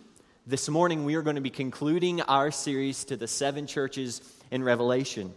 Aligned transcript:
This 0.47 0.67
morning, 0.69 1.05
we 1.05 1.13
are 1.13 1.21
going 1.21 1.35
to 1.35 1.41
be 1.43 1.51
concluding 1.51 2.21
our 2.21 2.49
series 2.49 3.05
to 3.05 3.15
the 3.15 3.27
seven 3.27 3.67
churches 3.67 4.21
in 4.49 4.63
Revelation. 4.63 5.31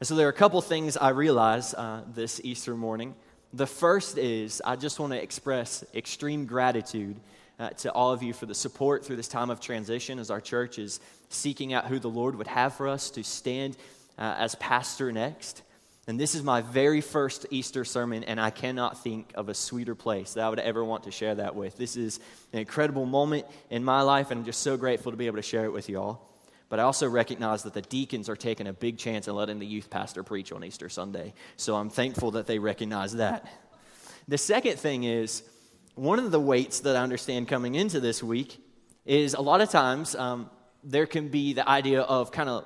And 0.00 0.06
so, 0.06 0.14
there 0.14 0.26
are 0.26 0.30
a 0.30 0.32
couple 0.32 0.62
things 0.62 0.96
I 0.96 1.10
realize 1.10 1.74
uh, 1.74 2.00
this 2.14 2.40
Easter 2.42 2.74
morning. 2.74 3.14
The 3.52 3.66
first 3.66 4.16
is 4.16 4.62
I 4.64 4.76
just 4.76 4.98
want 4.98 5.12
to 5.12 5.22
express 5.22 5.84
extreme 5.94 6.46
gratitude 6.46 7.20
uh, 7.58 7.70
to 7.70 7.92
all 7.92 8.12
of 8.12 8.22
you 8.22 8.32
for 8.32 8.46
the 8.46 8.54
support 8.54 9.04
through 9.04 9.16
this 9.16 9.28
time 9.28 9.50
of 9.50 9.60
transition 9.60 10.18
as 10.18 10.30
our 10.30 10.40
church 10.40 10.78
is 10.78 11.00
seeking 11.28 11.72
out 11.72 11.86
who 11.86 11.98
the 11.98 12.10
Lord 12.10 12.36
would 12.36 12.46
have 12.46 12.74
for 12.74 12.88
us 12.88 13.10
to 13.10 13.24
stand 13.24 13.76
uh, 14.18 14.34
as 14.38 14.54
pastor 14.56 15.12
next. 15.12 15.62
And 16.06 16.18
this 16.18 16.34
is 16.34 16.42
my 16.42 16.62
very 16.62 17.02
first 17.02 17.44
Easter 17.50 17.84
sermon, 17.84 18.24
and 18.24 18.40
I 18.40 18.48
cannot 18.48 19.02
think 19.02 19.32
of 19.34 19.50
a 19.50 19.54
sweeter 19.54 19.94
place 19.94 20.34
that 20.34 20.44
I 20.44 20.48
would 20.48 20.58
ever 20.58 20.82
want 20.82 21.04
to 21.04 21.10
share 21.10 21.34
that 21.34 21.54
with. 21.54 21.76
This 21.76 21.96
is 21.96 22.18
an 22.54 22.60
incredible 22.60 23.04
moment 23.04 23.44
in 23.68 23.84
my 23.84 24.00
life, 24.00 24.30
and 24.30 24.38
I'm 24.38 24.46
just 24.46 24.62
so 24.62 24.78
grateful 24.78 25.12
to 25.12 25.18
be 25.18 25.26
able 25.26 25.36
to 25.36 25.42
share 25.42 25.66
it 25.66 25.72
with 25.72 25.90
you 25.90 26.00
all. 26.00 26.26
But 26.70 26.80
I 26.80 26.84
also 26.84 27.08
recognize 27.08 27.62
that 27.64 27.74
the 27.74 27.82
deacons 27.82 28.30
are 28.30 28.36
taking 28.36 28.66
a 28.66 28.72
big 28.72 28.96
chance 28.96 29.28
in 29.28 29.34
letting 29.34 29.58
the 29.58 29.66
youth 29.66 29.90
pastor 29.90 30.22
preach 30.22 30.50
on 30.50 30.64
Easter 30.64 30.88
Sunday. 30.88 31.34
So 31.56 31.76
I'm 31.76 31.90
thankful 31.90 32.32
that 32.32 32.46
they 32.46 32.58
recognize 32.58 33.16
that. 33.16 33.46
The 34.28 34.38
second 34.38 34.78
thing 34.78 35.04
is, 35.04 35.42
one 35.98 36.20
of 36.20 36.30
the 36.30 36.38
weights 36.38 36.80
that 36.80 36.94
I 36.94 37.02
understand 37.02 37.48
coming 37.48 37.74
into 37.74 37.98
this 37.98 38.22
week 38.22 38.62
is 39.04 39.34
a 39.34 39.40
lot 39.40 39.60
of 39.60 39.68
times 39.68 40.14
um, 40.14 40.48
there 40.84 41.06
can 41.06 41.28
be 41.28 41.54
the 41.54 41.68
idea 41.68 42.02
of 42.02 42.30
kind 42.30 42.48
of 42.48 42.64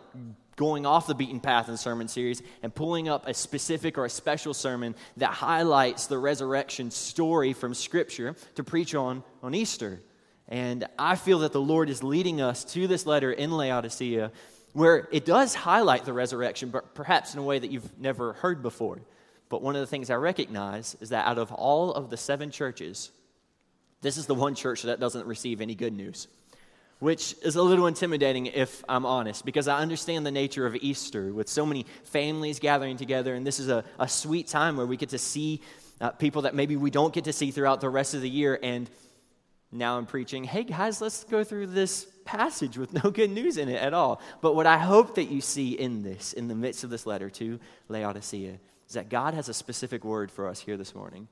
going 0.56 0.84
off 0.84 1.06
the 1.06 1.14
beaten 1.14 1.40
path 1.40 1.70
in 1.70 1.78
sermon 1.78 2.08
series 2.08 2.42
and 2.62 2.74
pulling 2.74 3.08
up 3.08 3.26
a 3.26 3.32
specific 3.32 3.96
or 3.96 4.04
a 4.04 4.10
special 4.10 4.52
sermon 4.52 4.94
that 5.16 5.32
highlights 5.32 6.08
the 6.08 6.18
resurrection 6.18 6.90
story 6.90 7.54
from 7.54 7.72
Scripture 7.72 8.36
to 8.56 8.62
preach 8.62 8.94
on 8.94 9.24
on 9.42 9.54
Easter. 9.54 10.02
And 10.46 10.86
I 10.98 11.16
feel 11.16 11.38
that 11.38 11.52
the 11.52 11.60
Lord 11.60 11.88
is 11.88 12.02
leading 12.02 12.42
us 12.42 12.64
to 12.74 12.86
this 12.86 13.06
letter 13.06 13.32
in 13.32 13.50
Laodicea 13.50 14.30
where 14.74 15.08
it 15.10 15.24
does 15.24 15.54
highlight 15.54 16.04
the 16.04 16.12
resurrection, 16.12 16.68
but 16.68 16.94
perhaps 16.94 17.32
in 17.32 17.40
a 17.40 17.42
way 17.42 17.58
that 17.58 17.70
you've 17.70 17.98
never 17.98 18.34
heard 18.34 18.62
before. 18.62 19.00
But 19.48 19.62
one 19.62 19.74
of 19.74 19.80
the 19.80 19.86
things 19.86 20.10
I 20.10 20.16
recognize 20.16 20.96
is 21.00 21.10
that 21.10 21.26
out 21.26 21.38
of 21.38 21.50
all 21.50 21.94
of 21.94 22.10
the 22.10 22.16
seven 22.18 22.50
churches, 22.50 23.10
this 24.02 24.16
is 24.16 24.26
the 24.26 24.34
one 24.34 24.54
church 24.54 24.82
that 24.82 25.00
doesn't 25.00 25.26
receive 25.26 25.60
any 25.60 25.74
good 25.74 25.94
news 25.94 26.28
which 27.02 27.34
is 27.42 27.56
a 27.56 27.62
little 27.62 27.88
intimidating 27.88 28.46
if 28.46 28.84
I'm 28.88 29.04
honest, 29.04 29.44
because 29.44 29.66
I 29.66 29.80
understand 29.80 30.24
the 30.24 30.30
nature 30.30 30.66
of 30.66 30.76
Easter 30.76 31.32
with 31.32 31.48
so 31.48 31.66
many 31.66 31.84
families 32.04 32.60
gathering 32.60 32.96
together, 32.96 33.34
and 33.34 33.44
this 33.44 33.58
is 33.58 33.68
a, 33.68 33.82
a 33.98 34.06
sweet 34.06 34.46
time 34.46 34.76
where 34.76 34.86
we 34.86 34.96
get 34.96 35.08
to 35.08 35.18
see 35.18 35.62
uh, 36.00 36.10
people 36.10 36.42
that 36.42 36.54
maybe 36.54 36.76
we 36.76 36.92
don't 36.92 37.12
get 37.12 37.24
to 37.24 37.32
see 37.32 37.50
throughout 37.50 37.80
the 37.80 37.88
rest 37.88 38.14
of 38.14 38.20
the 38.20 38.30
year. 38.30 38.56
And 38.62 38.88
now 39.72 39.98
I'm 39.98 40.06
preaching, 40.06 40.44
hey 40.44 40.62
guys, 40.62 41.00
let's 41.00 41.24
go 41.24 41.42
through 41.42 41.68
this 41.68 42.06
passage 42.24 42.78
with 42.78 42.92
no 43.04 43.10
good 43.10 43.30
news 43.32 43.56
in 43.56 43.68
it 43.68 43.82
at 43.82 43.94
all. 43.94 44.20
But 44.40 44.54
what 44.54 44.66
I 44.66 44.78
hope 44.78 45.16
that 45.16 45.24
you 45.24 45.40
see 45.40 45.72
in 45.72 46.04
this, 46.04 46.32
in 46.32 46.46
the 46.46 46.54
midst 46.54 46.84
of 46.84 46.90
this 46.90 47.04
letter 47.04 47.30
to 47.30 47.58
Laodicea, 47.88 48.60
is 48.86 48.94
that 48.94 49.08
God 49.08 49.34
has 49.34 49.48
a 49.48 49.54
specific 49.54 50.04
word 50.04 50.30
for 50.30 50.46
us 50.46 50.60
here 50.60 50.76
this 50.76 50.94
morning, 50.94 51.26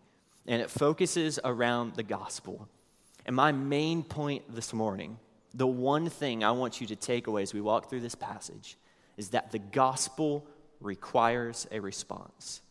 and 0.47 0.61
it 0.63 0.71
focuses 0.71 1.39
around 1.45 1.95
the 1.95 2.03
gospel. 2.03 2.69
And 3.27 3.37
my 3.37 3.53
main 3.53 4.03
point 4.03 4.55
this 4.55 4.73
morning 4.73 5.19
the 5.55 5.67
one 5.67 6.09
thing 6.09 6.45
I 6.45 6.53
want 6.53 6.81
you 6.81 6.87
to 6.89 6.97
take 6.97 7.27
away 7.27 7.43
as 7.43 7.53
we 7.53 7.61
walk 7.61 7.91
through 7.91 8.01
this 8.01 8.15
passage 8.15 8.77
is 9.17 9.31
that 9.31 9.51
the 9.51 9.59
gospel 9.59 10.47
requires 10.81 11.67
a 11.71 11.81
response. 11.81 12.63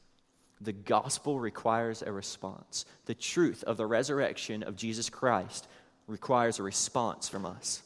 The 0.61 0.73
gospel 0.73 1.39
requires 1.39 2.01
a 2.01 2.11
response. 2.11 2.85
The 3.05 3.13
truth 3.13 3.63
of 3.63 3.77
the 3.77 3.85
resurrection 3.85 4.63
of 4.63 4.75
Jesus 4.75 5.09
Christ 5.09 5.67
requires 6.07 6.59
a 6.59 6.63
response 6.63 7.29
from 7.29 7.45
us. 7.45 7.81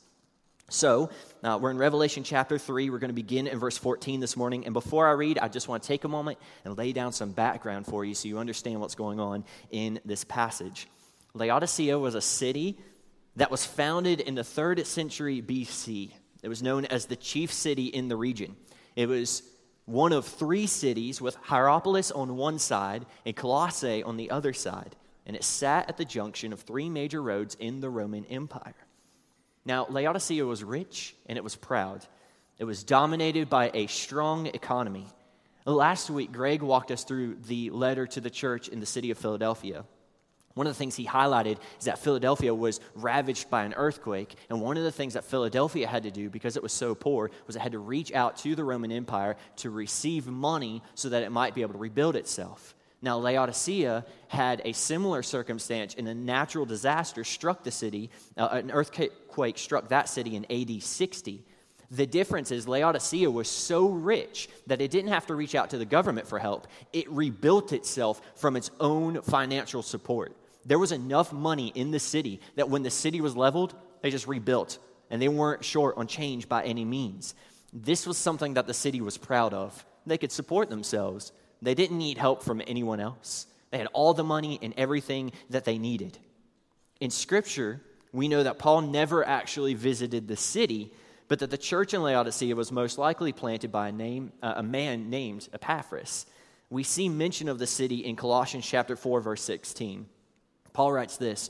So, 0.70 1.10
uh, 1.44 1.60
we're 1.62 1.72
in 1.72 1.78
Revelation 1.78 2.24
chapter 2.24 2.58
3. 2.58 2.90
We're 2.90 2.98
going 2.98 3.10
to 3.10 3.14
begin 3.14 3.48
in 3.48 3.60
verse 3.60 3.78
14 3.78 4.20
this 4.22 4.38
morning. 4.38 4.66
And 4.66 4.74
before 4.74 5.08
I 5.08 5.12
read, 5.12 5.38
I 5.38 5.50
just 5.50 5.68
want 5.68 5.84
to 5.84 5.88
take 5.88 6.04
a 6.04 6.08
moment 6.08 6.40
and 6.64 6.78
lay 6.78 6.94
down 6.94 7.12
some 7.12 7.32
background 7.32 7.86
for 7.86 8.06
you 8.06 8.16
so 8.16 8.28
you 8.28 8.40
understand 8.40 8.80
what's 8.80 8.96
going 8.96 9.20
on 9.20 9.44
in 9.72 10.00
this 10.06 10.24
passage. 10.24 10.88
Laodicea 11.34 12.00
was 12.00 12.16
a 12.16 12.22
city 12.22 12.78
that 13.36 13.52
was 13.52 13.66
founded 13.66 14.22
in 14.22 14.36
the 14.36 14.44
third 14.44 14.86
century 14.88 15.42
BC. 15.42 16.12
It 16.42 16.50
was 16.50 16.64
known 16.64 16.86
as 16.86 17.06
the 17.06 17.16
chief 17.16 17.52
city 17.52 17.88
in 17.88 18.08
the 18.08 18.16
region. 18.16 18.56
It 18.96 19.08
was 19.08 19.44
one 19.86 20.14
of 20.14 20.26
three 20.26 20.68
cities 20.68 21.20
with 21.20 21.36
Hierapolis 21.36 22.12
on 22.12 22.38
one 22.38 22.58
side 22.58 23.06
and 23.26 23.36
Colossae 23.36 24.04
on 24.04 24.18
the 24.18 24.32
other 24.32 24.54
side, 24.54 24.96
and 25.26 25.36
it 25.36 25.44
sat 25.44 25.90
at 25.90 25.98
the 25.98 26.06
junction 26.06 26.54
of 26.54 26.62
three 26.62 26.90
major 26.90 27.22
roads 27.22 27.56
in 27.60 27.82
the 27.82 27.90
Roman 27.90 28.26
Empire. 28.26 28.76
Now, 29.66 29.86
Laodicea 29.90 30.46
was 30.46 30.64
rich 30.64 31.16
and 31.26 31.38
it 31.38 31.44
was 31.44 31.56
proud. 31.56 32.06
It 32.58 32.66
was 32.66 32.84
dominated 32.84 33.50
by 33.50 33.72
a 33.74 33.88
strong 33.88 34.48
economy. 34.48 35.08
Last 35.66 36.10
week, 36.10 36.32
Greg 36.32 36.62
walked 36.62 36.92
us 36.92 37.04
through 37.04 37.36
the 37.48 37.70
letter 37.70 38.06
to 38.08 38.22
the 38.22 38.30
church 38.30 38.68
in 38.68 38.80
the 38.80 38.86
city 38.86 39.12
of 39.12 39.18
Philadelphia. 39.18 39.86
One 40.56 40.68
of 40.68 40.74
the 40.74 40.78
things 40.78 40.96
he 40.96 41.06
highlighted 41.06 41.58
is 41.80 41.86
that 41.86 41.98
Philadelphia 41.98 42.54
was 42.54 42.80
ravaged 42.94 43.50
by 43.50 43.64
an 43.64 43.74
earthquake. 43.74 44.36
And 44.50 44.62
one 44.62 44.78
of 44.78 44.84
the 44.84 44.92
things 44.92 45.16
that 45.16 45.24
Philadelphia 45.24 45.88
had 45.88 46.04
to 46.04 46.12
do, 46.12 46.30
because 46.30 46.58
it 46.58 46.64
was 46.64 46.74
so 46.74 46.94
poor, 46.94 47.32
was 47.48 47.56
it 47.56 47.62
had 47.62 47.72
to 47.72 47.80
reach 47.80 48.12
out 48.12 48.38
to 48.38 48.56
the 48.56 48.64
Roman 48.64 48.92
Empire 48.92 49.36
to 49.58 49.70
receive 49.70 50.28
money 50.28 50.84
so 50.94 51.10
that 51.10 51.24
it 51.24 51.32
might 51.32 51.56
be 51.56 51.62
able 51.64 51.74
to 51.74 51.80
rebuild 51.80 52.16
itself. 52.16 52.76
Now, 53.04 53.18
Laodicea 53.20 54.06
had 54.30 54.62
a 54.66 54.74
similar 54.74 55.22
circumstance, 55.22 55.94
and 55.96 56.08
a 56.08 56.16
natural 56.16 56.66
disaster 56.66 57.24
struck 57.24 57.64
the 57.64 57.70
city. 57.70 58.10
Uh, 58.36 58.48
an 58.52 58.72
earthquake 58.72 59.58
struck 59.60 59.90
that 59.90 60.10
city 60.10 60.36
in 60.36 60.46
AD 60.50 60.82
60. 60.82 61.44
The 61.92 62.08
difference 62.08 62.50
is 62.50 62.68
Laodicea 62.68 63.30
was 63.30 63.48
so 63.48 63.88
rich 63.88 64.50
that 64.66 64.82
it 64.82 64.90
didn't 64.90 65.12
have 65.12 65.28
to 65.28 65.36
reach 65.36 65.54
out 65.54 65.70
to 65.70 65.78
the 65.78 65.86
government 65.86 66.28
for 66.28 66.40
help. 66.40 66.68
It 66.92 67.08
rebuilt 67.12 67.74
itself 67.74 68.22
from 68.36 68.56
its 68.56 68.72
own 68.80 69.22
financial 69.22 69.84
support 69.84 70.36
there 70.66 70.80
was 70.80 70.92
enough 70.92 71.34
money 71.34 71.72
in 71.76 71.92
the 71.92 72.00
city 72.00 72.40
that 72.56 72.70
when 72.70 72.84
the 72.84 72.90
city 72.90 73.22
was 73.22 73.36
leveled, 73.36 73.76
they 74.02 74.10
just 74.10 74.28
rebuilt. 74.28 74.80
And 75.10 75.22
they 75.22 75.28
weren't 75.28 75.64
short 75.64 75.98
on 75.98 76.08
change 76.08 76.48
by 76.48 76.64
any 76.64 76.86
means. 76.86 77.36
This 77.72 78.08
was 78.08 78.18
something 78.18 78.54
that 78.56 78.68
the 78.68 78.74
city 78.74 79.02
was 79.02 79.18
proud 79.18 79.54
of. 79.54 79.86
They 80.06 80.18
could 80.18 80.32
support 80.32 80.70
themselves, 80.70 81.32
they 81.64 81.76
didn't 81.76 81.98
need 81.98 82.18
help 82.18 82.44
from 82.44 82.62
anyone 82.68 83.00
else. 83.00 83.48
They 83.72 83.78
had 83.78 83.88
all 83.94 84.14
the 84.14 84.24
money 84.24 84.60
and 84.62 84.74
everything 84.78 85.32
that 85.50 85.66
they 85.66 85.78
needed. 85.78 86.18
In 87.00 87.10
Scripture, 87.10 87.82
we 88.12 88.28
know 88.28 88.44
that 88.44 88.60
Paul 88.60 88.82
never 88.82 89.28
actually 89.28 89.74
visited 89.74 90.28
the 90.28 90.36
city, 90.36 90.94
but 91.28 91.40
that 91.40 91.50
the 91.50 91.58
church 91.58 91.94
in 91.94 92.04
Laodicea 92.04 92.56
was 92.56 92.72
most 92.72 92.98
likely 92.98 93.32
planted 93.32 93.72
by 93.72 93.90
a, 93.90 93.92
name, 93.92 94.32
uh, 94.44 94.54
a 94.58 94.64
man 94.64 95.10
named 95.10 95.50
Epaphras. 95.54 96.28
We 96.70 96.84
see 96.84 97.10
mention 97.10 97.50
of 97.50 97.60
the 97.60 97.68
city 97.68 98.06
in 98.06 98.16
Colossians 98.16 98.66
chapter 98.66 98.96
4, 98.96 99.22
verse 99.22 99.42
16. 99.42 100.06
Paul 100.74 100.92
writes 100.92 101.18
this 101.18 101.50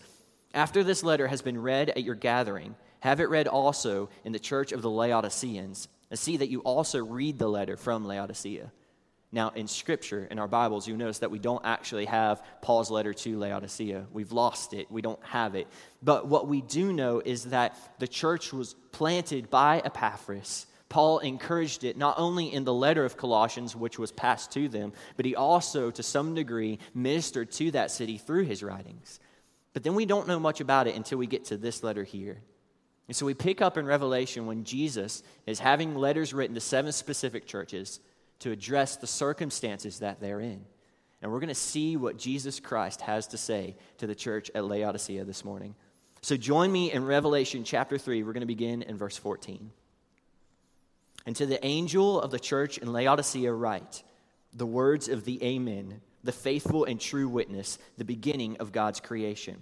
After 0.53 0.84
this 0.84 1.03
letter 1.03 1.28
has 1.28 1.41
been 1.41 1.62
read 1.62 1.90
at 1.90 2.03
your 2.03 2.16
gathering, 2.16 2.75
have 3.01 3.19
it 3.19 3.30
read 3.30 3.47
also 3.47 4.09
in 4.24 4.31
the 4.31 4.40
church 4.40 4.72
of 4.72 4.81
the 4.81 4.90
Laodiceans, 4.90 5.90
and 6.09 6.18
see 6.18 6.38
that 6.38 6.50
you 6.50 6.62
also 6.62 7.03
read 7.03 7.38
the 7.38 7.50
letter 7.50 7.75
from 7.75 8.06
Laodicea. 8.06 8.72
Now, 9.34 9.50
in 9.56 9.68
Scripture, 9.68 10.28
in 10.30 10.38
our 10.38 10.48
Bibles, 10.48 10.88
you'll 10.88 11.00
notice 11.00 11.18
that 11.20 11.32
we 11.32 11.40
don't 11.40 11.66
actually 11.66 12.06
have 12.06 12.44
Paul's 12.62 12.92
letter 12.92 13.16
to 13.16 13.40
Laodicea. 13.40 14.06
We've 14.14 14.32
lost 14.32 14.74
it, 14.74 14.92
we 14.92 15.02
don't 15.02 15.24
have 15.26 15.56
it. 15.56 15.68
But 16.04 16.28
what 16.28 16.48
we 16.48 16.62
do 16.62 16.94
know 16.94 17.20
is 17.20 17.46
that 17.46 17.76
the 17.98 18.08
church 18.08 18.54
was 18.54 18.76
planted 18.92 19.50
by 19.50 19.82
Epaphras. 19.84 20.68
Paul 20.88 21.18
encouraged 21.18 21.84
it 21.84 21.98
not 21.98 22.20
only 22.20 22.54
in 22.54 22.63
the 22.63 22.74
letter 22.75 23.04
of 23.06 23.18
Colossians, 23.18 23.75
which 23.75 23.98
was 23.98 24.12
passed 24.12 24.52
to 24.52 24.69
them, 24.69 24.94
but 25.18 25.25
he 25.25 25.36
also, 25.36 25.90
to 25.90 26.04
some 26.04 26.36
degree, 26.36 26.78
ministered 26.94 27.52
to 27.54 27.72
that 27.72 27.90
city 27.90 28.19
through 28.19 28.44
his 28.44 28.62
writings. 28.62 29.19
But 29.74 29.81
then 29.81 29.96
we 29.96 30.06
don't 30.06 30.28
know 30.28 30.40
much 30.40 30.62
about 30.62 30.86
it 30.86 30.96
until 30.96 31.18
we 31.18 31.25
get 31.25 31.46
to 31.46 31.57
this 31.57 31.81
letter 31.81 32.04
here. 32.04 32.40
And 33.07 33.16
so 33.16 33.25
we 33.25 33.34
pick 33.34 33.63
up 33.63 33.80
in 33.80 33.88
Revelation 33.88 34.46
when 34.46 34.63
Jesus 34.63 35.24
is 35.48 35.57
having 35.57 35.96
letters 35.96 36.36
written 36.36 36.54
to 36.54 36.62
seven 36.62 36.92
specific 36.92 37.48
churches 37.48 38.00
to 38.44 38.51
address 38.51 38.98
the 38.98 39.07
circumstances 39.07 40.00
that 40.00 40.19
they're 40.19 40.42
in. 40.42 40.66
And 41.22 41.31
we're 41.31 41.40
going 41.40 41.48
to 41.48 41.56
see 41.56 41.95
what 41.95 42.18
Jesus 42.18 42.60
Christ 42.60 43.00
has 43.00 43.28
to 43.28 43.38
say 43.38 43.78
to 44.00 44.07
the 44.07 44.16
church 44.16 44.51
at 44.54 44.66
Laodicea 44.66 45.24
this 45.24 45.45
morning. 45.45 45.75
So 46.22 46.36
join 46.36 46.69
me 46.69 46.92
in 46.92 47.06
Revelation 47.06 47.63
chapter 47.63 47.98
3. 47.98 48.22
We're 48.22 48.34
going 48.34 48.42
to 48.42 48.45
begin 48.45 48.81
in 48.81 48.98
verse 48.98 49.16
14. 49.18 49.72
And 51.25 51.34
to 51.38 51.45
the 51.45 51.66
angel 51.66 52.19
of 52.19 52.31
the 52.31 52.40
church 52.40 52.78
in 52.78 52.92
Laodicea, 52.92 53.54
write 53.54 54.04
the 54.54 54.66
words 54.66 55.07
of 55.07 55.24
the 55.24 55.42
Amen, 55.42 56.01
the 56.25 56.34
faithful 56.34 56.84
and 56.84 57.00
true 57.00 57.30
witness, 57.30 57.80
the 57.98 58.04
beginning 58.04 58.57
of 58.57 58.74
God's 58.74 59.00
creation. 59.00 59.56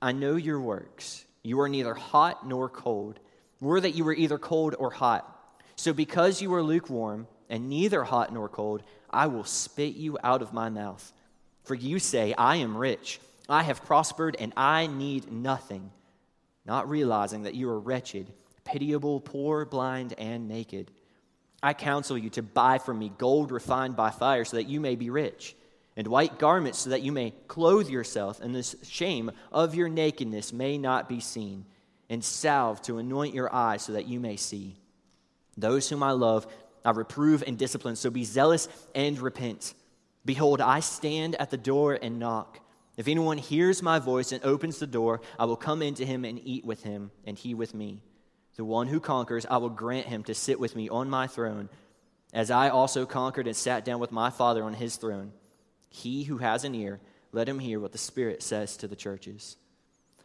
I 0.00 0.12
know 0.12 0.36
your 0.36 0.60
works. 0.60 1.24
You 1.42 1.60
are 1.60 1.68
neither 1.68 1.94
hot 1.94 2.46
nor 2.46 2.68
cold. 2.68 3.18
Were 3.60 3.80
that 3.80 3.96
you 3.96 4.04
were 4.04 4.14
either 4.14 4.38
cold 4.38 4.76
or 4.78 4.90
hot. 4.90 5.28
So 5.74 5.92
because 5.92 6.40
you 6.40 6.54
are 6.54 6.62
lukewarm 6.62 7.26
and 7.48 7.68
neither 7.68 8.04
hot 8.04 8.32
nor 8.32 8.48
cold, 8.48 8.82
I 9.10 9.26
will 9.26 9.44
spit 9.44 9.94
you 9.94 10.18
out 10.22 10.42
of 10.42 10.52
my 10.52 10.68
mouth. 10.68 11.12
For 11.64 11.74
you 11.74 11.98
say, 11.98 12.34
I 12.36 12.56
am 12.56 12.76
rich, 12.76 13.20
I 13.48 13.62
have 13.62 13.84
prospered, 13.84 14.36
and 14.38 14.52
I 14.56 14.86
need 14.86 15.30
nothing, 15.30 15.90
not 16.64 16.88
realizing 16.88 17.42
that 17.42 17.54
you 17.54 17.68
are 17.68 17.78
wretched, 17.78 18.32
pitiable, 18.64 19.20
poor, 19.20 19.64
blind, 19.64 20.14
and 20.18 20.48
naked. 20.48 20.90
I 21.62 21.74
counsel 21.74 22.18
you 22.18 22.30
to 22.30 22.42
buy 22.42 22.78
from 22.78 22.98
me 22.98 23.12
gold 23.16 23.52
refined 23.52 23.94
by 23.94 24.10
fire 24.10 24.44
so 24.44 24.56
that 24.56 24.68
you 24.68 24.80
may 24.80 24.96
be 24.96 25.10
rich, 25.10 25.54
and 25.96 26.06
white 26.08 26.38
garments 26.38 26.80
so 26.80 26.90
that 26.90 27.02
you 27.02 27.12
may 27.12 27.32
clothe 27.46 27.88
yourself, 27.88 28.40
and 28.40 28.54
the 28.54 28.76
shame 28.82 29.30
of 29.52 29.74
your 29.74 29.88
nakedness 29.88 30.52
may 30.52 30.78
not 30.78 31.08
be 31.08 31.20
seen, 31.20 31.66
and 32.08 32.24
salve 32.24 32.82
to 32.82 32.98
anoint 32.98 33.34
your 33.34 33.54
eyes 33.54 33.82
so 33.82 33.92
that 33.92 34.08
you 34.08 34.18
may 34.18 34.36
see. 34.36 34.76
Those 35.56 35.88
whom 35.88 36.02
I 36.02 36.12
love, 36.12 36.46
I 36.84 36.90
reprove 36.90 37.42
and 37.46 37.58
discipline, 37.58 37.96
so 37.96 38.10
be 38.10 38.24
zealous 38.24 38.68
and 38.94 39.18
repent. 39.18 39.74
Behold, 40.24 40.60
I 40.60 40.80
stand 40.80 41.34
at 41.36 41.50
the 41.50 41.56
door 41.56 41.98
and 42.00 42.18
knock. 42.18 42.60
If 42.96 43.08
anyone 43.08 43.38
hears 43.38 43.82
my 43.82 43.98
voice 43.98 44.32
and 44.32 44.44
opens 44.44 44.78
the 44.78 44.86
door, 44.86 45.20
I 45.38 45.46
will 45.46 45.56
come 45.56 45.82
into 45.82 46.04
him 46.04 46.24
and 46.24 46.40
eat 46.44 46.64
with 46.64 46.82
him, 46.82 47.10
and 47.24 47.38
he 47.38 47.54
with 47.54 47.74
me. 47.74 48.02
The 48.56 48.64
one 48.64 48.88
who 48.88 49.00
conquers, 49.00 49.46
I 49.48 49.56
will 49.56 49.70
grant 49.70 50.06
him 50.06 50.24
to 50.24 50.34
sit 50.34 50.60
with 50.60 50.76
me 50.76 50.88
on 50.88 51.08
my 51.08 51.26
throne, 51.26 51.70
as 52.34 52.50
I 52.50 52.68
also 52.68 53.06
conquered 53.06 53.46
and 53.46 53.56
sat 53.56 53.84
down 53.84 53.98
with 53.98 54.12
my 54.12 54.30
Father 54.30 54.62
on 54.62 54.74
his 54.74 54.96
throne. 54.96 55.32
He 55.88 56.24
who 56.24 56.38
has 56.38 56.64
an 56.64 56.74
ear, 56.74 57.00
let 57.32 57.48
him 57.48 57.58
hear 57.58 57.80
what 57.80 57.92
the 57.92 57.98
Spirit 57.98 58.42
says 58.42 58.76
to 58.78 58.88
the 58.88 58.96
churches. 58.96 59.56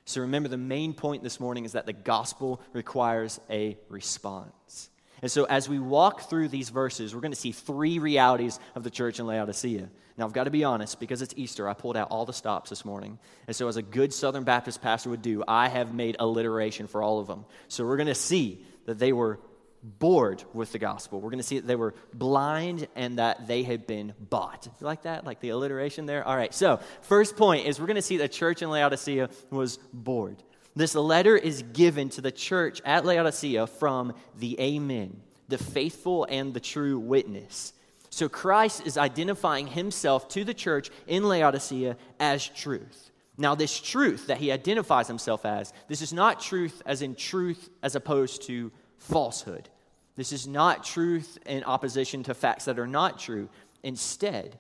So 0.06 0.22
remember, 0.22 0.50
the 0.50 0.58
main 0.58 0.94
point 0.94 1.24
this 1.24 1.40
morning 1.40 1.66
is 1.66 1.74
that 1.74 1.86
the 1.86 1.94
gospel 1.94 2.62
requires 2.74 3.40
a 3.50 3.78
response. 3.90 4.90
And 5.22 5.32
so, 5.32 5.46
as 5.46 5.68
we 5.68 5.80
walk 5.80 6.30
through 6.30 6.50
these 6.50 6.70
verses, 6.70 7.16
we're 7.16 7.22
going 7.22 7.32
to 7.32 7.40
see 7.40 7.52
three 7.52 7.98
realities 7.98 8.60
of 8.76 8.84
the 8.84 8.92
church 8.92 9.20
in 9.20 9.26
Laodicea. 9.26 9.90
Now, 10.18 10.26
I've 10.26 10.34
got 10.34 10.44
to 10.44 10.52
be 10.52 10.64
honest, 10.64 11.00
because 11.00 11.22
it's 11.22 11.34
Easter, 11.38 11.68
I 11.68 11.74
pulled 11.74 11.98
out 11.98 12.10
all 12.10 12.26
the 12.26 12.34
stops 12.34 12.70
this 12.70 12.86
morning. 12.86 13.18
And 13.48 13.56
so, 13.56 13.68
as 13.68 13.78
a 13.78 13.82
good 13.82 14.14
Southern 14.14 14.44
Baptist 14.44 14.82
pastor 14.82 15.10
would 15.10 15.22
do, 15.22 15.44
I 15.48 15.70
have 15.70 15.94
made 15.94 16.18
alliteration 16.20 16.88
for 16.88 17.02
all 17.02 17.20
of 17.20 17.28
them. 17.28 17.46
So, 17.68 17.86
we're 17.86 17.98
going 17.98 18.08
to 18.08 18.16
see 18.16 18.64
that 18.86 19.00
they 19.00 19.12
were 19.12 19.40
bored 19.84 20.44
with 20.54 20.72
the 20.72 20.80
gospel. 20.80 21.20
We're 21.20 21.30
going 21.30 21.40
to 21.40 21.44
see 21.44 21.60
that 21.60 21.68
they 21.68 21.76
were 21.76 21.94
blind 22.14 22.88
and 22.96 23.20
that 23.20 23.48
they 23.48 23.64
had 23.64 23.88
been 23.88 24.14
bought. 24.20 24.68
You 24.80 24.86
like 24.86 25.04
that? 25.04 25.26
Like 25.26 25.40
the 25.40 25.50
alliteration 25.50 26.06
there? 26.06 26.28
All 26.28 26.36
right. 26.36 26.54
So, 26.54 26.80
first 27.02 27.38
point 27.38 27.66
is 27.66 27.80
we're 27.80 27.88
going 27.88 27.96
to 27.96 28.02
see 28.02 28.18
the 28.18 28.28
church 28.28 28.62
in 28.62 28.70
Laodicea 28.70 29.30
was 29.50 29.78
bored. 29.94 30.42
This 30.78 30.94
letter 30.94 31.36
is 31.36 31.64
given 31.74 32.10
to 32.10 32.22
the 32.22 32.32
church 32.32 32.84
at 32.86 33.04
Laodicea 33.04 33.66
from 33.66 34.14
the 34.38 34.62
Amen, 34.62 35.20
the 35.48 35.58
faithful 35.58 36.28
and 36.30 36.54
the 36.54 36.60
true 36.60 37.00
witness. 37.00 37.74
So 38.12 38.30
Christ 38.30 38.86
is 38.86 38.96
identifying 38.96 39.66
himself 39.66 40.28
to 40.30 40.44
the 40.44 40.54
church 40.54 40.92
in 41.08 41.28
Laodicea 41.28 41.98
as 42.20 42.48
truth. 42.48 43.10
Now, 43.40 43.56
this 43.56 43.80
truth 43.80 44.28
that 44.28 44.38
he 44.38 44.52
identifies 44.52 45.08
himself 45.08 45.48
as, 45.48 45.74
this 45.88 46.04
is 46.04 46.14
not 46.14 46.42
truth 46.42 46.84
as 46.86 47.02
in 47.02 47.16
truth 47.16 47.72
as 47.82 47.96
opposed 47.96 48.44
to 48.44 48.72
falsehood. 49.00 49.70
This 50.16 50.32
is 50.32 50.48
not 50.48 50.84
truth 50.84 51.40
in 51.48 51.64
opposition 51.64 52.22
to 52.24 52.36
facts 52.36 52.66
that 52.66 52.78
are 52.78 52.86
not 52.86 53.18
true. 53.18 53.50
Instead, 53.82 54.60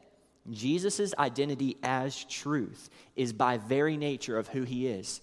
Jesus' 0.50 1.14
identity 1.20 1.78
as 1.84 2.24
truth 2.24 2.90
is 3.16 3.34
by 3.34 3.58
very 3.58 3.98
nature 3.98 4.40
of 4.40 4.48
who 4.48 4.64
he 4.64 4.88
is. 4.88 5.22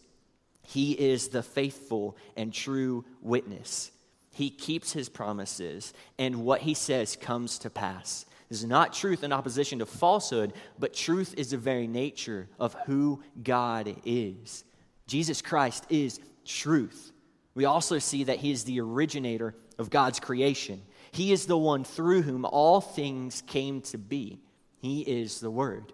He 0.64 0.92
is 0.92 1.28
the 1.28 1.42
faithful 1.42 2.16
and 2.36 2.52
true 2.52 3.04
witness. 3.20 3.90
He 4.32 4.50
keeps 4.50 4.92
his 4.92 5.08
promises, 5.08 5.92
and 6.18 6.44
what 6.44 6.62
he 6.62 6.74
says 6.74 7.16
comes 7.16 7.58
to 7.60 7.70
pass. 7.70 8.26
This 8.48 8.60
is 8.60 8.66
not 8.66 8.92
truth 8.92 9.22
in 9.22 9.32
opposition 9.32 9.78
to 9.78 9.86
falsehood, 9.86 10.52
but 10.78 10.92
truth 10.92 11.34
is 11.36 11.50
the 11.50 11.56
very 11.56 11.86
nature 11.86 12.48
of 12.58 12.74
who 12.86 13.22
God 13.42 13.96
is. 14.04 14.64
Jesus 15.06 15.40
Christ 15.40 15.86
is 15.88 16.20
truth. 16.44 17.12
We 17.54 17.64
also 17.64 17.98
see 17.98 18.24
that 18.24 18.38
he 18.38 18.50
is 18.50 18.64
the 18.64 18.80
originator 18.80 19.54
of 19.78 19.90
God's 19.90 20.20
creation. 20.20 20.82
He 21.12 21.32
is 21.32 21.46
the 21.46 21.56
one 21.56 21.84
through 21.84 22.22
whom 22.22 22.44
all 22.44 22.80
things 22.80 23.42
came 23.46 23.80
to 23.82 23.98
be. 23.98 24.40
He 24.78 25.00
is 25.02 25.40
the 25.40 25.50
Word. 25.50 25.92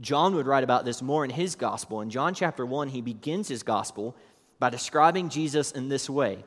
John 0.00 0.34
would 0.34 0.46
write 0.46 0.64
about 0.64 0.84
this 0.84 1.02
more 1.02 1.24
in 1.24 1.30
his 1.30 1.54
gospel. 1.54 2.00
In 2.00 2.10
John 2.10 2.34
chapter 2.34 2.64
1, 2.64 2.88
he 2.88 3.00
begins 3.00 3.48
his 3.48 3.62
gospel 3.62 4.16
by 4.58 4.70
describing 4.70 5.28
Jesus 5.28 5.72
in 5.72 5.88
this 5.88 6.08
way 6.08 6.44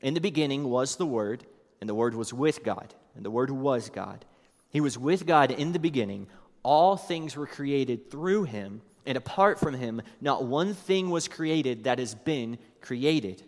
In 0.00 0.14
the 0.14 0.20
beginning 0.20 0.64
was 0.64 0.96
the 0.96 1.06
Word, 1.06 1.44
and 1.80 1.88
the 1.88 1.94
Word 1.94 2.14
was 2.14 2.32
with 2.32 2.62
God, 2.62 2.94
and 3.16 3.24
the 3.24 3.30
Word 3.30 3.50
was 3.50 3.90
God. 3.90 4.24
He 4.70 4.80
was 4.80 4.98
with 4.98 5.26
God 5.26 5.50
in 5.50 5.72
the 5.72 5.78
beginning. 5.78 6.26
All 6.62 6.96
things 6.96 7.36
were 7.36 7.46
created 7.46 8.10
through 8.10 8.44
him, 8.44 8.82
and 9.06 9.16
apart 9.16 9.60
from 9.60 9.74
him, 9.74 10.02
not 10.20 10.44
one 10.44 10.74
thing 10.74 11.10
was 11.10 11.28
created 11.28 11.84
that 11.84 11.98
has 11.98 12.14
been 12.14 12.58
created. 12.80 13.42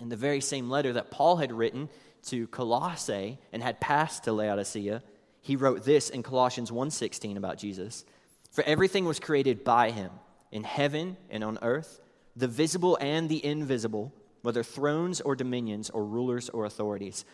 In 0.00 0.08
the 0.08 0.16
very 0.16 0.40
same 0.40 0.70
letter 0.70 0.92
that 0.94 1.10
Paul 1.10 1.36
had 1.36 1.52
written 1.52 1.88
to 2.26 2.46
Colossae 2.48 3.38
and 3.52 3.62
had 3.62 3.80
passed 3.80 4.24
to 4.24 4.32
Laodicea, 4.32 5.02
he 5.40 5.56
wrote 5.56 5.84
this 5.84 6.10
in 6.10 6.22
Colossians 6.22 6.70
1:16 6.70 7.36
about 7.36 7.58
Jesus. 7.58 8.04
For 8.52 8.62
everything 8.64 9.06
was 9.06 9.18
created 9.18 9.64
by 9.64 9.90
him, 9.90 10.10
in 10.50 10.62
heaven 10.62 11.16
and 11.30 11.42
on 11.42 11.58
earth, 11.62 12.00
the 12.36 12.46
visible 12.46 12.98
and 13.00 13.28
the 13.28 13.44
invisible, 13.44 14.12
whether 14.42 14.62
thrones 14.62 15.22
or 15.22 15.34
dominions 15.34 15.88
or 15.88 16.04
rulers 16.04 16.50
or 16.50 16.66
authorities. 16.66 17.24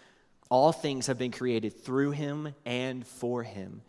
All 0.49 0.71
things 0.71 1.09
have 1.09 1.19
been 1.19 1.33
created 1.33 1.85
through 1.85 2.13
him 2.13 2.55
and 2.65 3.05
for 3.05 3.43
him. 3.43 3.83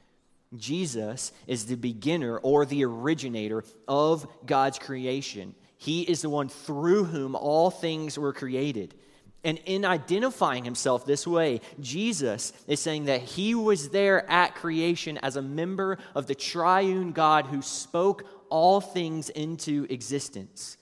Jesus 0.57 1.31
is 1.45 1.67
the 1.67 1.75
beginner 1.75 2.39
or 2.39 2.65
the 2.65 2.83
originator 2.83 3.63
of 3.87 4.27
God's 4.45 4.79
creation. 4.79 5.53
He 5.77 6.01
is 6.01 6.23
the 6.23 6.29
one 6.29 6.49
through 6.49 7.05
whom 7.05 7.35
all 7.35 7.69
things 7.69 8.17
were 8.17 8.33
created. 8.33 8.95
And 9.43 9.59
in 9.65 9.85
identifying 9.85 10.65
himself 10.65 11.05
this 11.05 11.25
way, 11.25 11.61
Jesus 11.79 12.51
is 12.67 12.79
saying 12.79 13.05
that 13.05 13.21
he 13.21 13.55
was 13.55 13.89
there 13.89 14.29
at 14.29 14.55
creation 14.55 15.17
as 15.19 15.37
a 15.37 15.41
member 15.41 15.97
of 16.13 16.27
the 16.27 16.35
triune 16.35 17.13
God 17.13 17.45
who 17.45 17.61
spoke 17.61 18.25
all 18.49 18.81
things 18.81 19.29
into 19.29 19.87
existence. 19.89 20.77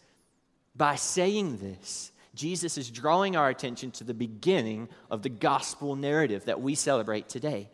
By 0.75 0.95
saying 0.95 1.57
this, 1.57 2.11
Jesus 2.33 2.77
is 2.77 2.89
drawing 2.89 3.35
our 3.35 3.49
attention 3.49 3.91
to 3.91 4.03
the 4.03 4.13
beginning 4.13 4.89
of 5.11 5.21
the 5.21 5.29
gospel 5.29 5.95
narrative 5.95 6.45
that 6.45 6.61
we 6.61 6.75
celebrate 6.75 7.29
today. 7.29 7.69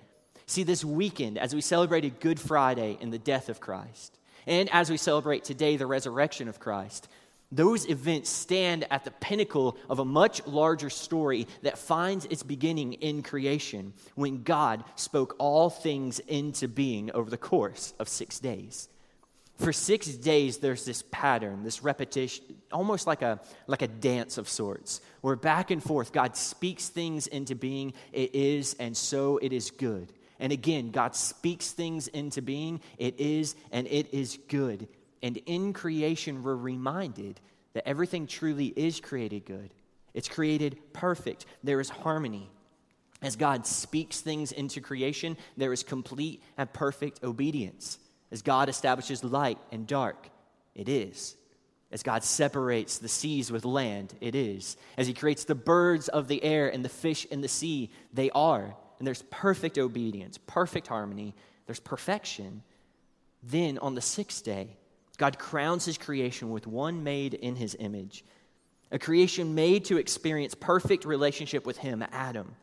See, 0.46 0.64
this 0.64 0.84
weekend, 0.84 1.38
as 1.38 1.56
we 1.56 1.62
celebrated 1.62 2.20
Good 2.20 2.40
Friday 2.40 2.98
and 3.02 3.12
the 3.12 3.20
death 3.20 3.50
of 3.50 3.60
Christ, 3.60 4.18
and 4.46 4.70
as 4.74 4.90
we 4.90 4.98
celebrate 4.98 5.44
today 5.44 5.78
the 5.78 5.88
resurrection 5.88 6.48
of 6.48 6.60
Christ, 6.60 7.08
those 7.56 7.88
events 7.90 8.30
stand 8.30 8.86
at 8.90 9.04
the 9.04 9.12
pinnacle 9.12 9.78
of 9.90 10.00
a 10.00 10.06
much 10.06 10.46
larger 10.48 10.90
story 10.90 11.48
that 11.62 11.78
finds 11.78 12.26
its 12.26 12.44
beginning 12.44 12.94
in 12.94 13.24
creation 13.24 13.94
when 14.16 14.44
God 14.44 14.84
spoke 14.96 15.36
all 15.40 15.70
things 15.70 16.20
into 16.20 16.68
being 16.68 17.12
over 17.12 17.30
the 17.30 17.38
course 17.38 17.94
of 18.00 18.10
six 18.10 18.40
days. 18.40 18.90
For 19.58 19.72
six 19.72 20.08
days, 20.08 20.58
there's 20.58 20.84
this 20.84 21.04
pattern, 21.12 21.64
this 21.64 21.84
repetition, 21.84 22.44
almost 22.72 23.06
like 23.06 23.22
a, 23.22 23.40
like 23.68 23.84
a 23.84 23.88
dance 23.88 24.38
of 24.38 24.50
sorts, 24.50 25.00
where 25.22 25.36
back 25.36 25.70
and 25.70 25.82
forth, 25.82 26.12
God 26.12 26.36
speaks 26.36 26.90
things 26.90 27.28
into 27.28 27.54
being. 27.54 27.94
It 28.12 28.34
is, 28.34 28.76
and 28.80 28.98
so 28.98 29.38
it 29.38 29.54
is 29.54 29.70
good. 29.70 30.12
And 30.40 30.52
again, 30.52 30.90
God 30.90 31.16
speaks 31.16 31.72
things 31.72 32.08
into 32.08 32.42
being. 32.42 32.82
It 32.98 33.20
is, 33.20 33.56
and 33.72 33.88
it 33.88 34.12
is 34.12 34.40
good. 34.48 34.88
And 35.24 35.38
in 35.46 35.74
creation, 35.74 36.44
we're 36.44 36.56
reminded 36.56 37.40
that 37.74 37.88
everything 37.88 38.28
truly 38.28 38.68
is 38.68 39.00
created 39.00 39.46
good. 39.46 39.74
It's 40.14 40.28
created 40.28 40.78
perfect. 40.92 41.46
There 41.64 41.80
is 41.80 41.90
harmony. 41.90 42.52
As 43.22 43.38
God 43.38 43.66
speaks 43.66 44.20
things 44.20 44.52
into 44.52 44.82
creation, 44.82 45.38
there 45.56 45.72
is 45.72 45.82
complete 45.82 46.44
and 46.58 46.72
perfect 46.72 47.24
obedience. 47.24 47.98
As 48.32 48.42
God 48.42 48.68
establishes 48.68 49.24
light 49.24 49.58
and 49.72 49.88
dark, 49.88 50.30
it 50.76 50.90
is. 50.90 51.38
As 51.90 52.04
God 52.04 52.24
separates 52.24 52.98
the 52.98 53.08
seas 53.08 53.52
with 53.52 53.64
land, 53.64 54.14
it 54.20 54.36
is. 54.36 54.76
As 54.98 55.08
He 55.08 55.14
creates 55.14 55.46
the 55.46 55.56
birds 55.56 56.10
of 56.10 56.28
the 56.28 56.44
air 56.44 56.68
and 56.68 56.84
the 56.84 56.90
fish 56.90 57.26
in 57.26 57.40
the 57.40 57.48
sea, 57.48 57.92
they 58.12 58.30
are. 58.32 58.76
And 59.00 59.08
there's 59.08 59.24
perfect 59.30 59.78
obedience, 59.78 60.38
perfect 60.48 60.88
harmony, 60.88 61.34
there's 61.66 61.80
perfection. 61.80 62.62
Then 63.42 63.78
on 63.78 63.96
the 63.96 64.02
sixth 64.02 64.44
day, 64.44 64.76
God 65.18 65.38
crowns 65.38 65.86
his 65.86 65.98
creation 65.98 66.50
with 66.50 66.68
one 66.68 67.04
made 67.04 67.34
in 67.34 67.56
his 67.56 67.76
image, 67.80 68.24
a 68.92 69.00
creation 69.00 69.56
made 69.56 69.86
to 69.86 69.98
experience 69.98 70.56
perfect 70.56 71.06
relationship 71.06 71.66
with 71.66 71.78
him, 71.78 72.04
Adam. 72.12 72.56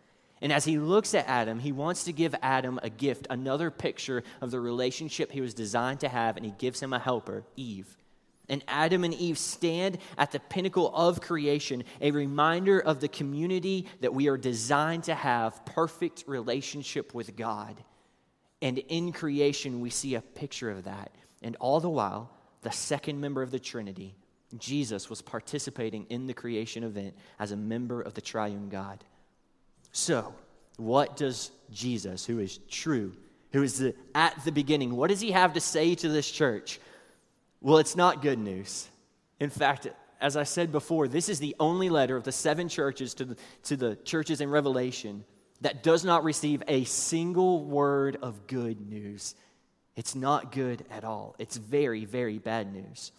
And 0.42 0.52
as 0.52 0.64
he 0.64 0.78
looks 0.78 1.14
at 1.14 1.28
Adam, 1.28 1.58
he 1.58 1.72
wants 1.72 2.04
to 2.04 2.12
give 2.12 2.34
Adam 2.40 2.80
a 2.82 2.88
gift, 2.88 3.26
another 3.28 3.70
picture 3.70 4.22
of 4.40 4.50
the 4.50 4.60
relationship 4.60 5.30
he 5.30 5.40
was 5.40 5.54
designed 5.54 6.00
to 6.00 6.08
have, 6.08 6.36
and 6.36 6.46
he 6.46 6.52
gives 6.52 6.80
him 6.80 6.92
a 6.92 6.98
helper, 6.98 7.44
Eve. 7.56 7.96
And 8.48 8.64
Adam 8.66 9.04
and 9.04 9.14
Eve 9.14 9.38
stand 9.38 9.98
at 10.18 10.32
the 10.32 10.40
pinnacle 10.40 10.92
of 10.94 11.20
creation, 11.20 11.84
a 12.00 12.10
reminder 12.10 12.80
of 12.80 13.00
the 13.00 13.08
community 13.08 13.86
that 14.00 14.14
we 14.14 14.28
are 14.28 14.36
designed 14.36 15.04
to 15.04 15.14
have 15.14 15.64
perfect 15.64 16.24
relationship 16.26 17.14
with 17.14 17.36
God. 17.36 17.76
And 18.62 18.78
in 18.78 19.12
creation, 19.12 19.80
we 19.80 19.90
see 19.90 20.16
a 20.16 20.20
picture 20.20 20.70
of 20.70 20.84
that. 20.84 21.12
And 21.42 21.56
all 21.56 21.80
the 21.80 21.88
while, 21.88 22.30
the 22.62 22.70
second 22.70 23.20
member 23.20 23.42
of 23.42 23.50
the 23.50 23.58
Trinity, 23.58 24.14
Jesus, 24.58 25.08
was 25.08 25.22
participating 25.22 26.06
in 26.10 26.26
the 26.26 26.34
creation 26.34 26.84
event 26.84 27.14
as 27.38 27.52
a 27.52 27.56
member 27.56 28.00
of 28.00 28.14
the 28.14 28.20
triune 28.20 28.68
God. 28.68 29.04
So, 29.92 30.34
what 30.76 31.16
does 31.16 31.50
Jesus, 31.70 32.24
who 32.24 32.38
is 32.38 32.58
true, 32.68 33.16
who 33.52 33.62
is 33.62 33.78
the, 33.78 33.94
at 34.14 34.44
the 34.44 34.52
beginning, 34.52 34.94
what 34.94 35.10
does 35.10 35.20
he 35.20 35.32
have 35.32 35.52
to 35.54 35.60
say 35.60 35.94
to 35.96 36.08
this 36.08 36.30
church? 36.30 36.80
Well, 37.60 37.78
it's 37.78 37.96
not 37.96 38.22
good 38.22 38.38
news. 38.38 38.88
In 39.38 39.50
fact, 39.50 39.88
as 40.20 40.36
I 40.36 40.44
said 40.44 40.70
before, 40.70 41.08
this 41.08 41.28
is 41.28 41.38
the 41.38 41.56
only 41.58 41.88
letter 41.88 42.16
of 42.16 42.24
the 42.24 42.32
seven 42.32 42.68
churches 42.68 43.14
to 43.14 43.24
the, 43.24 43.36
to 43.64 43.76
the 43.76 43.96
churches 43.96 44.40
in 44.40 44.50
Revelation 44.50 45.24
that 45.62 45.82
does 45.82 46.04
not 46.04 46.24
receive 46.24 46.62
a 46.68 46.84
single 46.84 47.64
word 47.64 48.16
of 48.22 48.46
good 48.46 48.88
news. 48.88 49.34
It's 49.96 50.14
not 50.14 50.52
good 50.52 50.84
at 50.90 51.04
all. 51.04 51.34
It's 51.38 51.56
very, 51.56 52.04
very 52.04 52.38
bad 52.38 52.72
news. 52.72 53.12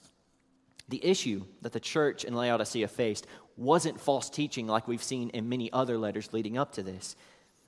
The 0.89 1.05
issue 1.05 1.43
that 1.61 1.73
the 1.73 1.79
church 1.79 2.23
in 2.25 2.33
Laodicea 2.33 2.87
faced 2.87 3.27
wasn't 3.57 4.01
false 4.01 4.29
teaching 4.29 4.67
like 4.67 4.87
we've 4.87 5.03
seen 5.03 5.29
in 5.29 5.49
many 5.49 5.71
other 5.71 5.97
letters 5.97 6.33
leading 6.33 6.57
up 6.57 6.73
to 6.73 6.83
this. 6.83 7.15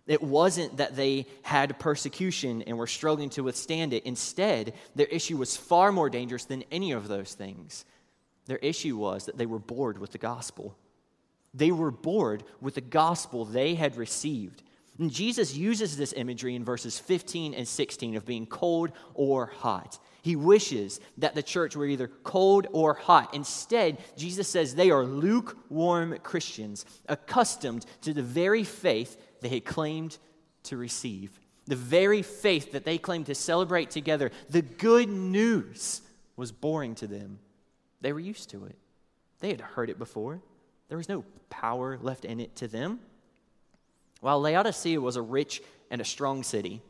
It 0.06 0.22
wasn't 0.22 0.78
that 0.78 0.96
they 0.96 1.28
had 1.44 1.80
persecution 1.80 2.62
and 2.64 2.78
were 2.78 2.88
struggling 2.88 3.30
to 3.32 3.44
withstand 3.44 3.94
it. 3.94 4.04
Instead, 4.04 4.74
their 4.96 5.06
issue 5.08 5.38
was 5.38 5.56
far 5.56 5.92
more 5.92 6.10
dangerous 6.10 6.46
than 6.46 6.64
any 6.72 6.92
of 6.92 7.08
those 7.08 7.34
things. 7.34 7.86
Their 8.46 8.58
issue 8.58 8.98
was 8.98 9.26
that 9.26 9.38
they 9.38 9.46
were 9.46 9.60
bored 9.60 9.98
with 9.98 10.12
the 10.12 10.18
gospel. 10.18 10.76
They 11.54 11.72
were 11.72 11.92
bored 11.92 12.44
with 12.60 12.76
the 12.76 12.82
gospel 12.82 13.46
they 13.46 13.76
had 13.76 13.96
received. 13.96 14.63
And 15.00 15.12
Jesus 15.12 15.56
uses 15.56 15.98
this 15.98 16.14
imagery 16.14 16.56
in 16.56 16.64
verses 16.64 17.00
15 17.00 17.54
and 17.54 17.68
16 17.68 18.16
of 18.16 18.26
being 18.26 18.46
cold 18.46 18.92
or 19.16 19.48
hot. 19.48 19.98
He 20.22 20.36
wishes 20.36 21.02
that 21.18 21.36
the 21.36 21.44
church 21.44 21.76
were 21.76 21.86
either 21.86 22.08
cold 22.08 22.68
or 22.72 22.94
hot. 22.94 23.34
Instead, 23.34 23.98
Jesus 24.16 24.48
says 24.48 24.76
they 24.76 24.92
are 24.92 25.04
lukewarm 25.04 26.18
Christians, 26.24 26.86
accustomed 27.10 27.86
to 28.02 28.14
the 28.14 28.22
very 28.22 28.64
faith 28.64 29.18
they 29.42 29.50
had 29.50 29.66
claimed 29.66 30.18
to 30.64 30.78
receive. 30.78 31.40
The 31.66 31.76
very 31.76 32.22
faith 32.22 32.72
that 32.74 32.86
they 32.86 32.98
claimed 32.98 33.26
to 33.26 33.36
celebrate 33.36 33.90
together, 33.90 34.32
the 34.50 34.62
good 34.62 35.10
news 35.10 36.02
was 36.36 36.52
boring 36.52 36.96
to 36.96 37.08
them. 37.08 37.40
They 38.02 38.14
were 38.14 38.20
used 38.20 38.50
to 38.52 38.66
it, 38.66 38.78
they 39.40 39.50
had 39.50 39.62
heard 39.62 39.90
it 39.90 39.98
before. 39.98 40.42
There 40.88 40.98
was 40.98 41.10
no 41.10 41.26
power 41.50 41.98
left 42.02 42.26
in 42.26 42.40
it 42.40 42.56
to 42.58 42.68
them. 42.68 43.00
While 44.24 44.40
Laodicea 44.40 45.02
was 45.02 45.18
a 45.18 45.22
rich 45.22 45.62
and 45.92 46.00
a 46.00 46.06
strong 46.06 46.44
city, 46.44 46.82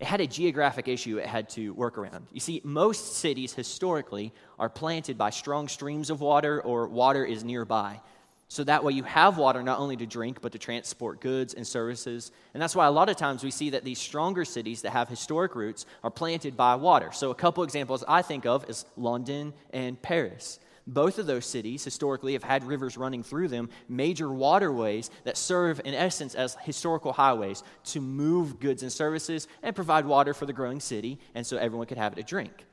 it 0.00 0.06
had 0.08 0.20
a 0.20 0.26
geographic 0.26 0.88
issue 0.88 1.18
it 1.18 1.26
had 1.26 1.48
to 1.50 1.72
work 1.74 1.96
around. 1.96 2.26
You 2.32 2.40
see, 2.40 2.60
most 2.64 3.18
cities 3.18 3.52
historically 3.52 4.32
are 4.58 4.68
planted 4.68 5.16
by 5.16 5.30
strong 5.30 5.68
streams 5.68 6.10
of 6.10 6.20
water 6.20 6.60
or 6.60 6.88
water 6.88 7.24
is 7.24 7.44
nearby. 7.44 8.00
So 8.48 8.64
that 8.64 8.82
way 8.82 8.94
you 8.94 9.04
have 9.04 9.38
water 9.38 9.62
not 9.62 9.78
only 9.78 9.96
to 9.98 10.06
drink, 10.06 10.40
but 10.42 10.50
to 10.52 10.58
transport 10.58 11.20
goods 11.20 11.54
and 11.54 11.64
services. 11.64 12.32
And 12.52 12.60
that's 12.60 12.74
why 12.74 12.88
a 12.88 12.90
lot 12.90 13.08
of 13.08 13.14
times 13.16 13.44
we 13.44 13.52
see 13.52 13.70
that 13.70 13.84
these 13.84 14.00
stronger 14.00 14.44
cities 14.44 14.82
that 14.82 14.90
have 14.90 15.08
historic 15.08 15.54
roots 15.54 15.86
are 16.02 16.10
planted 16.10 16.56
by 16.56 16.74
water. 16.74 17.12
So 17.12 17.30
a 17.30 17.36
couple 17.36 17.62
examples 17.62 18.02
I 18.08 18.22
think 18.22 18.44
of 18.44 18.68
is 18.68 18.86
London 18.96 19.52
and 19.72 20.02
Paris. 20.02 20.58
Both 20.86 21.18
of 21.18 21.26
those 21.26 21.46
cities 21.46 21.84
historically 21.84 22.32
have 22.32 22.42
had 22.42 22.64
rivers 22.64 22.96
running 22.96 23.22
through 23.22 23.48
them, 23.48 23.70
major 23.88 24.32
waterways 24.32 25.10
that 25.24 25.36
serve, 25.36 25.80
in 25.84 25.94
essence, 25.94 26.34
as 26.34 26.56
historical 26.62 27.12
highways 27.12 27.62
to 27.84 28.00
move 28.00 28.58
goods 28.58 28.82
and 28.82 28.92
services 28.92 29.46
and 29.62 29.76
provide 29.76 30.04
water 30.06 30.34
for 30.34 30.46
the 30.46 30.52
growing 30.52 30.80
city, 30.80 31.18
and 31.34 31.46
so 31.46 31.56
everyone 31.56 31.86
could 31.86 31.98
have 31.98 32.12
it 32.12 32.16
to 32.16 32.22
drink. 32.22 32.66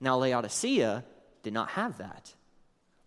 Now, 0.00 0.18
Laodicea 0.18 1.04
did 1.42 1.52
not 1.54 1.70
have 1.70 1.98
that. 1.98 2.34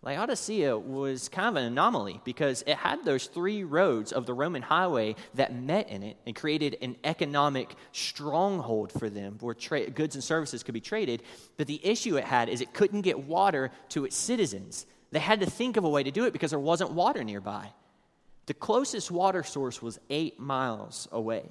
Laodicea 0.02 0.78
was 0.78 1.28
kind 1.28 1.48
of 1.48 1.56
an 1.56 1.64
anomaly 1.64 2.20
because 2.24 2.62
it 2.66 2.76
had 2.76 3.04
those 3.04 3.26
three 3.26 3.64
roads 3.64 4.12
of 4.12 4.26
the 4.26 4.34
Roman 4.34 4.62
highway 4.62 5.16
that 5.34 5.54
met 5.54 5.88
in 5.88 6.04
it 6.04 6.16
and 6.24 6.36
created 6.36 6.76
an 6.80 6.96
economic 7.02 7.74
stronghold 7.90 8.92
for 8.92 9.10
them 9.10 9.38
where 9.40 9.54
tra- 9.54 9.90
goods 9.90 10.14
and 10.14 10.22
services 10.22 10.62
could 10.62 10.74
be 10.74 10.80
traded. 10.80 11.24
But 11.56 11.66
the 11.66 11.84
issue 11.84 12.16
it 12.16 12.24
had 12.24 12.48
is 12.48 12.60
it 12.60 12.72
couldn't 12.72 13.00
get 13.00 13.18
water 13.18 13.72
to 13.90 14.04
its 14.04 14.16
citizens. 14.16 14.86
They 15.10 15.18
had 15.18 15.40
to 15.40 15.46
think 15.46 15.76
of 15.76 15.84
a 15.84 15.88
way 15.88 16.04
to 16.04 16.12
do 16.12 16.26
it 16.26 16.32
because 16.32 16.50
there 16.50 16.60
wasn't 16.60 16.92
water 16.92 17.24
nearby. 17.24 17.72
The 18.46 18.54
closest 18.54 19.10
water 19.10 19.42
source 19.42 19.82
was 19.82 19.98
eight 20.10 20.38
miles 20.38 21.08
away. 21.10 21.50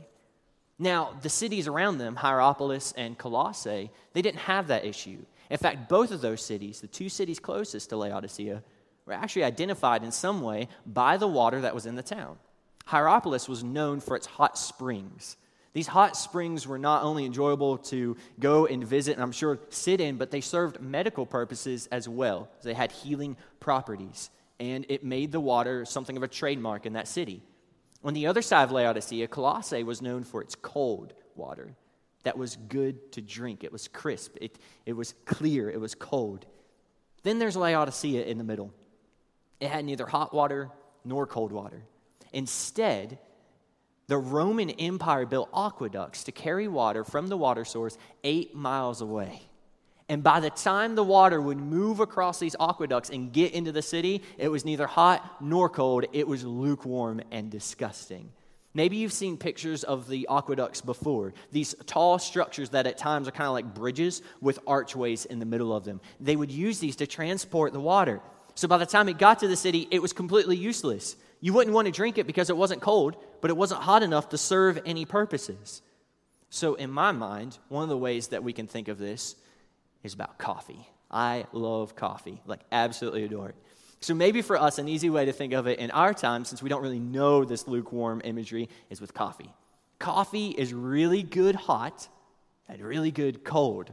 Now, 0.80 1.18
the 1.22 1.30
cities 1.30 1.68
around 1.68 1.98
them, 1.98 2.16
Hierapolis 2.16 2.94
and 2.96 3.18
Colossae, 3.18 3.92
they 4.14 4.22
didn't 4.22 4.40
have 4.42 4.68
that 4.68 4.86
issue. 4.86 5.26
In 5.50 5.58
fact, 5.58 5.90
both 5.90 6.12
of 6.12 6.22
those 6.22 6.44
cities, 6.44 6.82
the 6.82 6.88
two 6.88 7.10
cities 7.10 7.40
closest 7.40 7.90
to 7.90 7.98
Laodicea, 7.98 8.64
were 9.06 9.14
actually 9.14 9.44
identified 9.44 10.04
in 10.04 10.12
some 10.12 10.42
way 10.42 10.68
by 10.86 11.18
the 11.18 11.28
water 11.28 11.62
that 11.62 11.74
was 11.74 11.86
in 11.86 11.96
the 11.96 12.04
town. 12.04 12.38
Hierapolis 12.86 13.48
was 13.48 13.64
known 13.64 14.00
for 14.00 14.16
its 14.16 14.28
hot 14.28 14.58
springs. 14.58 15.38
These 15.74 15.88
hot 15.88 16.18
springs 16.18 16.66
were 16.68 16.80
not 16.80 17.04
only 17.04 17.26
enjoyable 17.26 17.78
to 17.78 18.18
go 18.40 18.66
and 18.66 18.84
visit 18.84 19.14
and 19.14 19.22
I'm 19.22 19.32
sure 19.32 19.60
sit 19.70 20.02
in, 20.02 20.18
but 20.18 20.32
they 20.32 20.42
served 20.42 20.82
medical 20.82 21.26
purposes 21.26 21.88
as 21.92 22.10
well. 22.10 22.50
They 22.64 22.74
had 22.74 22.92
healing 22.92 23.38
properties, 23.60 24.30
and 24.60 24.86
it 24.90 25.04
made 25.04 25.32
the 25.32 25.40
water 25.40 25.86
something 25.86 26.18
of 26.18 26.24
a 26.24 26.28
trademark 26.28 26.86
in 26.86 26.94
that 26.94 27.08
city. 27.08 27.44
On 28.04 28.14
the 28.14 28.28
other 28.28 28.42
side 28.42 28.64
of 28.64 28.72
Laodicea, 28.72 29.28
Colossae 29.28 29.84
was 29.84 30.02
known 30.02 30.24
for 30.24 30.42
its 30.42 30.56
cold 30.56 31.14
water 31.36 31.76
that 32.28 32.38
was 32.38 32.58
good 32.68 33.14
to 33.14 33.22
drink. 33.22 33.64
It 33.64 33.72
was 33.72 33.88
crisp, 33.88 34.36
it, 34.42 34.60
it 34.86 34.92
was 34.92 35.14
clear, 35.24 35.70
it 35.70 35.80
was 35.80 35.96
cold. 35.96 36.46
Then 37.24 37.40
there's 37.40 37.56
Laodicea 37.56 38.26
in 38.26 38.38
the 38.38 38.44
middle. 38.44 38.74
It 39.62 39.70
had 39.70 39.86
neither 39.86 40.06
hot 40.06 40.34
water 40.34 40.70
nor 41.06 41.26
cold 41.26 41.54
water. 41.54 41.84
Instead, 42.34 43.18
the 44.08 44.18
Roman 44.18 44.70
Empire 44.72 45.26
built 45.26 45.50
aqueducts 45.54 46.26
to 46.26 46.34
carry 46.34 46.68
water 46.68 47.06
from 47.06 47.28
the 47.28 47.38
water 47.38 47.64
source 47.64 47.98
eight 48.26 48.54
miles 48.54 49.00
away. 49.00 49.42
And 50.10 50.22
by 50.22 50.42
the 50.42 50.50
time 50.50 50.96
the 50.96 51.04
water 51.06 51.40
would 51.40 51.58
move 51.58 52.02
across 52.02 52.40
these 52.40 52.58
aqueducts 52.60 53.10
and 53.10 53.32
get 53.32 53.54
into 53.54 53.72
the 53.72 53.82
city, 53.82 54.22
it 54.38 54.50
was 54.50 54.66
neither 54.66 54.86
hot 54.86 55.42
nor 55.42 55.70
cold. 55.70 56.06
It 56.12 56.28
was 56.28 56.44
lukewarm 56.44 57.22
and 57.32 57.50
disgusting. 57.50 58.34
Maybe 58.78 58.98
you've 58.98 59.12
seen 59.12 59.38
pictures 59.38 59.84
of 59.84 60.08
the 60.08 60.28
aqueducts 60.30 60.82
before. 60.82 61.34
These 61.52 61.74
tall 61.88 62.20
structures 62.20 62.70
that 62.70 62.86
at 62.86 63.00
times 63.00 63.28
are 63.28 63.32
kind 63.32 63.48
of 63.48 63.54
like 63.54 63.74
bridges 63.74 64.22
with 64.40 64.60
archways 64.68 65.26
in 65.26 65.40
the 65.40 65.48
middle 65.48 65.76
of 65.76 65.84
them. 65.84 66.00
They 66.20 66.36
would 66.36 66.52
use 66.52 66.78
these 66.78 66.96
to 66.98 67.08
transport 67.08 67.74
the 67.74 67.80
water. 67.80 68.22
So 68.54 68.68
by 68.68 68.78
the 68.78 68.86
time 68.86 69.10
it 69.10 69.18
got 69.18 69.40
to 69.40 69.48
the 69.48 69.56
city, 69.56 69.88
it 69.90 70.00
was 70.00 70.14
completely 70.14 70.58
useless. 70.58 71.16
You 71.42 71.54
wouldn't 71.54 71.74
want 71.74 71.88
to 71.88 71.92
drink 71.92 72.20
it 72.20 72.28
because 72.28 72.52
it 72.52 72.56
wasn't 72.56 72.82
cold, 72.84 73.18
but 73.42 73.50
it 73.50 73.58
wasn't 73.58 73.82
hot 73.82 74.04
enough 74.04 74.30
to 74.30 74.38
serve 74.38 74.80
any 74.86 75.06
purposes. 75.06 75.82
So, 76.52 76.76
in 76.76 76.92
my 76.92 77.12
mind, 77.12 77.58
one 77.70 77.82
of 77.82 77.90
the 77.90 77.98
ways 77.98 78.28
that 78.28 78.44
we 78.44 78.54
can 78.54 78.68
think 78.68 78.90
of 78.90 79.00
this 79.00 79.38
is 80.04 80.14
about 80.14 80.38
coffee. 80.38 80.88
I 81.10 81.48
love 81.52 81.96
coffee, 81.96 82.44
like, 82.46 82.62
absolutely 82.72 83.24
adore 83.24 83.50
it. 83.50 83.56
So 84.00 84.14
maybe 84.14 84.42
for 84.42 84.58
us, 84.58 84.78
an 84.78 84.88
easy 84.88 85.10
way 85.10 85.26
to 85.26 85.34
think 85.34 85.54
of 85.54 85.68
it 85.68 85.80
in 85.80 85.92
our 85.92 86.14
time, 86.14 86.46
since 86.46 86.62
we 86.62 86.70
don't 86.70 86.82
really 86.82 87.00
know 87.00 87.44
this 87.44 87.68
lukewarm 87.68 88.22
imagery, 88.24 88.70
is 88.90 89.02
with 89.02 89.14
coffee. 89.14 89.52
Coffee 90.00 90.50
is 90.50 90.74
really 90.74 91.24
good 91.24 91.56
hot 91.56 92.08
and 92.70 92.82
really 92.82 93.12
good 93.12 93.44
cold. 93.44 93.92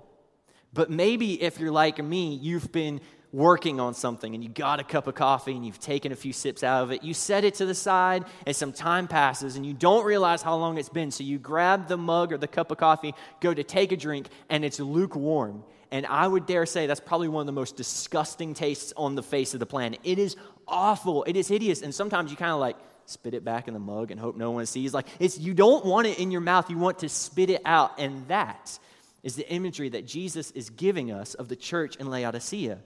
But 0.73 0.91
maybe 0.91 1.41
if 1.43 1.59
you're 1.59 1.71
like 1.71 2.03
me, 2.03 2.35
you've 2.35 2.71
been 2.73 3.01
working 3.33 3.81
on 3.81 3.95
something 3.95 4.35
and 4.35 4.45
you 4.45 4.49
got 4.49 4.79
a 4.79 4.85
cup 4.85 5.09
of 5.09 5.15
coffee 5.17 5.57
and 5.57 5.67
you've 5.67 5.81
taken 5.81 6.13
a 6.13 6.17
few 6.17 6.33
sips 6.33 6.63
out 6.63 6.85
of 6.85 6.93
it. 6.93 7.03
You 7.03 7.15
set 7.15 7.43
it 7.43 7.55
to 7.55 7.67
the 7.67 7.75
side 7.75 8.25
and 8.47 8.55
some 8.55 8.73
time 8.73 9.09
passes 9.09 9.57
and 9.57 9.67
you 9.67 9.75
don't 9.75 10.05
realize 10.05 10.41
how 10.41 10.55
long 10.55 10.79
it's 10.79 10.89
been. 10.89 11.11
So 11.11 11.25
you 11.25 11.39
grab 11.39 11.89
the 11.89 11.97
mug 11.97 12.33
or 12.33 12.39
the 12.39 12.47
cup 12.47 12.71
of 12.71 12.79
coffee, 12.79 13.13
go 13.41 13.53
to 13.53 13.65
take 13.65 13.91
a 13.91 13.97
drink, 13.97 14.29
and 14.49 14.65
it's 14.65 14.79
lukewarm. 14.79 15.65
And 15.95 16.07
I 16.07 16.27
would 16.27 16.47
dare 16.47 16.67
say 16.67 16.89
that's 16.89 16.99
probably 16.99 17.29
one 17.29 17.43
of 17.43 17.47
the 17.47 17.53
most 17.53 17.77
disgusting 17.77 18.53
tastes 18.53 18.93
on 18.97 19.15
the 19.15 19.23
face 19.23 19.55
of 19.55 19.61
the 19.61 19.67
planet. 19.67 20.01
It 20.03 20.19
is 20.19 20.35
awful. 20.67 21.23
It 21.23 21.37
is 21.37 21.47
hideous. 21.47 21.83
And 21.83 21.95
sometimes 21.95 22.33
you 22.33 22.37
kind 22.37 22.51
of 22.51 22.59
like 22.59 22.77
spit 23.07 23.33
it 23.33 23.45
back 23.45 23.69
in 23.69 23.75
the 23.75 23.81
mug 23.81 24.11
and 24.11 24.19
hope 24.19 24.37
no 24.37 24.51
one 24.51 24.67
sees. 24.67 24.93
Like 24.93 25.07
it's 25.21 25.39
you 25.39 25.55
don't 25.55 25.85
want 25.85 26.09
it 26.09 26.19
in 26.19 26.33
your 26.33 26.41
mouth. 26.41 26.69
You 26.69 26.79
want 26.79 26.99
to 26.99 27.09
spit 27.09 27.49
it 27.49 27.63
out. 27.65 28.01
And 28.01 28.27
that 28.27 28.77
is 29.23 29.37
the 29.37 29.49
imagery 29.49 29.89
that 29.91 30.05
Jesus 30.05 30.51
is 30.51 30.69
giving 30.69 31.13
us 31.13 31.35
of 31.35 31.47
the 31.47 31.55
church 31.55 31.95
in 31.95 32.11
Laodicea. 32.11 32.81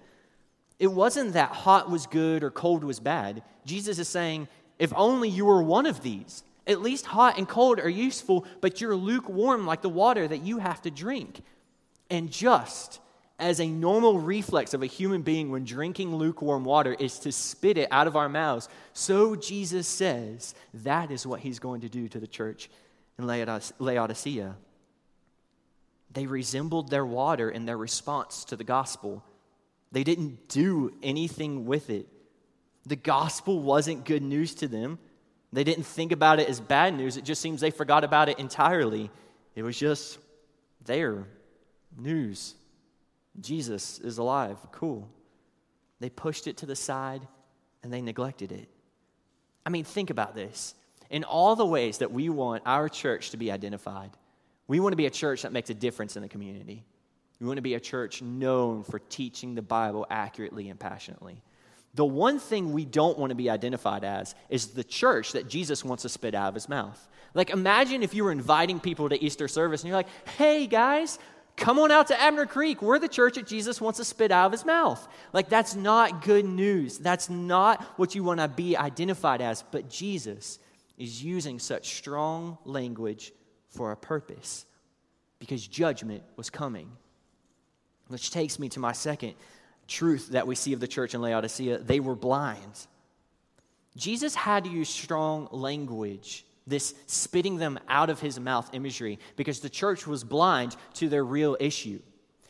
It 0.79 0.89
wasn't 0.89 1.33
that 1.33 1.49
hot 1.49 1.89
was 1.89 2.07
good 2.07 2.45
or 2.45 2.51
cold 2.51 2.85
was 2.85 3.01
bad. 3.01 3.43
Jesus 3.65 3.99
is 3.99 4.09
saying, 4.09 4.49
if 4.79 4.93
only 4.95 5.31
you 5.31 5.47
were 5.47 5.63
one 5.63 5.87
of 5.87 6.03
these. 6.03 6.45
At 6.67 6.83
least 6.83 7.07
hot 7.07 7.39
and 7.39 7.49
cold 7.49 7.81
are 7.81 7.89
useful, 7.89 8.45
but 8.61 8.83
you're 8.83 8.95
lukewarm 8.95 9.67
like 9.67 9.81
the 9.81 9.89
water 9.89 10.29
that 10.29 10.43
you 10.43 10.59
have 10.59 10.83
to 10.83 10.91
drink. 10.91 11.41
And 12.11 12.31
just 12.31 13.01
as 13.39 13.61
a 13.61 13.67
normal 13.67 14.19
reflex 14.19 14.75
of 14.75 14.83
a 14.83 14.87
human 14.87 15.23
being 15.23 15.51
when 15.51 15.65
drinking 15.65 16.15
lukewarm 16.15 16.65
water 16.65 16.97
is 16.99 17.19
to 17.21 17.31
spit 17.31 17.79
it 17.79 17.89
out 17.91 18.07
of 18.07 18.17
our 18.17 18.29
mouths, 18.29 18.69
so 18.93 19.37
Jesus 19.37 19.87
says 19.87 20.55
that 20.75 21.11
is 21.11 21.27
what 21.27 21.41
he's 21.41 21.59
going 21.59 21.83
to 21.83 21.89
do 21.89 22.09
to 22.09 22.19
the 22.19 22.27
church 22.27 22.69
in 23.19 23.27
Laodicea. 23.27 24.57
They 26.13 26.27
resembled 26.27 26.91
their 26.91 27.07
water 27.07 27.51
in 27.51 27.67
their 27.67 27.77
response 27.77 28.45
to 28.47 28.57
the 28.57 28.65
gospel. 28.65 29.23
They 29.93 30.05
didn't 30.05 30.49
do 30.49 30.95
anything 31.03 31.67
with 31.67 31.91
it. 31.91 32.09
The 32.87 32.97
gospel 32.97 33.61
wasn't 33.61 34.05
good 34.05 34.23
news 34.23 34.55
to 34.57 34.69
them. 34.69 34.99
They 35.53 35.65
didn't 35.65 35.85
think 35.85 36.11
about 36.11 36.41
it 36.41 36.49
as 36.49 36.61
bad 36.61 36.95
news. 36.95 37.17
It 37.17 37.25
just 37.25 37.41
seems 37.41 37.61
they 37.61 37.71
forgot 37.71 38.05
about 38.05 38.29
it 38.29 38.39
entirely. 38.39 39.11
It 39.55 39.63
was 39.63 39.79
just 39.79 40.19
there 40.85 41.27
news. 41.99 42.55
Jesus 43.41 43.99
is 43.99 44.19
alive. 44.19 44.57
Cool. 44.73 45.09
They 46.01 46.11
pushed 46.11 46.47
it 46.47 46.59
to 46.59 46.67
the 46.67 46.77
side 46.77 47.27
and 47.83 47.93
they 47.93 48.01
neglected 48.01 48.53
it. 48.53 48.69
I 49.65 49.71
mean, 49.71 49.85
think 49.85 50.11
about 50.11 50.35
this. 50.35 50.75
In 51.11 51.25
all 51.25 51.57
the 51.57 51.67
ways 51.67 51.99
that 51.99 52.13
we 52.13 52.29
want 52.29 52.63
our 52.67 52.89
church 52.89 53.31
to 53.31 53.37
be 53.37 53.51
identified, 53.51 54.11
we 54.67 54.81
want 54.81 54.93
to 54.93 54.97
be 54.97 55.07
a 55.07 55.11
church 55.11 55.43
that 55.43 55.53
makes 55.53 55.71
a 55.71 55.75
difference 55.75 56.17
in 56.17 56.23
the 56.23 56.29
community. 56.29 56.85
We 57.41 57.47
want 57.47 57.57
to 57.57 57.63
be 57.63 57.75
a 57.75 57.81
church 57.81 58.21
known 58.21 58.83
for 58.83 58.99
teaching 58.99 59.55
the 59.55 59.63
Bible 59.63 60.07
accurately 60.11 60.69
and 60.69 60.79
passionately. 60.79 61.43
The 61.95 62.05
one 62.05 62.39
thing 62.39 62.73
we 62.73 62.85
don't 62.85 63.19
want 63.19 63.31
to 63.31 63.37
be 63.37 63.49
identified 63.49 64.05
as 64.05 64.35
is 64.51 64.69
the 64.69 64.85
church 64.85 65.33
that 65.33 65.49
Jesus 65.49 65.85
wants 65.85 66.03
to 66.03 66.09
spit 66.09 66.35
out 66.35 66.49
of 66.49 66.55
his 66.55 66.69
mouth. 66.69 67.09
Like, 67.35 67.51
imagine 67.51 68.03
if 68.03 68.15
you 68.15 68.25
were 68.25 68.33
inviting 68.33 68.81
people 68.81 69.09
to 69.09 69.23
Easter 69.23 69.49
service 69.49 69.83
and 69.83 69.89
you're 69.89 69.97
like, 69.97 70.09
hey 70.37 70.67
guys, 70.67 71.19
come 71.59 71.79
on 71.79 71.91
out 71.91 72.09
to 72.09 72.21
Abner 72.21 72.47
Creek. 72.47 72.81
We're 72.81 72.99
the 72.99 73.09
church 73.09 73.35
that 73.35 73.47
Jesus 73.47 73.81
wants 73.81 73.99
to 73.99 74.05
spit 74.05 74.31
out 74.31 74.47
of 74.47 74.53
his 74.53 74.65
mouth. 74.65 75.07
Like, 75.33 75.49
that's 75.49 75.75
not 75.75 76.23
good 76.25 76.45
news. 76.45 76.99
That's 76.99 77.29
not 77.29 77.83
what 77.99 78.15
you 78.15 78.25
want 78.25 78.41
to 78.41 78.49
be 78.49 78.77
identified 78.77 79.41
as. 79.41 79.63
But 79.71 79.91
Jesus 79.91 80.59
is 80.97 81.23
using 81.23 81.59
such 81.59 81.97
strong 81.97 82.59
language 82.65 83.33
for 83.69 83.93
a 83.93 83.97
purpose 83.97 84.67
because 85.39 85.67
judgment 85.67 86.23
was 86.37 86.51
coming. 86.51 86.91
Which 88.09 88.31
takes 88.31 88.59
me 88.59 88.69
to 88.71 88.81
my 88.81 88.93
second 88.93 89.35
truth 89.87 90.29
that 90.31 90.47
we 90.47 90.55
see 90.55 90.73
of 90.73 90.81
the 90.81 90.89
church 90.89 91.15
in 91.15 91.23
Laodicea 91.23 91.79
they 91.79 92.01
were 92.01 92.15
blind. 92.15 92.87
Jesus 93.97 94.35
had 94.35 94.65
to 94.65 94.71
use 94.71 94.89
strong 94.89 95.49
language, 95.51 96.45
this 96.69 96.95
spitting 97.07 97.57
them 97.57 97.79
out 97.89 98.11
of 98.11 98.21
his 98.21 98.39
mouth 98.39 98.71
imagery, 98.73 99.19
because 99.37 99.61
the 99.61 99.71
church 99.71 100.07
was 100.07 100.25
blind 100.25 100.77
to 100.95 101.09
their 101.09 101.25
real 101.25 101.57
issue. 101.59 102.01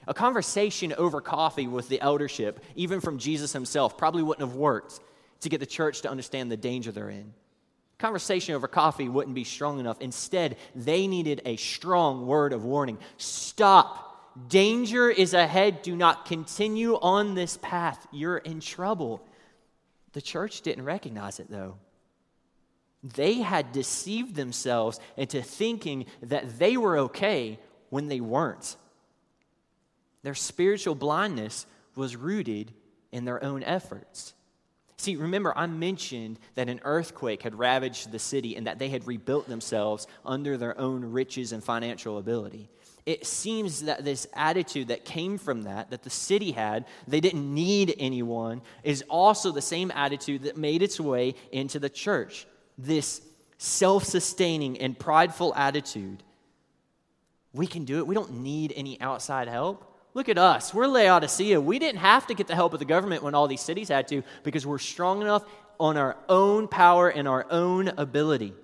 A 0.06 0.14
conversation 0.14 0.94
over 0.96 1.20
coffee 1.20 1.66
with 1.66 1.88
the 1.88 2.00
eldership, 2.00 2.64
even 2.75 3.00
from 3.00 3.18
Jesus 3.18 3.52
himself, 3.52 3.96
probably 3.98 4.22
wouldn't 4.22 4.48
have 4.48 4.56
worked 4.56 5.00
to 5.40 5.48
get 5.48 5.60
the 5.60 5.66
church 5.66 6.02
to 6.02 6.10
understand 6.10 6.50
the 6.50 6.56
danger 6.56 6.90
they're 6.90 7.10
in. 7.10 7.32
Conversation 7.98 8.54
over 8.54 8.68
coffee 8.68 9.08
wouldn't 9.08 9.34
be 9.34 9.44
strong 9.44 9.80
enough. 9.80 10.00
Instead, 10.00 10.56
they 10.75 11.06
needed 11.06 11.42
a 11.44 11.56
strong 11.56 12.26
word 12.26 12.52
of 12.52 12.64
warning. 12.64 12.98
Stop 13.16 14.08
Danger 14.46 15.10
is 15.10 15.34
ahead. 15.34 15.82
Do 15.82 15.96
not 15.96 16.26
continue 16.26 16.94
on 16.94 17.34
this 17.34 17.58
path. 17.60 18.06
You're 18.12 18.38
in 18.38 18.60
trouble. 18.60 19.26
The 20.12 20.22
church 20.22 20.60
didn't 20.60 20.84
recognize 20.84 21.40
it, 21.40 21.50
though. 21.50 21.76
They 23.02 23.35
had 23.35 23.73
deceived 23.73 24.35
themselves 24.35 24.99
into 25.17 25.43
thinking 25.43 26.07
that 26.23 26.59
they 26.59 26.76
were 26.76 26.99
okay 26.99 27.59
when 27.90 28.09
they 28.09 28.21
weren't. 28.21 28.76
Their 30.23 30.35
spiritual 30.35 30.95
blindness 30.95 31.67
was 31.95 32.17
rooted 32.17 32.73
in 33.12 33.25
their 33.25 33.43
own 33.43 33.62
efforts. 33.62 34.35
See, 34.97 35.14
remember, 35.14 35.57
I 35.57 35.67
mentioned 35.67 36.40
that 36.57 36.69
an 36.69 36.81
earthquake 36.83 37.43
had 37.43 37.57
ravaged 37.57 38.11
the 38.11 38.19
city 38.19 38.57
and 38.57 38.67
that 38.67 38.81
they 38.81 38.88
had 38.88 39.07
rebuilt 39.07 39.47
themselves 39.49 40.09
under 40.26 40.57
their 40.57 40.78
own 40.78 41.05
riches 41.05 41.52
and 41.52 41.62
financial 41.62 42.19
ability 42.19 42.69
it 43.09 43.25
seems 43.25 43.85
that 43.85 44.05
this 44.05 44.26
attitude 44.35 44.88
that 44.88 45.07
came 45.07 45.38
from 45.38 45.62
that, 45.62 45.88
that 45.88 46.03
the 46.03 46.11
city 46.11 46.53
had, 46.53 46.85
they 47.07 47.20
didn't 47.20 47.55
need 47.55 47.94
anyone, 47.99 48.61
is 48.85 49.03
also 49.09 49.51
the 49.51 49.62
same 49.62 49.90
attitude 49.94 50.42
that 50.42 50.59
made 50.59 50.83
its 50.83 51.01
way 51.01 51.35
into 51.51 51.79
the 51.79 51.88
church. 51.88 52.46
This 52.79 53.21
self 53.59 54.05
sustaining 54.05 54.79
and 54.79 54.99
prideful 54.99 55.53
attitude. 55.55 56.23
We 57.53 57.67
can 57.67 57.85
do 57.85 57.99
it. 57.99 58.07
We 58.07 58.14
don't 58.14 58.41
need 58.41 58.73
any 58.77 59.01
outside 59.01 59.49
help. 59.49 59.85
Look 60.14 60.29
at 60.29 60.38
us. 60.38 60.73
We're 60.73 60.87
Laodicea. 60.87 61.61
We 61.61 61.79
didn't 61.79 62.01
have 62.01 62.27
to 62.29 62.35
get 62.35 62.47
the 62.47 62.55
help 62.55 62.73
of 62.73 62.79
the 62.79 62.85
government 62.85 63.23
when 63.23 63.35
all 63.35 63.49
these 63.49 63.61
cities 63.61 63.88
had 63.88 64.09
to 64.09 64.23
because 64.43 64.67
we're 64.67 64.79
strong 64.79 65.21
enough 65.21 65.45
on 65.79 65.97
our 65.97 66.17
own 66.29 66.69
power 66.69 67.09
and 67.09 67.29
our 67.29 67.47
own 67.51 67.88
ability. 67.88 68.55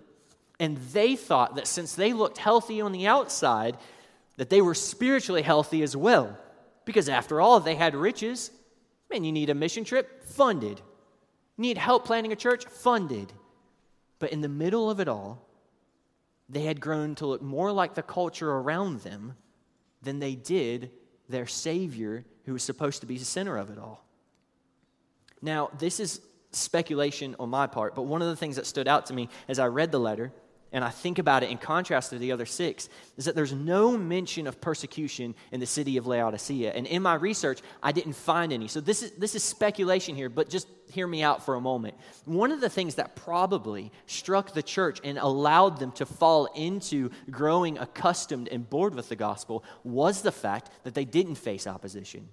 And 0.61 0.77
they 0.93 1.17
thought 1.17 1.57
that 1.57 1.67
since 1.67 1.95
they 1.95 2.13
looked 2.13 2.39
healthy 2.39 2.81
on 2.81 2.93
the 2.93 3.07
outside, 3.07 3.77
that 4.37 4.51
they 4.51 4.61
were 4.61 4.75
spiritually 4.75 5.43
healthy 5.43 5.83
as 5.83 5.97
well. 5.97 6.39
Because 6.85 7.09
after 7.09 7.41
all, 7.41 7.61
they 7.61 7.75
had 7.75 7.95
riches. 7.95 8.51
Man, 9.11 9.25
you 9.25 9.33
need 9.33 9.51
a 9.51 9.55
mission 9.55 9.85
trip? 9.85 10.25
Funded. 10.25 10.81
need 11.57 11.79
help 11.79 12.05
planning 12.05 12.33
a 12.33 12.37
church? 12.37 12.65
Funded. 12.65 13.33
But 14.25 14.33
in 14.33 14.41
the 14.41 14.49
middle 14.49 14.89
of 14.89 15.01
it 15.01 15.07
all, 15.07 15.47
they 16.49 16.63
had 16.63 16.81
grown 16.81 17.15
to 17.17 17.27
look 17.27 17.43
more 17.43 17.71
like 17.73 17.95
the 17.95 18.03
culture 18.03 18.51
around 18.51 19.01
them 19.01 19.37
than 20.01 20.19
they 20.19 20.35
did 20.35 20.93
their 21.29 21.47
Savior, 21.47 22.25
who 22.47 22.55
was 22.55 22.63
supposed 22.63 23.03
to 23.03 23.07
be 23.07 23.19
the 23.19 23.25
center 23.27 23.59
of 23.59 23.69
it 23.69 23.79
all. 23.79 24.03
Now, 25.43 25.69
this 25.79 26.01
is 26.01 26.23
speculation 26.53 27.37
on 27.39 27.51
my 27.51 27.67
part, 27.67 27.95
but 27.95 28.05
one 28.05 28.23
of 28.23 28.29
the 28.29 28.37
things 28.37 28.57
that 28.57 28.65
stood 28.65 28.89
out 28.89 29.05
to 29.09 29.13
me 29.13 29.29
as 29.47 29.59
I 29.59 29.67
read 29.67 29.93
the 29.93 30.01
letter 30.01 30.33
and 30.75 30.85
I 30.85 30.91
think 30.91 31.21
about 31.21 31.45
it 31.45 31.51
in 31.51 31.57
contrast 31.57 32.11
to 32.11 32.19
the 32.19 32.33
other 32.33 32.45
six, 32.45 32.89
is 33.17 33.27
that 33.27 33.37
there's 33.37 33.53
no 33.53 33.97
mention 33.97 34.49
of 34.49 34.61
persecution 34.61 35.37
in 35.53 35.61
the 35.61 35.67
city 35.67 35.97
of 35.99 36.09
Laodicea. 36.09 36.73
And 36.73 36.85
in 36.89 37.01
my 37.01 37.15
research, 37.15 37.61
I 37.81 37.93
didn't 37.93 38.15
find 38.15 38.53
any. 38.53 38.67
So 38.67 38.81
this 38.81 39.05
is, 39.05 39.13
this 39.13 39.37
is 39.37 39.45
speculation 39.45 40.17
here, 40.17 40.29
but 40.29 40.51
just 40.51 40.67
hear 40.91 41.07
me 41.07 41.23
out 41.23 41.45
for 41.45 41.55
a 41.55 41.61
moment. 41.61 41.95
One 42.25 42.51
of 42.51 42.61
the 42.61 42.69
things 42.69 42.97
that 42.97 43.15
probably 43.15 43.93
struck 44.07 44.53
the 44.53 44.65
church 44.65 45.01
and 45.05 45.17
allowed 45.17 45.79
them 45.79 45.93
to 45.93 46.07
fall 46.07 46.47
into 46.57 47.11
growing 47.31 47.79
accustomed 47.79 48.49
and 48.49 48.69
bored 48.69 48.97
with 48.97 49.09
the 49.09 49.17
gospel 49.17 49.63
was 49.85 50.23
the 50.23 50.33
fact 50.33 50.71
that 50.83 50.95
they 50.95 51.05
didn't 51.05 51.37
face 51.37 51.69
opposition. 51.69 52.29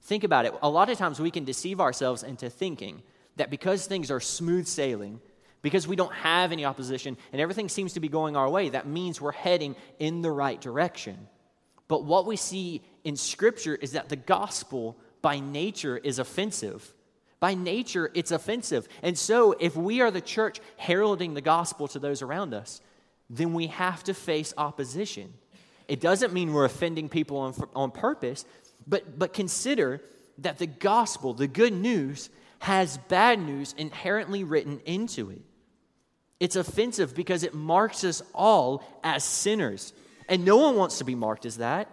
Think 0.00 0.24
about 0.24 0.46
it. 0.46 0.54
A 0.62 0.70
lot 0.70 0.88
of 0.88 0.96
times 0.96 1.20
we 1.20 1.30
can 1.30 1.44
deceive 1.44 1.82
ourselves 1.82 2.22
into 2.22 2.48
thinking 2.48 3.02
that 3.36 3.50
because 3.50 3.86
things 3.86 4.10
are 4.10 4.20
smooth 4.20 4.66
sailing, 4.66 5.20
because 5.62 5.88
we 5.88 5.96
don't 5.96 6.12
have 6.12 6.52
any 6.52 6.64
opposition 6.64 7.16
and 7.32 7.40
everything 7.40 7.68
seems 7.68 7.94
to 7.94 8.00
be 8.00 8.08
going 8.08 8.36
our 8.36 8.48
way, 8.48 8.68
that 8.68 8.86
means 8.86 9.20
we're 9.20 9.32
heading 9.32 9.74
in 9.98 10.22
the 10.22 10.30
right 10.30 10.60
direction. 10.60 11.28
But 11.88 12.04
what 12.04 12.26
we 12.26 12.36
see 12.36 12.82
in 13.04 13.16
Scripture 13.16 13.74
is 13.74 13.92
that 13.92 14.08
the 14.08 14.16
gospel 14.16 14.96
by 15.22 15.40
nature 15.40 15.96
is 15.96 16.18
offensive. 16.18 16.92
By 17.38 17.54
nature, 17.54 18.10
it's 18.14 18.30
offensive. 18.30 18.88
And 19.02 19.18
so, 19.18 19.52
if 19.52 19.76
we 19.76 20.00
are 20.00 20.10
the 20.10 20.20
church 20.20 20.60
heralding 20.78 21.34
the 21.34 21.40
gospel 21.40 21.86
to 21.88 21.98
those 21.98 22.22
around 22.22 22.54
us, 22.54 22.80
then 23.28 23.52
we 23.52 23.66
have 23.66 24.02
to 24.04 24.14
face 24.14 24.54
opposition. 24.56 25.32
It 25.88 26.00
doesn't 26.00 26.32
mean 26.32 26.52
we're 26.52 26.64
offending 26.64 27.08
people 27.08 27.38
on, 27.38 27.54
on 27.74 27.90
purpose, 27.90 28.44
but, 28.86 29.18
but 29.18 29.32
consider 29.32 30.00
that 30.38 30.58
the 30.58 30.66
gospel, 30.66 31.34
the 31.34 31.46
good 31.46 31.72
news, 31.72 32.30
has 32.60 32.98
bad 33.08 33.38
news 33.38 33.74
inherently 33.76 34.44
written 34.44 34.80
into 34.84 35.30
it. 35.30 35.42
It's 36.38 36.56
offensive 36.56 37.14
because 37.14 37.42
it 37.42 37.54
marks 37.54 38.04
us 38.04 38.22
all 38.34 38.84
as 39.02 39.24
sinners. 39.24 39.92
And 40.28 40.44
no 40.44 40.56
one 40.56 40.76
wants 40.76 40.98
to 40.98 41.04
be 41.04 41.14
marked 41.14 41.46
as 41.46 41.58
that. 41.58 41.88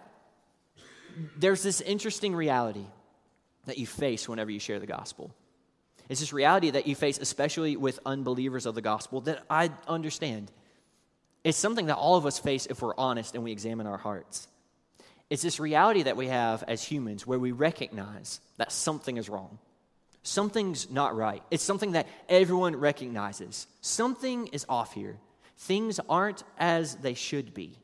There's 1.36 1.62
this 1.62 1.80
interesting 1.80 2.34
reality 2.34 2.84
that 3.66 3.78
you 3.78 3.86
face 3.86 4.28
whenever 4.28 4.50
you 4.50 4.58
share 4.58 4.80
the 4.80 4.86
gospel. 4.86 5.34
It's 6.08 6.20
this 6.20 6.32
reality 6.32 6.70
that 6.70 6.86
you 6.86 6.94
face, 6.94 7.18
especially 7.18 7.76
with 7.76 7.98
unbelievers 8.04 8.66
of 8.66 8.74
the 8.74 8.82
gospel, 8.82 9.22
that 9.22 9.42
I 9.48 9.70
understand. 9.88 10.50
It's 11.44 11.56
something 11.56 11.86
that 11.86 11.96
all 11.96 12.16
of 12.16 12.26
us 12.26 12.38
face 12.38 12.66
if 12.66 12.82
we're 12.82 12.96
honest 12.98 13.34
and 13.34 13.44
we 13.44 13.52
examine 13.52 13.86
our 13.86 13.96
hearts. 13.96 14.48
It's 15.30 15.42
this 15.42 15.58
reality 15.58 16.02
that 16.02 16.16
we 16.16 16.28
have 16.28 16.62
as 16.64 16.82
humans 16.82 17.26
where 17.26 17.38
we 17.38 17.52
recognize 17.52 18.40
that 18.58 18.72
something 18.72 19.16
is 19.16 19.30
wrong 19.30 19.58
something's 20.24 20.90
not 20.90 21.14
right. 21.14 21.42
It's 21.52 21.62
something 21.62 21.92
that 21.92 22.08
everyone 22.28 22.74
recognizes. 22.74 23.68
Something 23.80 24.48
is 24.48 24.66
off 24.68 24.92
here. 24.92 25.18
Things 25.56 26.00
aren't 26.08 26.42
as 26.58 26.96
they 26.96 27.14
should 27.14 27.54
be. 27.54 27.78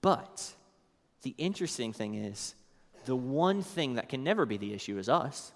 But 0.00 0.52
the 1.22 1.34
interesting 1.38 1.92
thing 1.92 2.14
is, 2.16 2.56
the 3.04 3.14
one 3.14 3.62
thing 3.62 3.94
that 3.94 4.08
can 4.08 4.24
never 4.24 4.44
be 4.44 4.56
the 4.56 4.74
issue 4.74 4.98
is 4.98 5.08
us. 5.08 5.52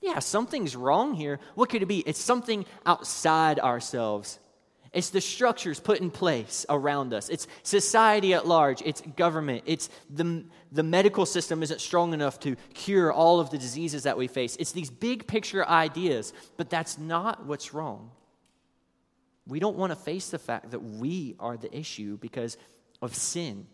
Yeah, 0.00 0.18
something's 0.18 0.76
wrong 0.76 1.14
here. 1.14 1.40
What 1.54 1.70
could 1.70 1.82
it 1.82 1.86
be? 1.86 2.00
It's 2.00 2.20
something 2.20 2.66
outside 2.86 3.58
ourselves. 3.58 4.38
It's 4.92 5.10
the 5.10 5.20
structures 5.20 5.80
put 5.80 6.00
in 6.00 6.10
place 6.10 6.64
around 6.68 7.12
us. 7.12 7.28
It's 7.28 7.46
society 7.62 8.32
at 8.34 8.46
large. 8.46 8.82
It's 8.82 9.00
government. 9.00 9.64
It's 9.66 9.90
the, 10.08 10.44
the 10.72 10.82
medical 10.82 11.26
system 11.26 11.62
isn't 11.62 11.80
strong 11.80 12.14
enough 12.14 12.40
to 12.40 12.56
cure 12.74 13.12
all 13.12 13.40
of 13.40 13.50
the 13.50 13.58
diseases 13.58 14.04
that 14.04 14.16
we 14.16 14.28
face. 14.28 14.56
It's 14.56 14.72
these 14.72 14.90
big 14.90 15.26
picture 15.26 15.66
ideas, 15.66 16.32
but 16.56 16.70
that's 16.70 16.98
not 16.98 17.44
what's 17.44 17.74
wrong. 17.74 18.10
We 19.46 19.60
don't 19.60 19.76
want 19.76 19.92
to 19.92 19.96
face 19.96 20.30
the 20.30 20.38
fact 20.38 20.70
that 20.70 20.80
we 20.80 21.34
are 21.38 21.56
the 21.56 21.74
issue 21.76 22.16
because 22.18 22.56
of 23.02 23.14
sin. 23.14 23.66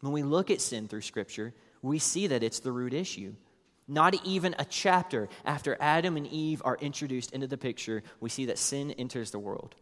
When 0.00 0.12
we 0.12 0.22
look 0.22 0.50
at 0.50 0.60
sin 0.60 0.88
through 0.88 1.02
Scripture, 1.02 1.54
we 1.82 1.98
see 1.98 2.26
that 2.28 2.42
it's 2.42 2.60
the 2.60 2.72
root 2.72 2.94
issue. 2.94 3.34
Not 3.88 4.14
even 4.24 4.54
a 4.58 4.64
chapter 4.64 5.28
after 5.44 5.76
Adam 5.80 6.16
and 6.16 6.26
Eve 6.26 6.60
are 6.64 6.76
introduced 6.80 7.32
into 7.32 7.46
the 7.46 7.58
picture, 7.58 8.02
we 8.20 8.28
see 8.28 8.46
that 8.46 8.58
sin 8.58 8.90
enters 8.92 9.30
the 9.30 9.38
world. 9.38 9.74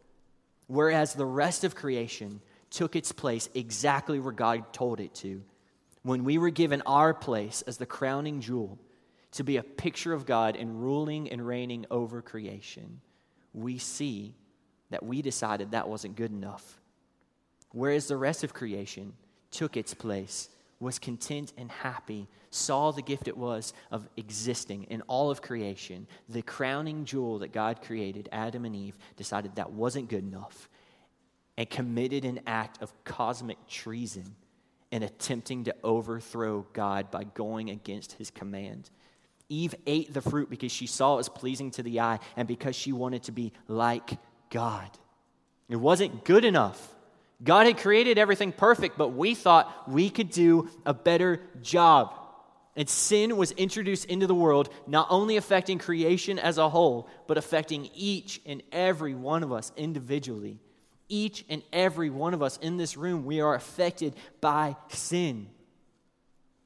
Whereas 0.66 1.14
the 1.14 1.26
rest 1.26 1.64
of 1.64 1.74
creation 1.74 2.40
took 2.70 2.96
its 2.96 3.12
place 3.12 3.48
exactly 3.54 4.18
where 4.18 4.32
God 4.32 4.72
told 4.72 5.00
it 5.00 5.14
to. 5.16 5.42
When 6.02 6.24
we 6.24 6.38
were 6.38 6.50
given 6.50 6.82
our 6.86 7.14
place 7.14 7.62
as 7.62 7.76
the 7.78 7.86
crowning 7.86 8.40
jewel 8.40 8.78
to 9.32 9.44
be 9.44 9.56
a 9.56 9.62
picture 9.62 10.12
of 10.12 10.26
God 10.26 10.56
and 10.56 10.82
ruling 10.82 11.30
and 11.30 11.46
reigning 11.46 11.86
over 11.90 12.22
creation, 12.22 13.00
we 13.52 13.78
see 13.78 14.34
that 14.90 15.04
we 15.04 15.22
decided 15.22 15.70
that 15.70 15.88
wasn't 15.88 16.16
good 16.16 16.30
enough. 16.30 16.80
Whereas 17.72 18.06
the 18.06 18.16
rest 18.16 18.44
of 18.44 18.54
creation 18.54 19.14
took 19.50 19.76
its 19.76 19.94
place 19.94 20.48
was 20.80 20.98
content 20.98 21.52
and 21.56 21.70
happy, 21.70 22.28
saw 22.50 22.90
the 22.90 23.02
gift 23.02 23.28
it 23.28 23.36
was 23.36 23.72
of 23.90 24.08
existing 24.16 24.84
in 24.84 25.02
all 25.02 25.30
of 25.30 25.42
creation, 25.42 26.06
the 26.28 26.42
crowning 26.42 27.04
jewel 27.04 27.38
that 27.40 27.52
God 27.52 27.82
created, 27.82 28.28
Adam 28.32 28.64
and 28.64 28.76
Eve, 28.76 28.96
decided 29.16 29.56
that 29.56 29.72
wasn't 29.72 30.08
good 30.08 30.24
enough 30.24 30.68
and 31.56 31.68
committed 31.70 32.24
an 32.24 32.40
act 32.46 32.82
of 32.82 32.92
cosmic 33.04 33.58
treason 33.68 34.34
in 34.90 35.02
attempting 35.02 35.64
to 35.64 35.74
overthrow 35.82 36.66
God 36.72 37.10
by 37.10 37.24
going 37.24 37.70
against 37.70 38.12
his 38.12 38.30
command. 38.30 38.90
Eve 39.48 39.74
ate 39.86 40.12
the 40.12 40.22
fruit 40.22 40.48
because 40.48 40.72
she 40.72 40.86
saw 40.86 41.14
it 41.14 41.18
was 41.18 41.28
pleasing 41.28 41.70
to 41.72 41.82
the 41.82 42.00
eye 42.00 42.18
and 42.36 42.48
because 42.48 42.74
she 42.74 42.92
wanted 42.92 43.24
to 43.24 43.32
be 43.32 43.52
like 43.68 44.18
God. 44.50 44.88
It 45.68 45.76
wasn't 45.76 46.24
good 46.24 46.44
enough. 46.44 46.93
God 47.44 47.66
had 47.66 47.76
created 47.76 48.18
everything 48.18 48.52
perfect, 48.52 48.96
but 48.96 49.10
we 49.10 49.34
thought 49.34 49.88
we 49.88 50.08
could 50.08 50.30
do 50.30 50.70
a 50.86 50.94
better 50.94 51.42
job. 51.62 52.14
And 52.76 52.88
sin 52.88 53.36
was 53.36 53.52
introduced 53.52 54.06
into 54.06 54.26
the 54.26 54.34
world, 54.34 54.68
not 54.86 55.06
only 55.10 55.36
affecting 55.36 55.78
creation 55.78 56.38
as 56.38 56.58
a 56.58 56.68
whole, 56.68 57.08
but 57.28 57.38
affecting 57.38 57.88
each 57.94 58.40
and 58.46 58.62
every 58.72 59.14
one 59.14 59.42
of 59.42 59.52
us 59.52 59.70
individually. 59.76 60.58
Each 61.08 61.44
and 61.48 61.62
every 61.72 62.10
one 62.10 62.34
of 62.34 62.42
us 62.42 62.56
in 62.56 62.78
this 62.78 62.96
room, 62.96 63.24
we 63.24 63.40
are 63.40 63.54
affected 63.54 64.14
by 64.40 64.74
sin. 64.88 65.48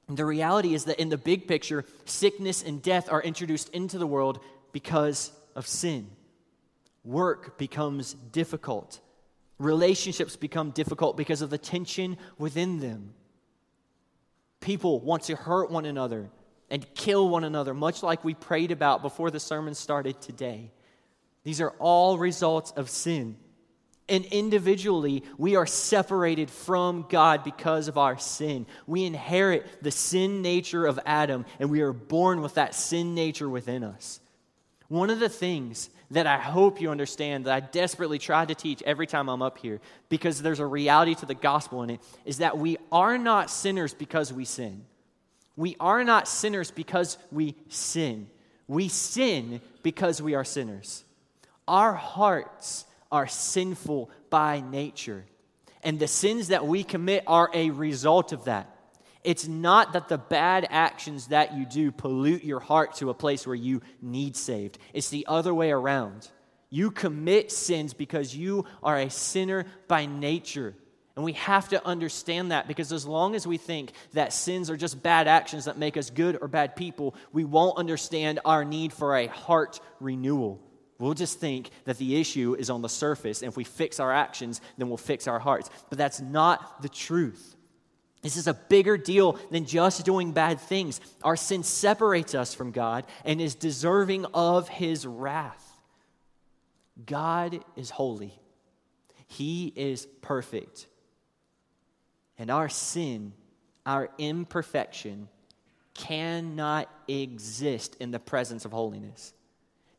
And 0.07 0.17
the 0.17 0.25
reality 0.25 0.75
is 0.75 0.85
that 0.85 1.01
in 1.01 1.11
the 1.11 1.19
big 1.19 1.47
picture, 1.47 1.85
sickness 2.07 2.63
and 2.63 2.81
death 2.81 3.11
are 3.13 3.21
introduced 3.21 3.69
into 3.71 3.99
the 3.99 4.07
world 4.07 4.41
because 4.73 5.33
of 5.55 5.67
sin. 5.67 6.09
Work 7.05 7.59
becomes 7.59 8.15
difficult. 8.15 9.01
Relationships 9.59 10.37
become 10.37 10.71
difficult 10.71 11.17
because 11.17 11.43
of 11.43 11.51
the 11.51 11.59
tension 11.59 12.17
within 12.39 12.79
them. 12.79 13.15
People 14.61 15.01
want 15.01 15.25
to 15.25 15.37
hurt 15.37 15.71
one 15.71 15.85
another 15.85 16.31
and 16.71 16.87
kill 16.95 17.29
one 17.29 17.45
another, 17.45 17.75
much 17.75 18.03
like 18.03 18.25
we 18.25 18.35
prayed 18.35 18.71
about 18.71 19.03
before 19.03 19.31
the 19.31 19.41
sermon 19.41 19.75
started 19.75 20.21
today. 20.21 20.71
These 21.45 21.61
are 21.61 21.71
all 21.79 22.19
results 22.19 22.73
of 22.73 22.91
sin. 22.91 23.37
And 24.09 24.25
individually, 24.27 25.23
we 25.37 25.57
are 25.57 25.67
separated 25.67 26.51
from 26.51 27.07
God 27.09 27.45
because 27.45 27.89
of 27.89 27.99
our 27.99 28.19
sin. 28.19 28.67
We 28.87 29.05
inherit 29.05 29.67
the 29.83 29.91
sin 29.91 30.41
nature 30.41 30.87
of 30.87 30.99
Adam, 31.05 31.45
and 31.59 31.71
we 31.71 31.83
are 31.83 31.93
born 31.93 32.41
with 32.41 32.55
that 32.55 32.75
sin 32.75 33.15
nature 33.15 33.49
within 33.49 33.85
us. 33.85 34.21
One 34.89 35.11
of 35.11 35.21
the 35.21 35.29
things 35.29 35.91
that 36.11 36.27
I 36.27 36.39
hope 36.39 36.81
you 36.81 36.91
understand 36.91 37.45
that 37.45 37.55
I 37.55 37.61
desperately 37.61 38.19
try 38.19 38.45
to 38.47 38.55
teach 38.55 38.83
every 38.83 39.07
time 39.07 39.29
I'm 39.29 39.43
up 39.43 39.59
here, 39.59 39.81
because 40.09 40.41
there's 40.41 40.61
a 40.61 40.67
reality 40.67 41.15
to 41.17 41.27
the 41.27 41.35
gospel 41.35 41.83
in 41.83 41.91
it, 41.91 42.01
is 42.25 42.39
that 42.39 42.57
we 42.57 42.79
are 42.91 43.19
not 43.19 43.51
sinners 43.51 43.93
because 43.93 44.33
we 44.33 44.45
sin. 44.45 44.85
We 45.57 45.77
are 45.81 46.05
not 46.05 46.29
sinners 46.29 46.71
because 46.71 47.19
we 47.31 47.57
sin. 47.69 48.29
We 48.69 48.89
sin 48.89 49.61
because 49.83 50.23
we 50.23 50.35
are 50.35 50.45
sinners. 50.45 51.05
Our 51.67 51.93
hearts 51.93 52.87
are 53.13 53.27
sinful 53.27 54.11
by 54.31 54.61
nature, 54.61 55.25
and 55.83 55.99
the 55.99 56.09
sins 56.09 56.49
that 56.49 56.67
we 56.67 56.85
commit 56.85 57.25
are 57.27 57.51
a 57.53 57.71
result 57.71 58.33
of 58.33 58.45
that. 58.45 58.75
It's 59.29 59.47
not 59.47 59.93
that 59.93 60.09
the 60.09 60.17
bad 60.17 60.67
actions 60.71 61.27
that 61.27 61.55
you 61.55 61.67
do 61.67 61.93
pollute 61.93 62.45
your 62.45 62.61
heart 62.61 62.95
to 62.95 63.11
a 63.11 63.15
place 63.15 63.47
where 63.47 63.55
you 63.55 63.83
need 64.01 64.37
saved. 64.37 64.79
It's 64.95 65.11
the 65.11 65.27
other 65.29 65.53
way 65.53 65.71
around. 65.71 66.31
You 66.71 66.91
commit 66.91 67.53
sins 67.53 67.93
because 67.93 68.35
you 68.35 68.65
are 68.83 68.97
a 68.97 69.11
sinner 69.11 69.67
by 69.87 70.07
nature. 70.07 70.75
And 71.15 71.27
we 71.27 71.35
have 71.35 71.69
to 71.69 71.87
understand 71.87 72.53
that 72.53 72.69
because 72.69 72.91
as 72.91 73.05
long 73.05 73.35
as 73.35 73.47
we 73.47 73.59
think 73.59 73.93
that 74.15 74.33
sins 74.33 74.71
are 74.71 74.79
just 74.79 75.03
bad 75.03 75.29
actions 75.29 75.67
that 75.67 75.77
make 75.77 75.99
us 75.99 76.09
good 76.09 76.39
or 76.41 76.49
bad 76.49 76.75
people, 76.75 77.15
we 77.31 77.45
won't 77.45 77.77
understand 77.77 78.41
our 78.47 78.65
need 78.65 78.95
for 78.95 79.15
a 79.15 79.27
heart 79.27 79.79
renewal. 80.01 80.59
We'll 80.99 81.13
just 81.13 81.39
think 81.39 81.69
that 81.85 81.99
the 81.99 82.19
issue 82.19 82.57
is 82.59 82.71
on 82.71 82.81
the 82.81 82.89
surface, 82.89 83.43
and 83.43 83.51
if 83.51 83.59
we 83.59 83.65
fix 83.65 84.01
our 84.01 84.11
actions, 84.11 84.63
then 84.79 84.89
we'll 84.89 84.97
fix 84.97 85.29
our 85.29 85.39
hearts. 85.39 85.69
But 85.91 85.99
that's 85.99 86.19
not 86.19 86.81
the 86.81 86.89
truth. 86.89 87.57
This 88.29 88.37
is 88.37 88.47
a 88.47 88.53
bigger 88.53 88.99
deal 88.99 89.39
than 89.51 89.65
just 89.65 90.05
doing 90.05 90.33
bad 90.33 90.61
things. 90.61 91.01
Our 91.25 91.35
sin 91.35 91.63
separates 91.63 92.35
us 92.35 92.53
from 92.53 92.73
God 92.73 93.07
and 93.25 93.41
is 93.41 93.55
deserving 93.55 94.27
of 94.35 94.69
his 94.69 95.07
wrath. 95.07 95.65
God 97.07 97.65
is 97.75 97.89
holy, 97.89 98.39
he 99.27 99.73
is 99.75 100.05
perfect. 100.21 100.89
And 102.37 102.51
our 102.51 102.69
sin, 102.69 103.33
our 103.87 104.11
imperfection, 104.19 105.31
cannot 105.95 106.91
exist 107.09 107.97
in 107.99 108.11
the 108.11 108.19
presence 108.19 108.67
of 108.67 108.73
holiness. 108.73 109.33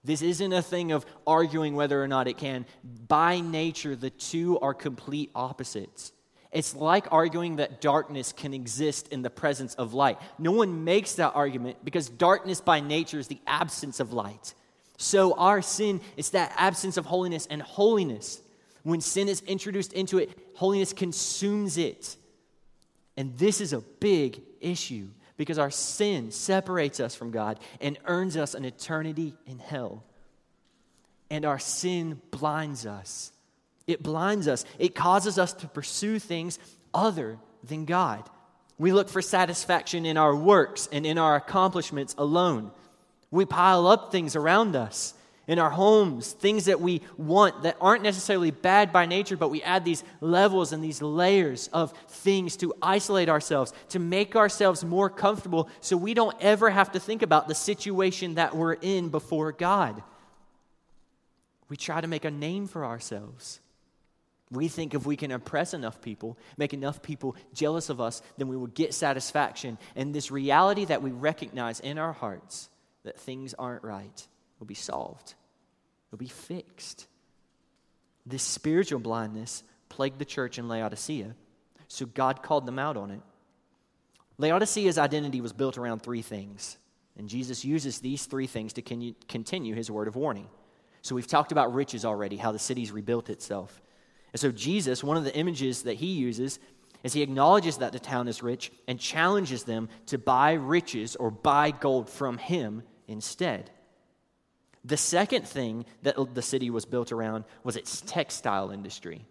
This 0.03 0.21
isn't 0.21 0.53
a 0.53 0.61
thing 0.61 0.91
of 0.91 1.03
arguing 1.25 1.75
whether 1.75 1.99
or 1.99 2.07
not 2.07 2.27
it 2.27 2.37
can. 2.37 2.67
By 3.07 3.39
nature, 3.39 3.95
the 3.95 4.11
two 4.11 4.59
are 4.59 4.75
complete 4.75 5.31
opposites. 5.33 6.11
It's 6.51 6.75
like 6.75 7.07
arguing 7.11 7.57
that 7.57 7.79
darkness 7.79 8.33
can 8.33 8.53
exist 8.53 9.09
in 9.09 9.21
the 9.21 9.29
presence 9.29 9.75
of 9.75 9.93
light. 9.93 10.17
No 10.39 10.51
one 10.51 10.83
makes 10.83 11.15
that 11.15 11.35
argument 11.35 11.77
because 11.83 12.09
darkness 12.09 12.59
by 12.59 12.79
nature 12.79 13.19
is 13.19 13.27
the 13.27 13.39
absence 13.45 13.99
of 13.99 14.13
light. 14.13 14.55
So 14.97 15.33
our 15.33 15.61
sin 15.61 16.01
is 16.17 16.31
that 16.31 16.51
absence 16.57 16.97
of 16.97 17.05
holiness, 17.05 17.47
and 17.49 17.61
holiness, 17.61 18.41
when 18.83 18.99
sin 18.99 19.29
is 19.29 19.41
introduced 19.41 19.93
into 19.93 20.17
it, 20.17 20.37
holiness 20.55 20.91
consumes 20.91 21.77
it. 21.77 22.17
And 23.15 23.37
this 23.37 23.61
is 23.61 23.71
a 23.71 23.79
big 23.79 24.41
issue 24.59 25.09
because 25.37 25.59
our 25.59 25.71
sin 25.71 26.31
separates 26.31 26.99
us 26.99 27.15
from 27.15 27.31
God 27.31 27.59
and 27.79 27.97
earns 28.05 28.35
us 28.35 28.55
an 28.55 28.65
eternity 28.65 29.35
in 29.45 29.59
hell. 29.59 30.03
And 31.29 31.45
our 31.45 31.59
sin 31.59 32.21
blinds 32.31 32.85
us 32.85 33.31
it 33.89 34.03
blinds 34.03 34.47
us, 34.47 34.65
it 34.77 34.95
causes 34.95 35.37
us 35.39 35.53
to 35.53 35.67
pursue 35.67 36.19
things 36.19 36.59
other 36.93 37.37
than 37.63 37.85
God. 37.85 38.29
We 38.77 38.93
look 38.93 39.09
for 39.09 39.21
satisfaction 39.21 40.05
in 40.05 40.15
our 40.15 40.35
works 40.35 40.87
and 40.91 41.05
in 41.05 41.17
our 41.17 41.35
accomplishments 41.35 42.15
alone. 42.17 42.71
We 43.31 43.45
pile 43.45 43.87
up 43.87 44.11
things 44.11 44.35
around 44.35 44.75
us 44.75 45.13
in 45.47 45.57
our 45.57 45.71
homes, 45.71 46.31
things 46.33 46.65
that 46.65 46.79
we 46.79 47.01
want 47.17 47.63
that 47.63 47.75
aren't 47.81 48.03
necessarily 48.03 48.51
bad 48.51 48.93
by 48.93 49.07
nature, 49.07 49.35
but 49.35 49.49
we 49.49 49.63
add 49.63 49.83
these 49.83 50.03
levels 50.21 50.71
and 50.71 50.83
these 50.83 51.01
layers 51.01 51.67
of 51.69 51.91
things 52.07 52.55
to 52.57 52.71
isolate 52.83 53.29
ourselves, 53.29 53.73
to 53.89 53.97
make 53.97 54.35
ourselves 54.35 54.83
more 54.85 55.09
comfortable 55.09 55.67
so 55.81 55.97
we 55.97 56.13
don't 56.13 56.37
ever 56.39 56.69
have 56.69 56.91
to 56.91 56.99
think 56.99 57.23
about 57.23 57.47
the 57.47 57.55
situation 57.55 58.35
that 58.35 58.55
we're 58.55 58.73
in 58.73 59.09
before 59.09 59.51
God. 59.51 60.03
We 61.67 61.77
try 61.77 61.99
to 61.99 62.07
make 62.07 62.25
a 62.25 62.31
name 62.31 62.67
for 62.67 62.85
ourselves. 62.85 63.59
We 64.51 64.67
think 64.67 64.95
if 64.95 65.05
we 65.05 65.15
can 65.15 65.29
impress 65.29 65.73
enough 65.73 66.01
people, 66.01 66.37
make 66.57 66.73
enough 66.73 67.01
people 67.03 67.35
jealous 67.53 67.89
of 67.89 68.01
us, 68.01 68.21
then 68.37 68.47
we 68.47 68.57
will 68.57 68.67
get 68.67 68.93
satisfaction. 68.93 69.77
And 69.95 70.13
this 70.13 70.31
reality 70.31 70.85
that 70.85 71.03
we 71.03 71.11
recognize 71.11 71.79
in 71.79 71.99
our 71.99 72.13
hearts 72.13 72.69
that 73.03 73.19
things 73.19 73.53
aren't 73.53 73.83
right 73.83 74.27
will 74.59 74.65
be 74.65 74.73
solved, 74.73 75.35
will 76.09 76.17
be 76.17 76.27
fixed. 76.27 77.05
This 78.25 78.43
spiritual 78.43 78.99
blindness 78.99 79.63
plagued 79.87 80.19
the 80.19 80.25
church 80.25 80.57
in 80.57 80.67
Laodicea, 80.67 81.35
so 81.87 82.05
God 82.07 82.41
called 82.41 82.65
them 82.65 82.79
out 82.79 82.97
on 82.97 83.11
it. 83.11 83.21
Laodicea's 84.37 84.97
identity 84.97 85.41
was 85.41 85.53
built 85.53 85.77
around 85.77 86.01
three 86.01 86.21
things, 86.21 86.77
and 87.17 87.29
Jesus 87.29 87.65
uses 87.65 87.99
these 87.99 88.25
three 88.25 88.47
things 88.47 88.73
to 88.73 88.81
continue 89.27 89.75
his 89.75 89.91
word 89.91 90.07
of 90.07 90.15
warning. 90.15 90.47
So 91.01 91.13
we've 91.13 91.27
talked 91.27 91.51
about 91.51 91.73
riches 91.73 92.03
already, 92.03 92.37
how 92.37 92.51
the 92.51 92.59
city's 92.59 92.91
rebuilt 92.91 93.29
itself. 93.29 93.81
And 94.33 94.39
so 94.39 94.51
Jesus, 94.51 95.03
one 95.03 95.17
of 95.17 95.23
the 95.23 95.35
images 95.35 95.83
that 95.83 95.95
he 95.95 96.07
uses 96.07 96.59
is 97.03 97.13
he 97.13 97.21
acknowledges 97.21 97.77
that 97.77 97.93
the 97.93 97.99
town 97.99 98.27
is 98.27 98.43
rich 98.43 98.71
and 98.87 98.99
challenges 98.99 99.63
them 99.63 99.89
to 100.07 100.17
buy 100.17 100.53
riches 100.53 101.15
or 101.15 101.31
buy 101.31 101.71
gold 101.71 102.09
from 102.09 102.37
him 102.37 102.83
instead. 103.07 103.71
The 104.85 104.97
second 104.97 105.47
thing 105.47 105.85
that 106.03 106.15
the 106.33 106.41
city 106.41 106.69
was 106.69 106.85
built 106.85 107.11
around 107.11 107.45
was 107.63 107.75
its 107.75 108.01
textile 108.01 108.71
industry. 108.71 109.25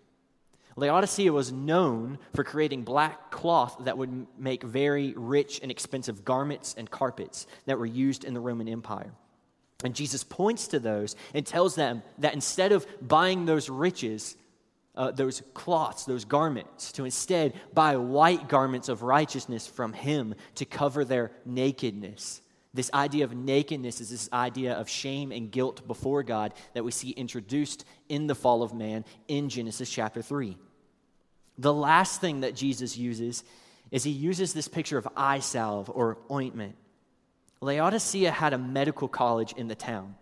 Laodicea 0.76 1.32
was 1.32 1.50
known 1.50 2.18
for 2.34 2.44
creating 2.44 2.84
black 2.84 3.30
cloth 3.30 3.76
that 3.80 3.98
would 3.98 4.26
make 4.38 4.62
very 4.62 5.12
rich 5.16 5.58
and 5.60 5.70
expensive 5.70 6.24
garments 6.24 6.74
and 6.78 6.90
carpets 6.90 7.46
that 7.66 7.78
were 7.78 7.86
used 7.86 8.24
in 8.24 8.32
the 8.32 8.40
Roman 8.40 8.68
Empire. 8.68 9.12
And 9.84 9.94
Jesus 9.94 10.24
points 10.24 10.68
to 10.68 10.78
those 10.78 11.16
and 11.34 11.44
tells 11.44 11.74
them 11.74 12.02
that 12.18 12.34
instead 12.34 12.72
of 12.72 12.86
buying 13.06 13.44
those 13.44 13.68
riches, 13.68 14.36
uh, 14.98 15.12
those 15.12 15.42
cloths, 15.54 16.04
those 16.04 16.24
garments, 16.24 16.90
to 16.92 17.04
instead 17.04 17.54
buy 17.72 17.96
white 17.96 18.48
garments 18.48 18.88
of 18.88 19.02
righteousness 19.02 19.66
from 19.66 19.92
Him 19.92 20.34
to 20.56 20.64
cover 20.64 21.04
their 21.04 21.30
nakedness. 21.46 22.42
This 22.74 22.90
idea 22.92 23.24
of 23.24 23.34
nakedness 23.34 24.00
is 24.00 24.10
this 24.10 24.28
idea 24.32 24.74
of 24.74 24.88
shame 24.88 25.30
and 25.30 25.52
guilt 25.52 25.86
before 25.86 26.24
God 26.24 26.52
that 26.74 26.84
we 26.84 26.90
see 26.90 27.10
introduced 27.10 27.84
in 28.08 28.26
the 28.26 28.34
fall 28.34 28.62
of 28.62 28.74
man 28.74 29.04
in 29.28 29.48
Genesis 29.48 29.88
chapter 29.88 30.20
3. 30.20 30.58
The 31.56 31.72
last 31.72 32.20
thing 32.20 32.40
that 32.40 32.56
Jesus 32.56 32.98
uses 32.98 33.44
is 33.92 34.02
he 34.02 34.10
uses 34.10 34.52
this 34.52 34.68
picture 34.68 34.98
of 34.98 35.08
eye 35.16 35.38
salve 35.38 35.90
or 35.94 36.18
ointment. 36.30 36.74
Laodicea 37.60 38.32
had 38.32 38.52
a 38.52 38.58
medical 38.58 39.08
college 39.08 39.52
in 39.56 39.68
the 39.68 39.74
town, 39.74 40.16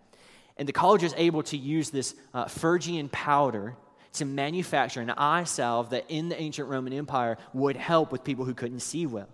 and 0.55 0.67
the 0.67 0.73
college 0.73 1.01
was 1.03 1.13
able 1.17 1.43
to 1.43 1.57
use 1.57 1.89
this 1.89 2.15
uh, 2.33 2.45
Phrygian 2.45 3.09
powder 3.09 3.75
to 4.13 4.25
manufacture 4.25 5.01
an 5.01 5.11
eye 5.11 5.43
salve 5.43 5.91
that 5.91 6.05
in 6.09 6.29
the 6.29 6.39
ancient 6.39 6.67
Roman 6.67 6.93
Empire 6.93 7.37
would 7.53 7.75
help 7.75 8.11
with 8.11 8.23
people 8.23 8.45
who 8.45 8.53
couldn't 8.53 8.79
see 8.79 9.05
well. 9.05 9.29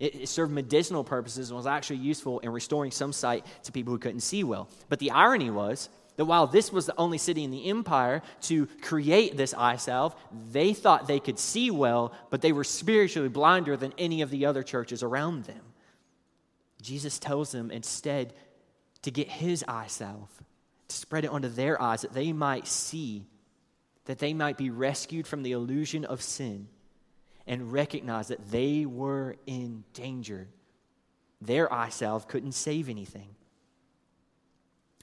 It, 0.00 0.28
served 0.28 0.52
medicinal 0.52 1.04
purposes 1.04 1.50
and 1.50 1.56
was 1.56 1.66
actually 1.66 1.98
useful 1.98 2.40
in 2.40 2.50
restoring 2.50 2.90
some 2.90 3.12
sight 3.12 3.46
to 3.62 3.72
people 3.72 3.92
who 3.92 3.98
couldn't 3.98 4.20
see 4.20 4.42
well. 4.42 4.68
But 4.88 4.98
the 4.98 5.12
irony 5.12 5.50
was 5.50 5.88
that 6.16 6.24
while 6.24 6.46
this 6.46 6.72
was 6.72 6.86
the 6.86 6.96
only 6.96 7.18
city 7.18 7.44
in 7.44 7.50
the 7.50 7.68
empire 7.70 8.22
to 8.42 8.66
create 8.82 9.36
this 9.36 9.54
eye 9.54 9.76
salve, 9.76 10.14
they 10.52 10.72
thought 10.72 11.06
they 11.06 11.20
could 11.20 11.38
see 11.38 11.70
well, 11.70 12.12
but 12.30 12.40
they 12.40 12.52
were 12.52 12.64
spiritually 12.64 13.28
blinder 13.28 13.76
than 13.76 13.92
any 13.98 14.22
of 14.22 14.30
the 14.30 14.46
other 14.46 14.62
churches 14.62 15.02
around 15.02 15.44
them. 15.44 15.60
Jesus 16.82 17.18
tells 17.18 17.52
them 17.52 17.70
instead 17.70 18.34
to 19.02 19.10
get 19.10 19.28
his 19.28 19.64
eye 19.66 19.86
salve, 19.86 20.30
to 20.88 20.96
spread 20.96 21.24
it 21.24 21.30
onto 21.30 21.48
their 21.48 21.80
eyes 21.80 22.02
that 22.02 22.12
they 22.14 22.32
might 22.32 22.66
see, 22.66 23.26
that 24.04 24.18
they 24.18 24.34
might 24.34 24.56
be 24.56 24.70
rescued 24.70 25.26
from 25.26 25.42
the 25.42 25.52
illusion 25.52 26.04
of 26.04 26.22
sin 26.22 26.68
and 27.46 27.72
recognize 27.72 28.28
that 28.28 28.50
they 28.50 28.86
were 28.86 29.36
in 29.46 29.84
danger. 29.92 30.48
Their 31.40 31.72
eye 31.72 31.90
salve 31.90 32.26
couldn't 32.28 32.52
save 32.52 32.88
anything. 32.88 33.28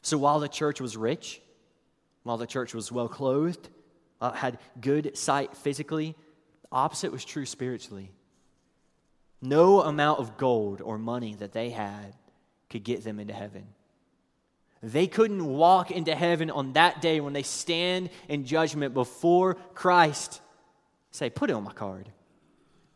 So 0.01 0.17
while 0.17 0.39
the 0.39 0.47
church 0.47 0.81
was 0.81 0.97
rich, 0.97 1.41
while 2.23 2.37
the 2.37 2.47
church 2.47 2.73
was 2.73 2.91
well 2.91 3.07
clothed, 3.07 3.69
uh, 4.19 4.31
had 4.31 4.59
good 4.79 5.17
sight 5.17 5.55
physically, 5.55 6.15
the 6.61 6.67
opposite 6.71 7.11
was 7.11 7.25
true 7.25 7.45
spiritually. 7.45 8.11
No 9.41 9.81
amount 9.81 10.19
of 10.19 10.37
gold 10.37 10.81
or 10.81 10.97
money 10.97 11.35
that 11.35 11.51
they 11.51 11.71
had 11.71 12.15
could 12.69 12.83
get 12.83 13.03
them 13.03 13.19
into 13.19 13.33
heaven. 13.33 13.67
They 14.83 15.07
couldn't 15.07 15.45
walk 15.45 15.91
into 15.91 16.15
heaven 16.15 16.49
on 16.49 16.73
that 16.73 17.01
day 17.01 17.19
when 17.19 17.33
they 17.33 17.43
stand 17.43 18.09
in 18.27 18.45
judgment 18.45 18.93
before 18.93 19.55
Christ. 19.75 20.41
Say, 21.11 21.29
put 21.29 21.49
it 21.49 21.53
on 21.53 21.63
my 21.63 21.73
card. 21.73 22.09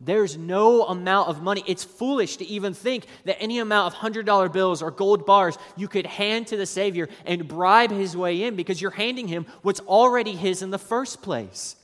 There's 0.01 0.37
no 0.37 0.83
amount 0.83 1.29
of 1.29 1.41
money. 1.41 1.63
It's 1.67 1.83
foolish 1.83 2.37
to 2.37 2.45
even 2.45 2.73
think 2.73 3.05
that 3.23 3.41
any 3.41 3.59
amount 3.59 3.93
of 3.93 3.99
$100 3.99 4.51
bills 4.51 4.81
or 4.81 4.91
gold 4.91 5.25
bars 5.25 5.57
you 5.77 5.87
could 5.87 6.05
hand 6.05 6.47
to 6.47 6.57
the 6.57 6.65
Savior 6.65 7.07
and 7.25 7.47
bribe 7.47 7.91
his 7.91 8.17
way 8.17 8.43
in 8.43 8.55
because 8.55 8.81
you're 8.81 8.91
handing 8.91 9.27
him 9.27 9.45
what's 9.61 9.79
already 9.81 10.33
his 10.33 10.61
in 10.61 10.71
the 10.71 10.79
first 10.79 11.21
place. 11.21 11.75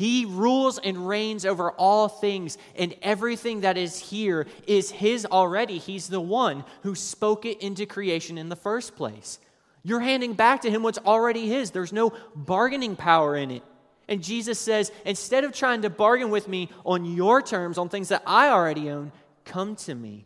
He 0.00 0.24
rules 0.24 0.78
and 0.78 1.06
reigns 1.06 1.44
over 1.44 1.72
all 1.72 2.08
things, 2.08 2.56
and 2.74 2.94
everything 3.02 3.60
that 3.60 3.76
is 3.76 3.98
here 3.98 4.46
is 4.66 4.90
his 4.90 5.26
already. 5.26 5.76
He's 5.76 6.08
the 6.08 6.22
one 6.22 6.64
who 6.84 6.94
spoke 6.94 7.44
it 7.44 7.60
into 7.60 7.84
creation 7.84 8.38
in 8.38 8.48
the 8.48 8.56
first 8.56 8.96
place. 8.96 9.38
You're 9.82 10.00
handing 10.00 10.32
back 10.32 10.62
to 10.62 10.70
him 10.70 10.82
what's 10.82 10.96
already 10.96 11.48
his. 11.48 11.70
There's 11.70 11.92
no 11.92 12.14
bargaining 12.34 12.96
power 12.96 13.36
in 13.36 13.50
it. 13.50 13.62
And 14.08 14.22
Jesus 14.22 14.58
says, 14.58 14.90
instead 15.04 15.44
of 15.44 15.52
trying 15.52 15.82
to 15.82 15.90
bargain 15.90 16.30
with 16.30 16.48
me 16.48 16.70
on 16.86 17.04
your 17.04 17.42
terms, 17.42 17.76
on 17.76 17.90
things 17.90 18.08
that 18.08 18.22
I 18.26 18.48
already 18.48 18.88
own, 18.88 19.12
come 19.44 19.76
to 19.76 19.94
me. 19.94 20.24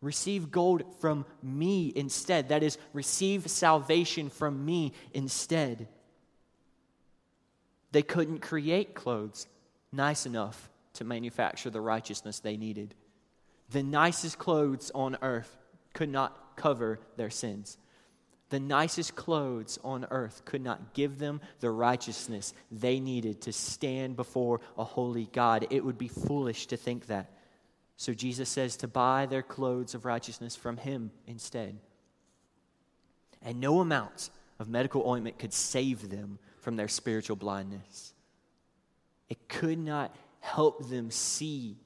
Receive 0.00 0.50
gold 0.50 0.84
from 1.02 1.26
me 1.42 1.92
instead. 1.94 2.48
That 2.48 2.62
is, 2.62 2.78
receive 2.94 3.50
salvation 3.50 4.30
from 4.30 4.64
me 4.64 4.94
instead. 5.12 5.86
They 7.92 8.02
couldn't 8.02 8.40
create 8.40 8.94
clothes 8.94 9.46
nice 9.92 10.26
enough 10.26 10.70
to 10.94 11.04
manufacture 11.04 11.70
the 11.70 11.80
righteousness 11.80 12.40
they 12.40 12.56
needed. 12.56 12.94
The 13.70 13.82
nicest 13.82 14.38
clothes 14.38 14.90
on 14.94 15.16
earth 15.22 15.56
could 15.94 16.10
not 16.10 16.56
cover 16.56 17.00
their 17.16 17.30
sins. 17.30 17.78
The 18.50 18.60
nicest 18.60 19.14
clothes 19.14 19.78
on 19.82 20.06
earth 20.10 20.44
could 20.44 20.62
not 20.62 20.92
give 20.92 21.18
them 21.18 21.40
the 21.60 21.70
righteousness 21.70 22.52
they 22.70 23.00
needed 23.00 23.42
to 23.42 23.52
stand 23.52 24.16
before 24.16 24.60
a 24.76 24.84
holy 24.84 25.28
God. 25.32 25.66
It 25.70 25.84
would 25.84 25.96
be 25.96 26.08
foolish 26.08 26.66
to 26.66 26.76
think 26.76 27.06
that. 27.06 27.30
So 27.96 28.12
Jesus 28.12 28.50
says 28.50 28.76
to 28.78 28.88
buy 28.88 29.24
their 29.24 29.42
clothes 29.42 29.94
of 29.94 30.04
righteousness 30.04 30.54
from 30.54 30.76
Him 30.76 31.10
instead. 31.26 31.78
And 33.40 33.58
no 33.58 33.80
amount 33.80 34.28
of 34.58 34.68
medical 34.68 35.08
ointment 35.08 35.38
could 35.38 35.54
save 35.54 36.10
them 36.10 36.38
from 36.62 36.76
their 36.76 36.88
spiritual 36.88 37.36
blindness. 37.36 38.14
It 39.28 39.48
could 39.48 39.78
not 39.78 40.14
help 40.40 40.88
them 40.88 41.10
see 41.10 41.76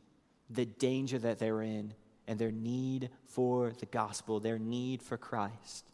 the 0.48 0.66
danger 0.66 1.18
that 1.18 1.38
they're 1.38 1.62
in 1.62 1.94
and 2.28 2.38
their 2.38 2.52
need 2.52 3.10
for 3.26 3.72
the 3.80 3.86
gospel, 3.86 4.38
their 4.38 4.58
need 4.58 5.02
for 5.02 5.16
Christ. 5.16 5.90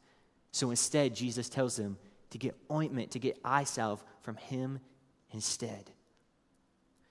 So 0.50 0.70
instead, 0.70 1.14
Jesus 1.14 1.48
tells 1.48 1.76
them 1.76 1.96
to 2.30 2.38
get 2.38 2.56
ointment, 2.70 3.12
to 3.12 3.18
get 3.18 3.38
eye 3.44 3.64
salve 3.64 4.02
from 4.20 4.36
him 4.36 4.80
instead. 5.30 5.90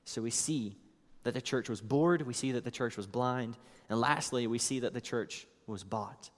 So 0.04 0.22
we 0.22 0.32
see 0.32 0.78
that 1.24 1.34
the 1.34 1.42
church 1.42 1.70
was 1.70 1.82
bored, 1.82 2.24
we 2.24 2.34
see 2.34 2.52
that 2.52 2.64
the 2.64 2.72
church 2.72 2.98
was 2.98 3.08
blind, 3.08 3.58
and 3.90 4.00
lastly, 4.00 4.46
we 4.48 4.58
see 4.58 4.80
that 4.80 4.94
the 4.94 5.02
church 5.02 5.48
was 5.68 5.84
bought. 5.84 6.30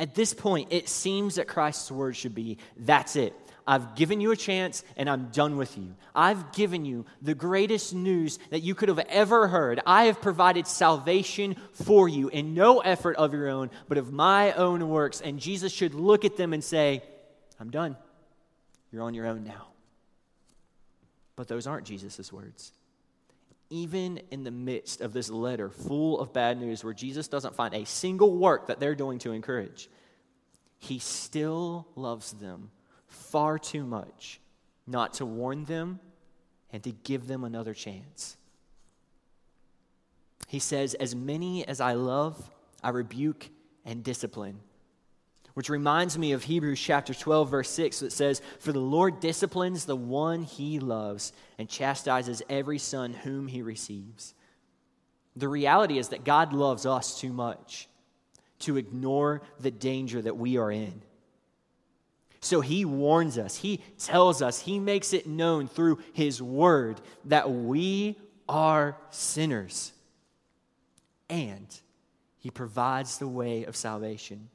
At 0.00 0.14
this 0.14 0.32
point, 0.32 0.72
it 0.72 0.88
seems 0.88 1.36
that 1.36 1.48
Christ's 1.48 1.90
word 1.90 2.16
should 2.16 2.34
be 2.34 2.58
that's 2.76 3.16
it. 3.16 3.34
I've 3.66 3.96
given 3.96 4.22
you 4.22 4.30
a 4.30 4.36
chance 4.36 4.82
and 4.96 5.10
I'm 5.10 5.26
done 5.26 5.58
with 5.58 5.76
you. 5.76 5.94
I've 6.14 6.52
given 6.52 6.86
you 6.86 7.04
the 7.20 7.34
greatest 7.34 7.94
news 7.94 8.38
that 8.48 8.60
you 8.60 8.74
could 8.74 8.88
have 8.88 8.98
ever 8.98 9.46
heard. 9.46 9.80
I 9.84 10.04
have 10.04 10.22
provided 10.22 10.66
salvation 10.66 11.54
for 11.72 12.08
you 12.08 12.28
in 12.28 12.54
no 12.54 12.80
effort 12.80 13.16
of 13.16 13.34
your 13.34 13.48
own, 13.48 13.70
but 13.86 13.98
of 13.98 14.10
my 14.10 14.52
own 14.52 14.88
works. 14.88 15.20
And 15.20 15.38
Jesus 15.38 15.70
should 15.70 15.92
look 15.92 16.24
at 16.24 16.38
them 16.38 16.54
and 16.54 16.64
say, 16.64 17.02
I'm 17.60 17.70
done. 17.70 17.96
You're 18.90 19.02
on 19.02 19.12
your 19.12 19.26
own 19.26 19.44
now. 19.44 19.66
But 21.36 21.48
those 21.48 21.66
aren't 21.66 21.86
Jesus' 21.86 22.32
words. 22.32 22.72
Even 23.70 24.20
in 24.30 24.44
the 24.44 24.50
midst 24.50 25.00
of 25.00 25.12
this 25.12 25.28
letter 25.28 25.68
full 25.68 26.20
of 26.20 26.32
bad 26.32 26.58
news, 26.58 26.82
where 26.82 26.94
Jesus 26.94 27.28
doesn't 27.28 27.54
find 27.54 27.74
a 27.74 27.84
single 27.84 28.34
work 28.34 28.68
that 28.68 28.80
they're 28.80 28.94
doing 28.94 29.18
to 29.20 29.32
encourage, 29.32 29.90
he 30.78 30.98
still 30.98 31.86
loves 31.94 32.32
them 32.32 32.70
far 33.06 33.58
too 33.58 33.84
much 33.84 34.40
not 34.86 35.14
to 35.14 35.26
warn 35.26 35.64
them 35.64 36.00
and 36.72 36.82
to 36.82 36.92
give 36.92 37.26
them 37.26 37.44
another 37.44 37.74
chance. 37.74 38.36
He 40.48 40.58
says, 40.58 40.94
As 40.94 41.14
many 41.14 41.66
as 41.66 41.80
I 41.80 41.92
love, 41.92 42.50
I 42.82 42.88
rebuke 42.90 43.50
and 43.84 44.02
discipline. 44.02 44.60
Which 45.58 45.70
reminds 45.70 46.16
me 46.16 46.30
of 46.30 46.44
Hebrews 46.44 46.78
chapter 46.78 47.12
12, 47.12 47.50
verse 47.50 47.68
6, 47.70 47.98
that 47.98 48.12
says, 48.12 48.40
For 48.60 48.70
the 48.70 48.78
Lord 48.78 49.18
disciplines 49.18 49.86
the 49.86 49.96
one 49.96 50.44
he 50.44 50.78
loves 50.78 51.32
and 51.58 51.68
chastises 51.68 52.44
every 52.48 52.78
son 52.78 53.12
whom 53.12 53.48
he 53.48 53.62
receives. 53.62 54.34
The 55.34 55.48
reality 55.48 55.98
is 55.98 56.10
that 56.10 56.22
God 56.22 56.52
loves 56.52 56.86
us 56.86 57.20
too 57.20 57.32
much 57.32 57.88
to 58.60 58.76
ignore 58.76 59.42
the 59.58 59.72
danger 59.72 60.22
that 60.22 60.36
we 60.36 60.58
are 60.58 60.70
in. 60.70 61.02
So 62.38 62.60
he 62.60 62.84
warns 62.84 63.36
us, 63.36 63.56
he 63.56 63.80
tells 63.98 64.40
us, 64.40 64.60
he 64.60 64.78
makes 64.78 65.12
it 65.12 65.26
known 65.26 65.66
through 65.66 65.98
his 66.12 66.40
word 66.40 67.00
that 67.24 67.50
we 67.50 68.16
are 68.48 68.96
sinners. 69.10 69.92
And 71.28 71.66
he 72.38 72.50
provides 72.52 73.18
the 73.18 73.26
way 73.26 73.64
of 73.64 73.74
salvation. 73.74 74.50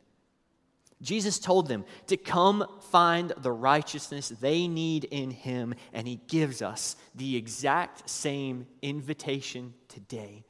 Jesus 1.04 1.38
told 1.38 1.68
them 1.68 1.86
to 2.08 2.18
come 2.18 2.66
find 2.90 3.34
the 3.38 3.52
righteousness 3.52 4.30
they 4.30 4.68
need 4.68 5.04
in 5.04 5.30
Him, 5.30 5.76
and 5.94 6.08
He 6.08 6.22
gives 6.28 6.62
us 6.62 6.96
the 7.14 7.36
exact 7.36 8.10
same 8.10 8.66
invitation 8.82 9.74
today, 9.90 10.44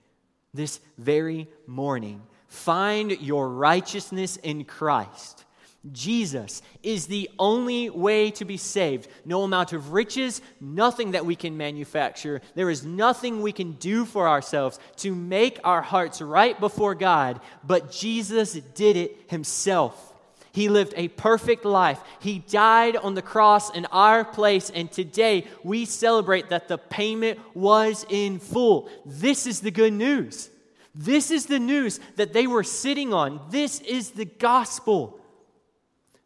this 0.54 0.80
very 0.98 1.48
morning. 1.68 2.22
Find 2.48 3.20
your 3.20 3.50
righteousness 3.50 4.38
in 4.38 4.64
Christ. 4.64 5.44
Jesus 5.92 6.62
is 6.82 7.08
the 7.08 7.30
only 7.38 7.90
way 7.90 8.32
to 8.32 8.46
be 8.46 8.56
saved. 8.56 9.10
No 9.26 9.44
amount 9.44 9.74
of 9.74 9.92
riches, 9.92 10.42
nothing 10.62 11.12
that 11.12 11.26
we 11.26 11.36
can 11.36 11.58
manufacture. 11.58 12.42
There 12.56 12.70
is 12.70 12.86
nothing 12.86 13.42
we 13.42 13.52
can 13.52 13.74
do 13.74 14.06
for 14.06 14.30
ourselves 14.30 14.80
to 14.98 15.14
make 15.14 15.60
our 15.66 15.82
hearts 15.82 16.22
right 16.22 16.58
before 16.58 16.96
God, 16.96 17.42
but 17.66 17.92
Jesus 17.92 18.54
did 18.54 18.96
it 18.96 19.18
Himself. 19.28 20.13
He 20.54 20.70
lived 20.70 20.94
a 20.96 21.08
perfect 21.08 21.66
life. 21.66 22.00
He 22.20 22.38
died 22.38 22.96
on 22.96 23.16
the 23.16 23.24
cross 23.24 23.76
in 23.76 23.88
our 23.88 24.24
place, 24.24 24.70
and 24.70 24.90
today 24.90 25.48
we 25.64 25.86
celebrate 25.86 26.50
that 26.50 26.68
the 26.68 26.78
payment 26.78 27.40
was 27.56 28.06
in 28.08 28.38
full. 28.38 28.88
This 29.04 29.48
is 29.48 29.62
the 29.62 29.72
good 29.72 29.94
news. 29.94 30.52
This 30.94 31.32
is 31.32 31.48
the 31.48 31.58
news 31.58 32.00
that 32.18 32.34
they 32.34 32.46
were 32.46 32.64
sitting 32.64 33.16
on. 33.16 33.42
This 33.50 33.82
is 33.82 34.12
the 34.12 34.26
gospel. 34.26 35.20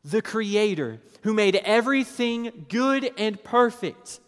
The 0.04 0.22
Creator 0.22 1.00
who 1.22 1.34
made 1.34 1.56
everything 1.56 2.66
good 2.68 3.10
and 3.18 3.42
perfect. 3.42 4.20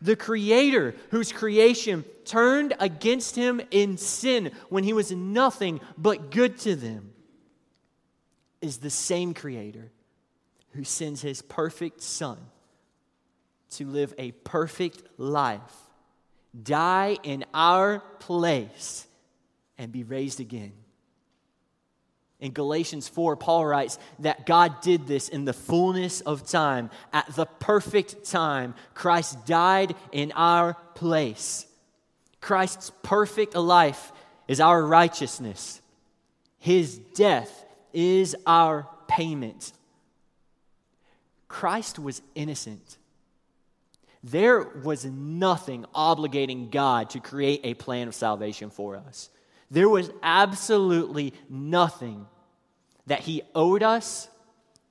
The 0.00 0.14
Creator 0.14 0.94
whose 1.10 1.32
creation 1.32 2.04
turned 2.24 2.74
against 2.78 3.34
him 3.34 3.60
in 3.72 3.96
sin 3.96 4.52
when 4.68 4.84
he 4.84 4.92
was 4.92 5.10
nothing 5.10 5.80
but 5.98 6.30
good 6.30 6.58
to 6.60 6.76
them 6.76 7.13
is 8.64 8.78
the 8.78 8.90
same 8.90 9.34
Creator 9.34 9.90
who 10.72 10.84
sends 10.84 11.22
His 11.22 11.42
perfect 11.42 12.00
Son 12.00 12.38
to 13.72 13.86
live 13.86 14.14
a 14.18 14.32
perfect 14.32 15.02
life, 15.18 15.60
die 16.60 17.18
in 17.22 17.44
our 17.52 18.00
place, 18.20 19.06
and 19.76 19.92
be 19.92 20.02
raised 20.02 20.40
again. 20.40 20.72
In 22.40 22.52
Galatians 22.52 23.08
4, 23.08 23.36
Paul 23.36 23.66
writes 23.66 23.98
that 24.20 24.46
God 24.46 24.80
did 24.80 25.06
this 25.06 25.28
in 25.28 25.44
the 25.44 25.52
fullness 25.52 26.20
of 26.20 26.46
time. 26.46 26.90
At 27.12 27.34
the 27.34 27.46
perfect 27.46 28.24
time, 28.24 28.74
Christ 28.92 29.46
died 29.46 29.94
in 30.12 30.32
our 30.32 30.74
place. 30.94 31.66
Christ's 32.40 32.92
perfect 33.02 33.54
life 33.54 34.12
is 34.46 34.60
our 34.60 34.84
righteousness. 34.84 35.80
His 36.58 36.98
death 36.98 37.63
is 37.94 38.36
our 38.46 38.88
payment. 39.08 39.72
Christ 41.48 41.98
was 41.98 42.20
innocent. 42.34 42.98
There 44.24 44.62
was 44.62 45.04
nothing 45.04 45.84
obligating 45.94 46.70
God 46.70 47.10
to 47.10 47.20
create 47.20 47.60
a 47.62 47.74
plan 47.74 48.08
of 48.08 48.14
salvation 48.14 48.70
for 48.70 48.96
us. 48.96 49.28
There 49.70 49.88
was 49.88 50.10
absolutely 50.22 51.34
nothing 51.48 52.26
that 53.06 53.20
He 53.20 53.42
owed 53.54 53.82
us, 53.82 54.28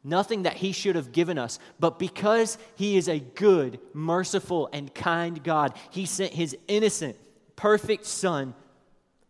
nothing 0.03 0.43
that 0.43 0.53
He 0.53 0.71
should 0.71 0.95
have 0.95 1.11
given 1.11 1.39
us. 1.39 1.57
But 1.79 1.97
because 1.97 2.59
He 2.75 2.95
is 2.95 3.09
a 3.09 3.19
good, 3.19 3.79
merciful, 3.93 4.69
and 4.71 4.93
kind 4.93 5.43
God, 5.43 5.73
He 5.89 6.05
sent 6.05 6.33
His 6.33 6.55
innocent, 6.67 7.17
perfect 7.55 8.05
Son 8.05 8.53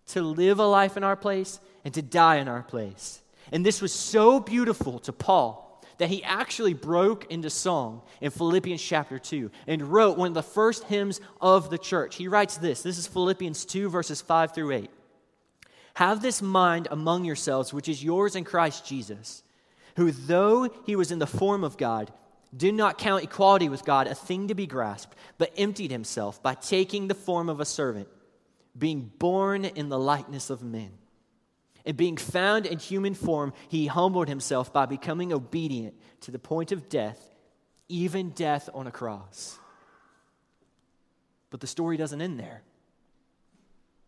to 0.07 0.21
live 0.21 0.59
a 0.59 0.65
life 0.65 0.97
in 0.97 1.03
our 1.03 1.15
place 1.15 1.61
and 1.85 1.93
to 1.93 2.01
die 2.01 2.37
in 2.37 2.49
our 2.49 2.63
place. 2.63 3.21
And 3.51 3.65
this 3.65 3.81
was 3.81 3.93
so 3.93 4.39
beautiful 4.39 4.99
to 4.99 5.13
Paul 5.13 5.63
that 5.97 6.09
he 6.09 6.23
actually 6.23 6.73
broke 6.73 7.31
into 7.31 7.49
song 7.49 8.01
in 8.21 8.31
Philippians 8.31 8.81
chapter 8.81 9.19
2 9.19 9.51
and 9.67 9.81
wrote 9.83 10.17
one 10.17 10.29
of 10.29 10.33
the 10.33 10.43
first 10.43 10.85
hymns 10.85 11.21
of 11.39 11.69
the 11.69 11.77
church. 11.77 12.15
He 12.15 12.27
writes 12.27 12.57
this 12.57 12.81
this 12.81 12.97
is 12.97 13.07
Philippians 13.07 13.65
2, 13.65 13.89
verses 13.89 14.21
5 14.21 14.53
through 14.53 14.71
8. 14.71 14.89
Have 15.95 16.21
this 16.21 16.41
mind 16.41 16.87
among 16.89 17.25
yourselves, 17.25 17.73
which 17.73 17.87
is 17.87 18.03
yours 18.03 18.35
in 18.35 18.43
Christ 18.43 18.85
Jesus, 18.85 19.43
who, 19.95 20.11
though 20.11 20.69
he 20.85 20.95
was 20.95 21.11
in 21.11 21.19
the 21.19 21.27
form 21.27 21.63
of 21.63 21.77
God, 21.77 22.11
did 22.55 22.73
not 22.73 22.97
count 22.97 23.23
equality 23.23 23.69
with 23.69 23.85
God 23.85 24.07
a 24.07 24.15
thing 24.15 24.47
to 24.47 24.55
be 24.55 24.65
grasped, 24.65 25.15
but 25.37 25.53
emptied 25.55 25.91
himself 25.91 26.41
by 26.41 26.55
taking 26.55 27.07
the 27.07 27.15
form 27.15 27.49
of 27.49 27.59
a 27.59 27.65
servant, 27.65 28.07
being 28.77 29.11
born 29.19 29.65
in 29.65 29.89
the 29.89 29.99
likeness 29.99 30.49
of 30.49 30.63
men 30.63 30.91
and 31.85 31.97
being 31.97 32.17
found 32.17 32.65
in 32.65 32.79
human 32.79 33.13
form, 33.13 33.53
he 33.67 33.87
humbled 33.87 34.27
himself 34.27 34.71
by 34.71 34.85
becoming 34.85 35.33
obedient 35.33 35.95
to 36.21 36.31
the 36.31 36.39
point 36.39 36.71
of 36.71 36.87
death, 36.89 37.19
even 37.89 38.29
death 38.29 38.69
on 38.73 38.87
a 38.87 38.91
cross. 38.91 39.59
But 41.49 41.59
the 41.59 41.67
story 41.67 41.97
doesn't 41.97 42.21
end 42.21 42.39
there. 42.39 42.63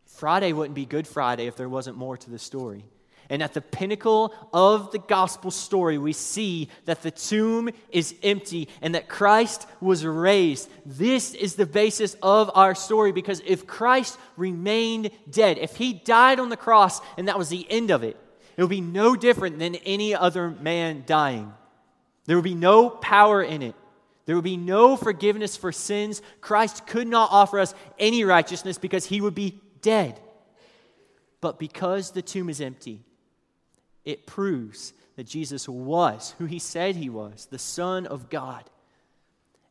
Friday 0.06 0.54
wouldn't 0.54 0.76
be 0.76 0.86
Good 0.86 1.08
Friday 1.08 1.48
if 1.48 1.58
there 1.58 1.70
wasn't 1.70 1.98
more 1.98 2.16
to 2.16 2.30
the 2.30 2.40
story. 2.40 2.86
And 3.30 3.42
at 3.42 3.54
the 3.54 3.62
pinnacle 3.62 4.34
of 4.54 4.92
the 4.92 5.00
gospel 5.00 5.52
story, 5.52 5.98
we 5.98 6.14
see 6.14 6.70
that 6.86 7.02
the 7.02 7.12
tomb 7.12 7.70
is 7.92 8.16
empty 8.22 8.70
and 8.82 8.96
that 8.96 9.08
Christ 9.08 9.68
was 9.82 10.06
raised. 10.06 10.70
This 10.86 11.34
is 11.34 11.56
the 11.56 11.66
basis 11.66 12.16
of 12.22 12.52
our 12.54 12.76
story 12.76 13.12
because 13.12 13.42
if 13.46 13.66
Christ 13.66 14.18
remained 14.38 15.10
dead, 15.30 15.58
if 15.58 15.76
he 15.76 15.94
died 15.94 16.40
on 16.40 16.50
the 16.50 16.58
cross 16.58 17.02
and 17.18 17.28
that 17.28 17.38
was 17.38 17.50
the 17.50 17.66
end 17.70 17.92
of 17.92 18.04
it, 18.04 18.18
it 18.58 18.62
would 18.62 18.70
be 18.70 18.82
no 18.82 19.16
different 19.16 19.60
than 19.60 19.76
any 19.76 20.16
other 20.16 20.50
man 20.50 21.04
dying. 21.06 21.54
There 22.26 22.38
would 22.38 22.44
be 22.44 22.56
no 22.56 22.90
power 22.90 23.42
in 23.42 23.62
it. 23.62 23.76
There 24.26 24.36
would 24.36 24.44
be 24.44 24.58
no 24.58 24.96
forgiveness 24.96 25.56
for 25.56 25.72
sins. 25.72 26.22
Christ 26.42 26.88
could 26.88 27.08
not 27.08 27.30
offer 27.32 27.60
us 27.60 27.74
any 28.00 28.24
righteousness 28.24 28.78
because 28.78 29.06
he 29.06 29.22
would 29.22 29.36
be 29.36 29.62
dead. 29.82 30.20
But 31.42 31.60
because 31.60 32.12
the 32.12 32.24
tomb 32.24 32.50
is 32.50 32.60
empty, 32.60 33.02
it 34.06 34.26
proves 34.26 34.94
that 35.15 35.28
Jesus 35.28 35.68
was 35.68 36.36
who 36.38 36.46
he 36.46 36.60
said 36.60 36.96
he 36.96 37.10
was, 37.10 37.48
the 37.50 37.60
Son 37.60 38.06
of 38.06 38.30
God, 38.30 38.70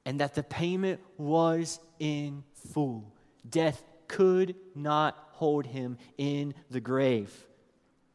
and 0.04 0.20
that 0.20 0.34
the 0.34 0.42
payment 0.42 1.00
was 1.16 1.80
in 1.98 2.44
full. 2.72 3.12
Death 3.48 3.82
could 4.08 4.54
not 4.74 5.16
hold 5.32 5.66
him 5.66 5.98
in 6.18 6.54
the 6.70 6.80
grave. 6.80 7.46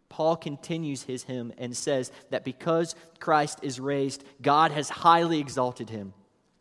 Paul 0.09 0.35
continues 0.35 1.03
his 1.03 1.23
hymn 1.23 1.53
and 1.57 1.75
says 1.77 2.11
that 2.31 2.43
because 2.43 2.95
Christ 3.19 3.59
is 3.61 3.79
raised, 3.79 4.23
God 4.41 4.71
has 4.71 4.89
highly 4.89 5.39
exalted 5.39 5.89
him 5.89 6.13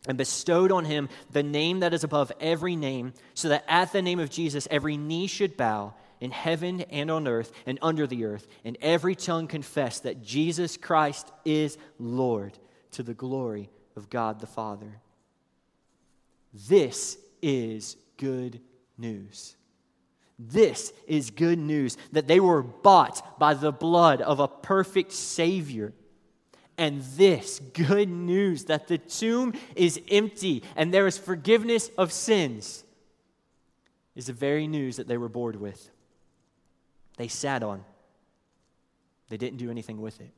and 0.07 0.19
bestowed 0.19 0.71
on 0.71 0.85
him 0.85 1.09
the 1.31 1.43
name 1.43 1.81
that 1.81 1.95
is 1.95 2.05
above 2.05 2.31
every 2.41 2.77
name, 2.77 3.15
so 3.35 3.49
that 3.49 3.65
at 3.67 3.93
the 3.93 4.03
name 4.03 4.21
of 4.21 4.31
Jesus 4.31 4.69
every 4.71 4.97
knee 4.97 5.27
should 5.27 5.57
bow 5.57 5.95
in 6.21 6.31
heaven 6.31 6.83
and 6.83 7.11
on 7.11 7.29
earth 7.29 7.53
and 7.67 7.79
under 7.83 8.07
the 8.07 8.25
earth, 8.25 8.47
and 8.65 8.77
every 8.81 9.15
tongue 9.15 9.47
confess 9.47 10.01
that 10.01 10.23
Jesus 10.23 10.77
Christ 10.77 11.31
is 11.45 11.79
Lord 11.99 12.59
to 12.93 13.03
the 13.03 13.15
glory 13.15 13.71
of 13.97 14.11
God 14.11 14.41
the 14.41 14.47
Father. 14.47 15.01
This 16.53 17.19
is 17.43 17.97
good 18.17 18.61
news. 18.97 19.57
This 20.39 20.93
is 21.07 21.31
good 21.31 21.59
news 21.59 21.97
that 22.13 22.29
they 22.29 22.41
were 22.41 22.63
bought 22.63 23.39
by 23.39 23.55
the 23.55 23.73
blood 23.73 24.21
of 24.21 24.39
a 24.39 24.49
perfect 24.49 25.13
Savior. 25.13 25.93
And 26.77 27.03
this 27.17 27.59
good 27.73 28.09
news 28.09 28.67
that 28.67 28.87
the 28.87 28.99
tomb 28.99 29.53
is 29.75 30.01
empty 30.09 30.63
and 30.77 30.95
there 30.95 31.09
is 31.09 31.19
forgiveness 31.19 31.91
of 31.99 32.13
sins 32.13 32.85
is 34.15 34.27
the 34.27 34.33
very 34.33 34.67
news 34.67 34.97
that 34.97 35.09
they 35.09 35.17
were 35.17 35.29
bored 35.29 35.57
with 35.57 35.91
they 37.19 37.29
sat 37.29 37.63
on. 37.63 37.85
They 39.29 39.37
didn't 39.37 39.59
do 39.59 39.71
anything 39.71 40.01
with 40.01 40.21
it. 40.21 40.31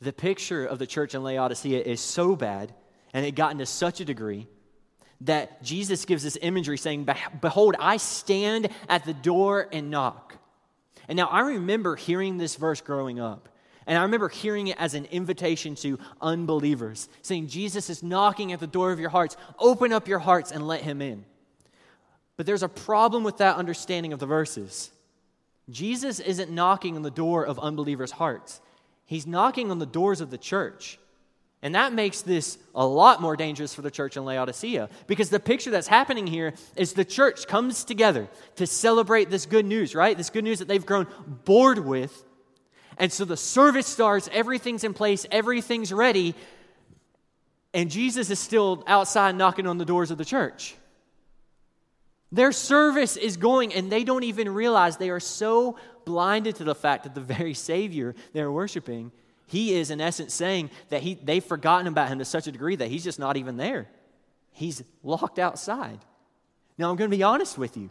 The 0.00 0.12
picture 0.12 0.66
of 0.66 0.78
the 0.78 0.86
church 0.86 1.14
in 1.14 1.22
Laodicea 1.22 1.80
is 1.80 2.00
so 2.00 2.34
bad, 2.34 2.74
and 3.12 3.24
it 3.24 3.36
got 3.36 3.52
into 3.52 3.66
such 3.66 4.00
a 4.00 4.04
degree 4.04 4.48
that 5.22 5.62
Jesus 5.62 6.04
gives 6.04 6.22
this 6.22 6.36
imagery 6.42 6.76
saying, 6.76 7.08
Behold, 7.40 7.76
I 7.78 7.98
stand 7.98 8.68
at 8.88 9.04
the 9.04 9.14
door 9.14 9.68
and 9.72 9.90
knock. 9.90 10.36
And 11.08 11.16
now 11.16 11.26
I 11.26 11.40
remember 11.40 11.96
hearing 11.96 12.38
this 12.38 12.56
verse 12.56 12.80
growing 12.80 13.20
up. 13.20 13.48
And 13.86 13.98
I 13.98 14.02
remember 14.02 14.30
hearing 14.30 14.68
it 14.68 14.78
as 14.78 14.94
an 14.94 15.04
invitation 15.06 15.74
to 15.76 15.98
unbelievers, 16.20 17.08
saying, 17.20 17.48
Jesus 17.48 17.90
is 17.90 18.02
knocking 18.02 18.52
at 18.52 18.60
the 18.60 18.66
door 18.66 18.92
of 18.92 18.98
your 18.98 19.10
hearts. 19.10 19.36
Open 19.58 19.92
up 19.92 20.08
your 20.08 20.18
hearts 20.18 20.52
and 20.52 20.66
let 20.66 20.80
him 20.80 21.02
in. 21.02 21.26
But 22.36 22.46
there's 22.46 22.62
a 22.62 22.68
problem 22.68 23.24
with 23.24 23.38
that 23.38 23.56
understanding 23.56 24.12
of 24.12 24.18
the 24.18 24.26
verses. 24.26 24.90
Jesus 25.70 26.20
isn't 26.20 26.50
knocking 26.50 26.96
on 26.96 27.02
the 27.02 27.10
door 27.10 27.44
of 27.44 27.58
unbelievers' 27.58 28.12
hearts, 28.12 28.60
he's 29.06 29.26
knocking 29.26 29.70
on 29.70 29.78
the 29.78 29.86
doors 29.86 30.20
of 30.20 30.30
the 30.30 30.38
church. 30.38 30.98
And 31.62 31.74
that 31.74 31.94
makes 31.94 32.20
this 32.20 32.58
a 32.74 32.86
lot 32.86 33.22
more 33.22 33.36
dangerous 33.36 33.74
for 33.74 33.80
the 33.80 33.90
church 33.90 34.18
in 34.18 34.24
Laodicea 34.26 34.90
because 35.06 35.30
the 35.30 35.40
picture 35.40 35.70
that's 35.70 35.86
happening 35.86 36.26
here 36.26 36.52
is 36.76 36.92
the 36.92 37.06
church 37.06 37.46
comes 37.46 37.84
together 37.84 38.28
to 38.56 38.66
celebrate 38.66 39.30
this 39.30 39.46
good 39.46 39.64
news, 39.64 39.94
right? 39.94 40.14
This 40.14 40.28
good 40.28 40.44
news 40.44 40.58
that 40.58 40.68
they've 40.68 40.84
grown 40.84 41.06
bored 41.46 41.78
with. 41.78 42.22
And 42.98 43.10
so 43.10 43.24
the 43.24 43.38
service 43.38 43.86
starts, 43.86 44.28
everything's 44.30 44.84
in 44.84 44.92
place, 44.92 45.24
everything's 45.30 45.90
ready, 45.90 46.34
and 47.72 47.90
Jesus 47.90 48.28
is 48.28 48.38
still 48.38 48.84
outside 48.86 49.34
knocking 49.34 49.66
on 49.66 49.78
the 49.78 49.86
doors 49.86 50.10
of 50.10 50.18
the 50.18 50.24
church. 50.24 50.76
Their 52.34 52.50
service 52.50 53.16
is 53.16 53.36
going, 53.36 53.72
and 53.72 53.92
they 53.92 54.02
don't 54.02 54.24
even 54.24 54.52
realize 54.52 54.96
they 54.96 55.10
are 55.10 55.20
so 55.20 55.76
blinded 56.04 56.56
to 56.56 56.64
the 56.64 56.74
fact 56.74 57.04
that 57.04 57.14
the 57.14 57.20
very 57.20 57.54
Savior 57.54 58.16
they're 58.32 58.50
worshiping, 58.50 59.12
he 59.46 59.74
is 59.74 59.92
in 59.92 60.00
essence 60.00 60.34
saying 60.34 60.70
that 60.88 61.00
he, 61.00 61.14
they've 61.14 61.44
forgotten 61.44 61.86
about 61.86 62.08
him 62.08 62.18
to 62.18 62.24
such 62.24 62.48
a 62.48 62.52
degree 62.52 62.74
that 62.74 62.88
he's 62.88 63.04
just 63.04 63.20
not 63.20 63.36
even 63.36 63.56
there. 63.56 63.86
He's 64.50 64.82
locked 65.04 65.38
outside. 65.38 66.00
Now, 66.76 66.90
I'm 66.90 66.96
going 66.96 67.08
to 67.08 67.16
be 67.16 67.22
honest 67.22 67.56
with 67.56 67.76
you. 67.76 67.88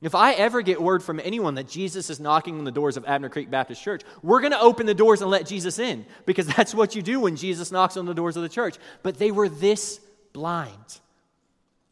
If 0.00 0.14
I 0.14 0.32
ever 0.32 0.62
get 0.62 0.80
word 0.80 1.02
from 1.02 1.20
anyone 1.22 1.56
that 1.56 1.68
Jesus 1.68 2.08
is 2.08 2.18
knocking 2.18 2.58
on 2.58 2.64
the 2.64 2.72
doors 2.72 2.96
of 2.96 3.04
Abner 3.04 3.28
Creek 3.28 3.50
Baptist 3.50 3.82
Church, 3.82 4.00
we're 4.22 4.40
going 4.40 4.52
to 4.52 4.60
open 4.60 4.86
the 4.86 4.94
doors 4.94 5.20
and 5.20 5.30
let 5.30 5.46
Jesus 5.46 5.78
in 5.78 6.06
because 6.24 6.46
that's 6.56 6.74
what 6.74 6.94
you 6.94 7.02
do 7.02 7.20
when 7.20 7.36
Jesus 7.36 7.70
knocks 7.70 7.98
on 7.98 8.06
the 8.06 8.14
doors 8.14 8.38
of 8.38 8.42
the 8.42 8.48
church. 8.48 8.76
But 9.02 9.18
they 9.18 9.30
were 9.30 9.50
this 9.50 10.00
blind. 10.32 11.00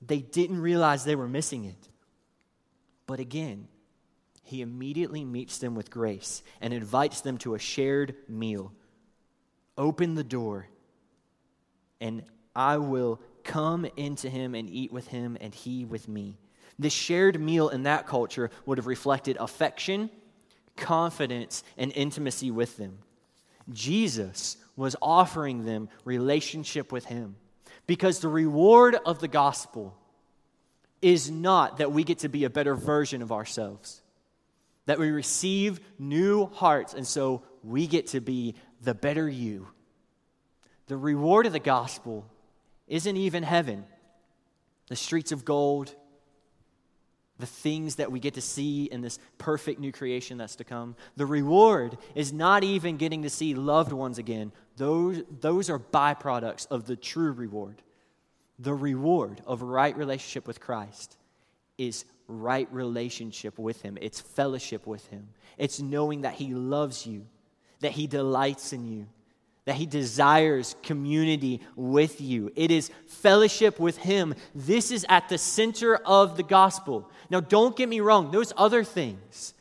They 0.05 0.18
didn't 0.18 0.61
realize 0.61 1.05
they 1.05 1.16
were 1.16 1.28
missing 1.28 1.64
it. 1.64 1.88
But 3.07 3.20
again, 3.20 3.68
he 4.42 4.61
immediately 4.61 5.24
meets 5.24 5.59
them 5.59 5.74
with 5.74 5.90
grace 5.90 6.42
and 6.61 6.74
invites 6.74 7.20
them 7.20 7.38
to 7.38 7.55
a 7.55 7.59
shared 7.59 8.14
meal. 8.28 8.72
Open 9.78 10.14
the 10.14 10.24
door, 10.24 10.66
and 12.00 12.22
I 12.55 12.76
will 12.78 13.20
come 13.44 13.86
into 13.96 14.28
him 14.28 14.55
and 14.55 14.68
eat 14.68 14.92
with 14.92 15.09
him, 15.09 15.38
and 15.40 15.55
he 15.55 15.84
with 15.84 16.09
me. 16.09 16.36
This 16.78 16.92
shared 16.92 17.40
meal 17.40 17.68
in 17.68 17.84
that 17.84 18.07
culture 18.07 18.50
would 18.66 18.78
have 18.78 18.86
reflected 18.86 19.36
affection, 19.38 20.11
confidence, 20.76 21.62
and 21.76 21.92
intimacy 21.94 22.50
with 22.50 22.76
them. 22.76 22.98
Jesus 23.70 24.57
was 24.76 24.96
offering 25.00 25.64
them 25.64 25.88
relationship 26.05 26.92
with 26.92 27.05
him 27.07 27.36
because 27.93 28.20
the 28.20 28.28
reward 28.28 28.95
of 29.05 29.18
the 29.18 29.28
gospel 29.28 29.95
is 31.03 31.30
not 31.30 31.76
that 31.76 31.93
we 31.93 32.03
get 32.03 32.20
to 32.20 32.28
be 32.30 32.45
a 32.45 32.49
better 32.49 32.74
version 32.74 33.20
of 33.20 33.30
ourselves, 33.30 34.01
that 34.86 34.99
we 34.99 35.11
receive 35.11 35.78
new 35.99 36.47
hearts, 36.47 36.95
and 36.95 37.07
so 37.07 37.43
we 37.62 37.86
get 37.86 38.07
to 38.07 38.18
be 38.18 38.55
the 38.80 38.95
better 38.95 39.28
you. 39.28 39.68
The 40.86 40.97
reward 40.97 41.45
of 41.45 41.53
the 41.53 41.59
gospel 41.59 42.24
isn't 42.88 43.16
even 43.18 43.43
heaven, 43.43 43.84
the 44.88 44.97
streets 44.97 45.30
of 45.30 45.45
gold, 45.45 45.95
the 47.43 47.47
things 47.47 47.97
that 47.97 48.12
we 48.12 48.20
get 48.20 48.34
to 48.34 48.40
see 48.40 48.84
in 48.84 49.01
this 49.01 49.18
perfect 49.36 49.80
new 49.80 49.90
creation 49.90 50.38
that's 50.38 50.55
to 50.55 50.62
come. 50.62 50.95
The 51.16 51.26
reward 51.26 51.99
is 52.14 52.32
not 52.32 52.62
even 52.62 52.99
getting 52.99 53.24
to 53.24 53.30
see 53.30 53.57
loved 53.57 53.93
ones 53.93 54.16
again. 54.16 54.53
Those, 54.76 55.24
those 55.40 55.68
are 55.68 55.80
byproducts 55.80 56.68
of 56.70 56.86
the 56.86 56.95
true 56.95 57.32
reward. 57.32 57.82
The 58.61 58.72
reward 58.72 59.43
of 59.45 59.62
right 59.62 59.97
relationship 59.97 60.47
with 60.47 60.61
Christ 60.61 61.16
is 61.78 62.05
right 62.28 62.68
relationship 62.72 63.59
with 63.59 63.82
Him, 63.82 63.99
it's 64.01 64.20
fellowship 64.20 64.86
with 64.86 65.05
Him, 65.09 65.30
it's 65.59 65.80
knowing 65.80 66.20
that 66.20 66.34
He 66.34 66.55
loves 66.55 67.09
you, 67.09 67.26
that 67.80 67.90
He 67.90 68.07
delights 68.07 68.72
in 68.72 68.86
you 68.86 69.09
that 69.65 69.77
he 69.77 69.87
desires 69.87 70.75
community 70.83 71.61
with 71.77 72.21
you. 72.21 72.51
It 72.57 72.71
is 72.71 72.91
fellowship 73.07 73.79
with 73.79 73.97
him. 73.97 74.35
This 74.55 74.91
is 74.91 75.07
at 75.09 75.29
the 75.29 75.39
center 75.39 75.97
of 75.97 76.37
the 76.37 76.43
gospel. 76.43 77.11
Now, 77.31 77.41
don't 77.41 77.77
get 77.77 77.89
me 77.89 78.01
wrong, 78.01 78.31
those 78.31 78.53
other 78.57 78.83
things, 78.83 79.55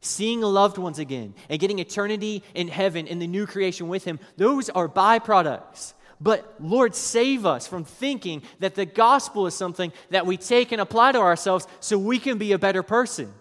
seeing 0.00 0.40
loved 0.40 0.78
ones 0.78 0.98
again 0.98 1.34
and 1.48 1.60
getting 1.60 1.78
eternity 1.78 2.42
in 2.54 2.68
heaven 2.68 3.06
in 3.06 3.18
the 3.18 3.26
new 3.26 3.46
creation 3.46 3.88
with 3.88 4.04
him, 4.04 4.18
those 4.36 4.70
are 4.70 4.88
byproducts. 4.88 5.92
But 6.20 6.54
Lord, 6.58 6.94
save 6.94 7.44
us 7.44 7.66
from 7.66 7.84
thinking 7.84 8.42
that 8.60 8.74
the 8.74 8.86
gospel 8.86 9.46
is 9.46 9.54
something 9.54 9.92
that 10.10 10.26
we 10.26 10.36
take 10.38 10.72
and 10.72 10.80
apply 10.80 11.12
to 11.12 11.18
ourselves 11.18 11.66
so 11.80 11.98
we 11.98 12.18
can 12.18 12.38
be 12.38 12.52
a 12.52 12.58
better 12.58 12.82
person. 12.82 13.32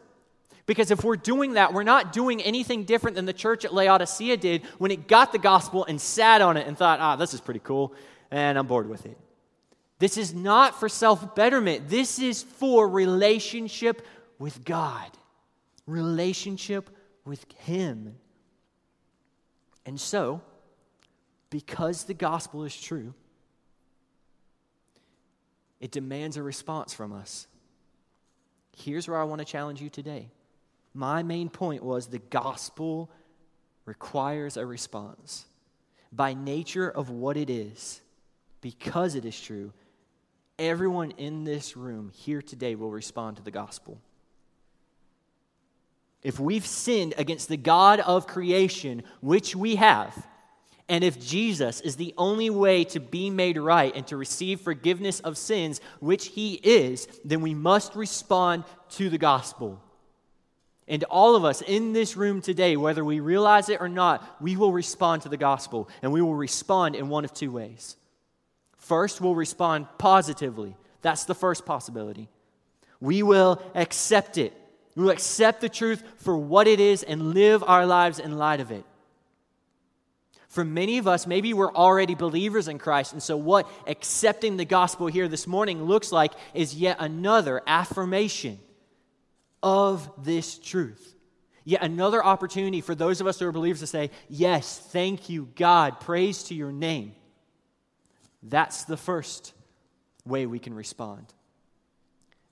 Because 0.65 0.91
if 0.91 1.03
we're 1.03 1.17
doing 1.17 1.53
that, 1.53 1.73
we're 1.73 1.83
not 1.83 2.13
doing 2.13 2.41
anything 2.41 2.85
different 2.85 3.15
than 3.15 3.25
the 3.25 3.33
church 3.33 3.65
at 3.65 3.73
Laodicea 3.73 4.37
did 4.37 4.63
when 4.77 4.91
it 4.91 5.07
got 5.07 5.31
the 5.31 5.37
gospel 5.37 5.85
and 5.85 5.99
sat 5.99 6.41
on 6.41 6.55
it 6.55 6.67
and 6.67 6.77
thought, 6.77 6.99
ah, 6.99 7.15
this 7.15 7.33
is 7.33 7.41
pretty 7.41 7.59
cool, 7.59 7.93
and 8.31 8.57
I'm 8.57 8.67
bored 8.67 8.87
with 8.87 9.05
it. 9.05 9.17
This 9.99 10.17
is 10.17 10.33
not 10.33 10.79
for 10.79 10.87
self 10.87 11.35
betterment, 11.35 11.89
this 11.89 12.19
is 12.19 12.43
for 12.43 12.87
relationship 12.87 14.05
with 14.39 14.63
God, 14.63 15.09
relationship 15.85 16.89
with 17.25 17.45
Him. 17.59 18.15
And 19.85 19.99
so, 19.99 20.41
because 21.49 22.05
the 22.05 22.13
gospel 22.13 22.63
is 22.63 22.79
true, 22.79 23.13
it 25.81 25.91
demands 25.91 26.37
a 26.37 26.43
response 26.43 26.93
from 26.93 27.11
us. 27.11 27.47
Here's 28.75 29.07
where 29.07 29.19
I 29.19 29.25
want 29.25 29.39
to 29.39 29.45
challenge 29.45 29.81
you 29.81 29.89
today. 29.89 30.29
My 30.93 31.23
main 31.23 31.49
point 31.49 31.83
was 31.83 32.07
the 32.07 32.19
gospel 32.19 33.09
requires 33.85 34.57
a 34.57 34.65
response. 34.65 35.45
By 36.11 36.33
nature 36.33 36.89
of 36.89 37.09
what 37.09 37.37
it 37.37 37.49
is, 37.49 38.01
because 38.61 39.15
it 39.15 39.25
is 39.25 39.39
true, 39.39 39.73
everyone 40.59 41.11
in 41.11 41.43
this 41.43 41.75
room 41.75 42.11
here 42.13 42.41
today 42.41 42.75
will 42.75 42.91
respond 42.91 43.37
to 43.37 43.43
the 43.43 43.51
gospel. 43.51 43.99
If 46.21 46.39
we've 46.39 46.65
sinned 46.65 47.15
against 47.17 47.49
the 47.49 47.57
God 47.57 47.99
of 47.99 48.27
creation, 48.27 49.03
which 49.19 49.55
we 49.55 49.75
have, 49.75 50.27
and 50.87 51.03
if 51.03 51.19
Jesus 51.19 51.81
is 51.81 51.95
the 51.95 52.13
only 52.17 52.49
way 52.49 52.83
to 52.85 52.99
be 52.99 53.29
made 53.29 53.57
right 53.57 53.93
and 53.95 54.05
to 54.07 54.15
receive 54.15 54.61
forgiveness 54.61 55.19
of 55.21 55.37
sins, 55.37 55.81
which 55.99 56.27
he 56.27 56.53
is, 56.53 57.07
then 57.25 57.41
we 57.41 57.53
must 57.53 57.95
respond 57.95 58.63
to 58.91 59.09
the 59.09 59.17
gospel. 59.17 59.82
And 60.87 61.03
all 61.05 61.35
of 61.35 61.45
us 61.45 61.61
in 61.61 61.93
this 61.93 62.17
room 62.17 62.41
today, 62.41 62.75
whether 62.75 63.05
we 63.05 63.19
realize 63.19 63.69
it 63.69 63.79
or 63.79 63.87
not, 63.87 64.41
we 64.41 64.57
will 64.57 64.71
respond 64.71 65.21
to 65.21 65.29
the 65.29 65.37
gospel. 65.37 65.89
And 66.01 66.11
we 66.11 66.21
will 66.21 66.35
respond 66.35 66.95
in 66.95 67.09
one 67.09 67.23
of 67.23 67.33
two 67.33 67.51
ways. 67.51 67.95
First, 68.77 69.21
we'll 69.21 69.35
respond 69.35 69.87
positively. 69.97 70.75
That's 71.01 71.23
the 71.23 71.35
first 71.35 71.65
possibility. 71.65 72.29
We 72.99 73.23
will 73.23 73.61
accept 73.75 74.37
it. 74.37 74.53
We 74.95 75.03
will 75.03 75.11
accept 75.11 75.61
the 75.61 75.69
truth 75.69 76.03
for 76.17 76.37
what 76.37 76.67
it 76.67 76.79
is 76.79 77.01
and 77.03 77.33
live 77.33 77.63
our 77.63 77.85
lives 77.85 78.19
in 78.19 78.37
light 78.37 78.59
of 78.59 78.71
it. 78.71 78.85
For 80.49 80.63
many 80.63 80.99
of 80.99 81.07
us, 81.07 81.25
maybe 81.25 81.53
we're 81.53 81.73
already 81.73 82.13
believers 82.13 82.67
in 82.67 82.77
Christ. 82.77 83.13
And 83.13 83.23
so, 83.23 83.35
what 83.35 83.67
accepting 83.87 84.57
the 84.57 84.65
gospel 84.65 85.07
here 85.07 85.27
this 85.27 85.47
morning 85.47 85.85
looks 85.85 86.11
like 86.11 86.31
is 86.53 86.75
yet 86.75 86.97
another 86.99 87.63
affirmation 87.65 88.59
of 89.63 90.11
this 90.23 90.59
truth. 90.59 91.15
Yet 91.65 91.81
another 91.81 92.23
opportunity 92.23 92.81
for 92.81 92.93
those 92.93 93.21
of 93.21 93.27
us 93.27 93.39
who 93.39 93.47
are 93.47 93.51
believers 93.53 93.79
to 93.79 93.87
say, 93.87 94.11
Yes, 94.27 94.77
thank 94.91 95.29
you, 95.29 95.49
God, 95.55 96.01
praise 96.01 96.43
to 96.45 96.53
your 96.53 96.73
name. 96.73 97.15
That's 98.43 98.83
the 98.83 98.97
first 98.97 99.53
way 100.25 100.45
we 100.45 100.59
can 100.59 100.73
respond. 100.73 101.25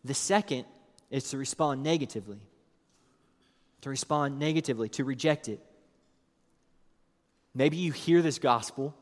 The 0.06 0.14
second 0.14 0.66
is 1.10 1.30
to 1.32 1.38
respond 1.38 1.84
negatively. 1.84 2.40
To 3.82 3.90
respond 3.90 4.40
negatively, 4.40 4.88
to 4.90 5.04
reject 5.04 5.50
it. 5.50 5.60
Maybe 7.54 7.76
you 7.76 7.92
hear 7.92 8.22
this 8.22 8.40
gospel, 8.40 8.96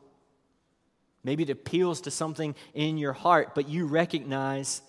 maybe 1.22 1.44
it 1.44 1.50
appeals 1.50 2.00
to 2.02 2.10
something 2.10 2.56
in 2.74 2.98
your 2.98 3.12
heart, 3.12 3.54
but 3.54 3.68
you 3.68 3.86
recognize 3.86 4.82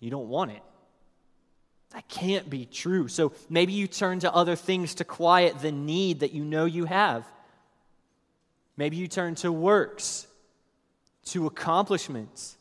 you 0.00 0.10
don't 0.10 0.28
want 0.28 0.52
it. 0.52 0.62
That 1.96 2.08
can't 2.08 2.50
be 2.50 2.66
true. 2.66 3.08
So 3.08 3.32
maybe 3.48 3.72
you 3.72 3.86
turn 3.86 4.18
to 4.18 4.30
other 4.30 4.54
things 4.54 4.96
to 4.96 5.04
quiet 5.04 5.60
the 5.60 5.72
need 5.72 6.20
that 6.20 6.32
you 6.32 6.44
know 6.44 6.66
you 6.66 6.84
have. 6.84 7.24
Maybe 8.76 8.98
you 8.98 9.08
turn 9.08 9.34
to 9.36 9.50
works, 9.50 10.26
to 11.26 11.46
accomplishments. 11.46 12.58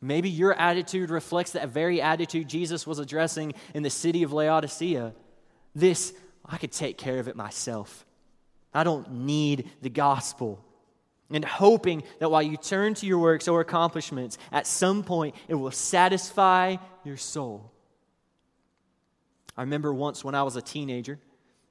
Maybe 0.00 0.30
your 0.30 0.54
attitude 0.54 1.10
reflects 1.10 1.52
that 1.52 1.68
very 1.68 2.00
attitude 2.00 2.48
Jesus 2.48 2.86
was 2.86 2.98
addressing 2.98 3.52
in 3.74 3.82
the 3.82 3.90
city 3.90 4.22
of 4.22 4.32
Laodicea. 4.32 5.12
This, 5.74 6.14
I 6.46 6.56
could 6.56 6.72
take 6.72 6.96
care 6.96 7.18
of 7.18 7.28
it 7.28 7.36
myself. 7.36 8.06
I 8.72 8.84
don't 8.84 9.12
need 9.12 9.68
the 9.82 9.90
gospel. 9.90 10.64
And 11.30 11.44
hoping 11.44 12.02
that 12.20 12.30
while 12.30 12.42
you 12.42 12.56
turn 12.56 12.94
to 12.94 13.06
your 13.06 13.18
works 13.18 13.48
or 13.48 13.60
accomplishments, 13.60 14.38
at 14.50 14.66
some 14.66 15.02
point 15.02 15.34
it 15.46 15.56
will 15.56 15.70
satisfy 15.70 16.76
your 17.04 17.18
soul. 17.18 17.70
I 19.56 19.62
remember 19.62 19.94
once 19.94 20.24
when 20.24 20.34
I 20.34 20.42
was 20.42 20.56
a 20.56 20.62
teenager, 20.62 21.18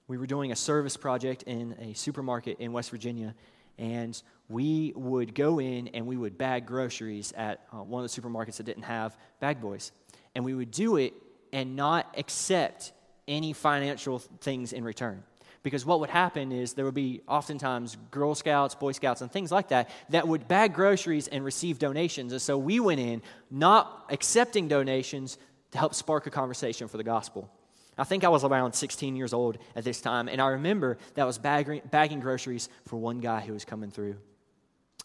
we 0.08 0.18
were 0.18 0.28
doing 0.28 0.52
a 0.52 0.56
service 0.56 0.96
project 0.96 1.44
in 1.44 1.76
a 1.80 1.94
supermarket 1.94 2.60
in 2.60 2.72
West 2.72 2.90
Virginia, 2.90 3.36
and 3.78 4.22
we 4.48 4.94
would 4.96 5.36
go 5.36 5.60
in 5.60 5.90
and 5.90 6.06
we 6.08 6.16
would 6.16 6.38
bag 6.38 6.66
groceries 6.66 7.34
at 7.36 7.62
uh, 7.74 7.78
one 7.78 8.04
of 8.04 8.14
the 8.14 8.22
supermarkets 8.22 8.58
that 8.58 8.64
didn't 8.64 8.84
have 8.84 9.18
bag 9.40 9.60
boys. 9.60 9.92
And 10.36 10.46
we 10.46 10.54
would 10.54 10.72
do 10.72 10.98
it 10.98 11.14
and 11.52 11.76
not 11.76 12.14
accept 12.18 12.94
any 13.28 13.54
financial 13.54 14.20
things 14.20 14.74
in 14.74 14.84
return. 14.84 15.24
Because 15.62 15.86
what 15.86 16.02
would 16.02 16.10
happen 16.10 16.52
is 16.52 16.74
there 16.74 16.84
would 16.84 16.94
be 16.94 17.22
oftentimes 17.28 17.98
Girl 18.12 18.36
Scouts, 18.36 18.76
Boy 18.76 18.92
Scouts, 18.92 19.22
and 19.22 19.32
things 19.32 19.52
like 19.52 19.70
that 19.70 19.90
that 20.10 20.28
would 20.28 20.48
bag 20.48 20.74
groceries 20.74 21.28
and 21.28 21.44
receive 21.44 21.80
donations. 21.80 22.34
And 22.34 22.42
so 22.42 22.58
we 22.58 22.82
went 22.82 23.00
in 23.00 23.22
not 23.50 24.06
accepting 24.10 24.68
donations 24.68 25.38
to 25.72 25.78
help 25.78 25.96
spark 25.96 26.28
a 26.28 26.30
conversation 26.30 26.88
for 26.90 26.98
the 26.98 27.04
gospel. 27.04 27.50
I 27.98 28.04
think 28.04 28.24
I 28.24 28.30
was 28.30 28.44
around 28.44 28.74
16 28.74 29.16
years 29.16 29.34
old 29.34 29.58
at 29.76 29.84
this 29.84 30.02
time, 30.02 30.28
and 30.28 30.42
I 30.42 30.48
remember 30.48 30.98
that 31.14 31.22
I 31.22 31.26
was 31.26 31.38
bagging, 31.38 31.82
bagging 31.92 32.20
groceries 32.20 32.70
for 32.86 32.98
one 32.98 33.20
guy 33.20 33.42
who 33.42 33.54
was 33.54 33.66
coming 33.66 33.92
through. 33.92 34.16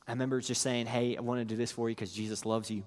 I 0.07 0.13
remember 0.13 0.41
just 0.41 0.63
saying, 0.63 0.87
Hey, 0.87 1.17
I 1.17 1.21
want 1.21 1.41
to 1.41 1.45
do 1.45 1.57
this 1.57 1.71
for 1.71 1.89
you 1.89 1.95
because 1.95 2.13
Jesus 2.13 2.47
loves 2.47 2.71
you. 2.71 2.85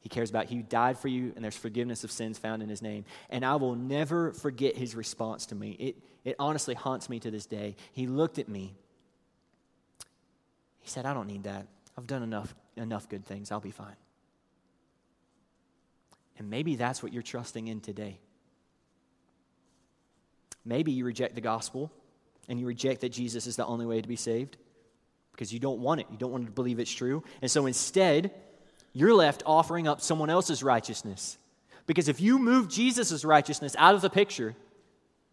He 0.00 0.08
cares 0.08 0.30
about 0.30 0.50
you. 0.50 0.58
He 0.58 0.62
died 0.62 0.98
for 0.98 1.08
you, 1.08 1.32
and 1.34 1.44
there's 1.44 1.56
forgiveness 1.56 2.04
of 2.04 2.10
sins 2.10 2.38
found 2.38 2.62
in 2.62 2.68
his 2.68 2.82
name. 2.82 3.04
And 3.30 3.44
I 3.44 3.56
will 3.56 3.74
never 3.74 4.32
forget 4.32 4.76
his 4.76 4.94
response 4.94 5.46
to 5.46 5.54
me. 5.54 5.72
It, 5.72 5.96
it 6.24 6.36
honestly 6.38 6.74
haunts 6.74 7.08
me 7.08 7.18
to 7.20 7.30
this 7.30 7.46
day. 7.46 7.76
He 7.92 8.06
looked 8.06 8.38
at 8.38 8.48
me. 8.48 8.74
He 10.80 10.88
said, 10.88 11.04
I 11.04 11.14
don't 11.14 11.26
need 11.26 11.44
that. 11.44 11.66
I've 11.96 12.06
done 12.06 12.22
enough, 12.22 12.54
enough 12.76 13.08
good 13.08 13.24
things. 13.24 13.50
I'll 13.50 13.60
be 13.60 13.72
fine. 13.72 13.96
And 16.38 16.48
maybe 16.48 16.76
that's 16.76 17.02
what 17.02 17.12
you're 17.12 17.22
trusting 17.22 17.66
in 17.66 17.80
today. 17.80 18.20
Maybe 20.68 20.92
you 20.92 21.06
reject 21.06 21.34
the 21.34 21.40
gospel 21.40 21.90
and 22.46 22.60
you 22.60 22.66
reject 22.66 23.00
that 23.00 23.08
Jesus 23.08 23.46
is 23.46 23.56
the 23.56 23.64
only 23.64 23.86
way 23.86 24.02
to 24.02 24.06
be 24.06 24.16
saved 24.16 24.58
because 25.32 25.50
you 25.50 25.58
don't 25.58 25.80
want 25.80 26.02
it. 26.02 26.06
You 26.10 26.18
don't 26.18 26.30
want 26.30 26.44
to 26.44 26.52
believe 26.52 26.78
it's 26.78 26.92
true. 26.92 27.24
And 27.40 27.50
so 27.50 27.64
instead, 27.64 28.32
you're 28.92 29.14
left 29.14 29.42
offering 29.46 29.88
up 29.88 30.02
someone 30.02 30.28
else's 30.28 30.62
righteousness. 30.62 31.38
Because 31.86 32.08
if 32.08 32.20
you 32.20 32.38
move 32.38 32.68
Jesus' 32.68 33.24
righteousness 33.24 33.74
out 33.78 33.94
of 33.94 34.02
the 34.02 34.10
picture, 34.10 34.54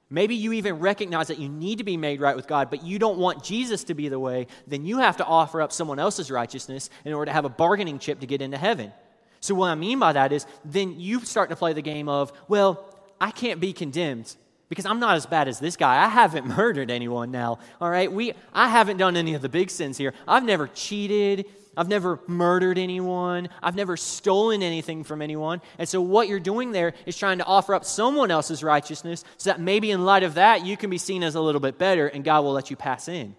maybe 0.09 0.35
you 0.35 0.53
even 0.53 0.79
recognize 0.79 1.27
that 1.27 1.37
you 1.37 1.49
need 1.49 1.79
to 1.79 1.83
be 1.83 1.97
made 1.97 2.21
right 2.21 2.37
with 2.37 2.47
God, 2.47 2.69
but 2.69 2.85
you 2.85 2.97
don't 2.97 3.17
want 3.17 3.43
Jesus 3.43 3.83
to 3.85 3.93
be 3.93 4.07
the 4.07 4.19
way, 4.19 4.47
then 4.67 4.85
you 4.85 4.99
have 4.99 5.17
to 5.17 5.25
offer 5.25 5.61
up 5.61 5.73
someone 5.73 5.99
else's 5.99 6.31
righteousness 6.31 6.89
in 7.03 7.11
order 7.11 7.29
to 7.29 7.33
have 7.33 7.43
a 7.43 7.49
bargaining 7.49 7.99
chip 7.99 8.21
to 8.21 8.25
get 8.25 8.41
into 8.41 8.57
heaven. 8.57 8.93
So, 9.41 9.53
what 9.53 9.67
I 9.67 9.75
mean 9.75 9.99
by 9.99 10.13
that 10.13 10.31
is, 10.31 10.45
then 10.63 10.97
you 10.97 11.19
start 11.25 11.49
to 11.49 11.57
play 11.57 11.73
the 11.73 11.81
game 11.81 12.07
of, 12.07 12.31
well, 12.47 12.85
I 13.19 13.31
can't 13.31 13.59
be 13.59 13.73
condemned 13.73 14.33
because 14.69 14.85
I'm 14.85 14.99
not 14.99 15.15
as 15.15 15.25
bad 15.25 15.47
as 15.47 15.59
this 15.59 15.75
guy. 15.75 16.03
I 16.03 16.07
haven't 16.07 16.45
murdered 16.57 16.89
anyone 16.91 17.31
now. 17.31 17.59
All 17.79 17.89
right? 17.89 18.11
We 18.11 18.33
I 18.53 18.69
haven't 18.69 18.97
done 18.97 19.17
any 19.17 19.33
of 19.33 19.41
the 19.41 19.49
big 19.49 19.69
sins 19.69 19.97
here. 19.97 20.13
I've 20.27 20.43
never 20.43 20.67
cheated. 20.67 21.45
I've 21.77 21.89
never 21.89 22.19
murdered 22.27 22.77
anyone. 22.77 23.49
I've 23.61 23.75
never 23.75 23.97
stolen 23.97 24.63
anything 24.63 25.03
from 25.03 25.21
anyone. 25.21 25.61
And 25.77 25.87
so, 25.87 26.01
what 26.01 26.27
you're 26.27 26.39
doing 26.39 26.71
there 26.71 26.93
is 27.05 27.17
trying 27.17 27.39
to 27.39 27.45
offer 27.45 27.73
up 27.73 27.85
someone 27.85 28.31
else's 28.31 28.63
righteousness 28.63 29.23
so 29.37 29.49
that 29.49 29.59
maybe 29.59 29.91
in 29.91 30.05
light 30.05 30.23
of 30.23 30.35
that, 30.35 30.65
you 30.65 30.77
can 30.77 30.89
be 30.89 30.97
seen 30.97 31.23
as 31.23 31.35
a 31.35 31.41
little 31.41 31.61
bit 31.61 31.77
better 31.77 32.07
and 32.07 32.23
God 32.23 32.43
will 32.43 32.53
let 32.53 32.69
you 32.69 32.75
pass 32.75 33.07
in. 33.07 33.35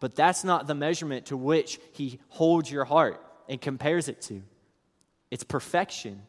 But 0.00 0.14
that's 0.14 0.44
not 0.44 0.66
the 0.66 0.74
measurement 0.74 1.26
to 1.26 1.36
which 1.36 1.78
He 1.92 2.18
holds 2.28 2.70
your 2.70 2.84
heart 2.84 3.22
and 3.48 3.60
compares 3.60 4.08
it 4.08 4.20
to. 4.22 4.42
It's 5.30 5.44
perfection. 5.44 6.22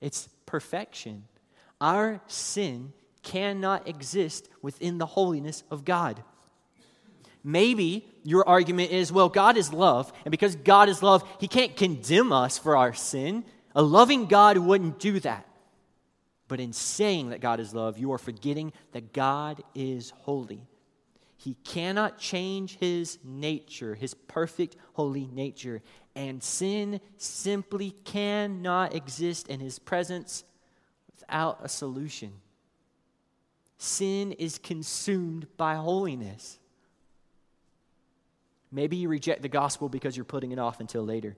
It's 0.00 0.28
perfection. 0.46 1.24
Our 1.80 2.20
sin 2.26 2.92
cannot 3.24 3.88
exist 3.88 4.48
within 4.62 4.98
the 4.98 5.06
holiness 5.06 5.64
of 5.70 5.84
God. 5.84 6.22
Maybe 7.42 8.08
your 8.22 8.48
argument 8.48 8.90
is, 8.90 9.12
well, 9.12 9.28
God 9.28 9.56
is 9.56 9.72
love, 9.72 10.12
and 10.24 10.30
because 10.30 10.56
God 10.56 10.88
is 10.88 11.02
love, 11.02 11.22
He 11.38 11.48
can't 11.48 11.76
condemn 11.76 12.32
us 12.32 12.56
for 12.56 12.76
our 12.76 12.94
sin. 12.94 13.44
A 13.74 13.82
loving 13.82 14.26
God 14.26 14.56
wouldn't 14.56 14.98
do 14.98 15.20
that. 15.20 15.46
But 16.48 16.60
in 16.60 16.72
saying 16.72 17.30
that 17.30 17.40
God 17.40 17.60
is 17.60 17.74
love, 17.74 17.98
you 17.98 18.12
are 18.12 18.18
forgetting 18.18 18.72
that 18.92 19.12
God 19.12 19.62
is 19.74 20.12
holy. 20.20 20.66
He 21.36 21.54
cannot 21.64 22.18
change 22.18 22.78
His 22.78 23.18
nature, 23.22 23.94
His 23.94 24.14
perfect, 24.14 24.76
holy 24.94 25.26
nature. 25.26 25.82
And 26.16 26.42
sin 26.42 27.00
simply 27.18 27.90
cannot 28.04 28.94
exist 28.94 29.48
in 29.48 29.60
His 29.60 29.78
presence 29.78 30.44
without 31.10 31.58
a 31.62 31.68
solution. 31.68 32.32
Sin 33.78 34.32
is 34.32 34.58
consumed 34.58 35.46
by 35.56 35.74
holiness. 35.74 36.58
Maybe 38.70 38.96
you 38.96 39.08
reject 39.08 39.42
the 39.42 39.48
gospel 39.48 39.88
because 39.88 40.16
you're 40.16 40.24
putting 40.24 40.52
it 40.52 40.58
off 40.58 40.80
until 40.80 41.04
later. 41.04 41.36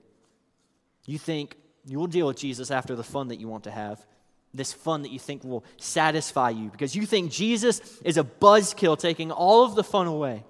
You 1.05 1.17
think 1.17 1.55
you'll 1.85 2.07
deal 2.07 2.27
with 2.27 2.37
Jesus 2.37 2.71
after 2.71 2.95
the 2.95 3.03
fun 3.03 3.27
that 3.29 3.39
you 3.39 3.47
want 3.47 3.63
to 3.65 3.71
have, 3.71 4.05
this 4.53 4.73
fun 4.73 5.03
that 5.03 5.11
you 5.11 5.19
think 5.19 5.43
will 5.43 5.63
satisfy 5.77 6.49
you, 6.49 6.69
because 6.69 6.95
you 6.95 7.05
think 7.05 7.31
Jesus 7.31 7.81
is 8.03 8.17
a 8.17 8.23
buzzkill 8.23 8.97
taking 8.97 9.31
all 9.31 9.63
of 9.63 9.75
the 9.75 9.83
fun 9.83 10.07
away 10.07 10.43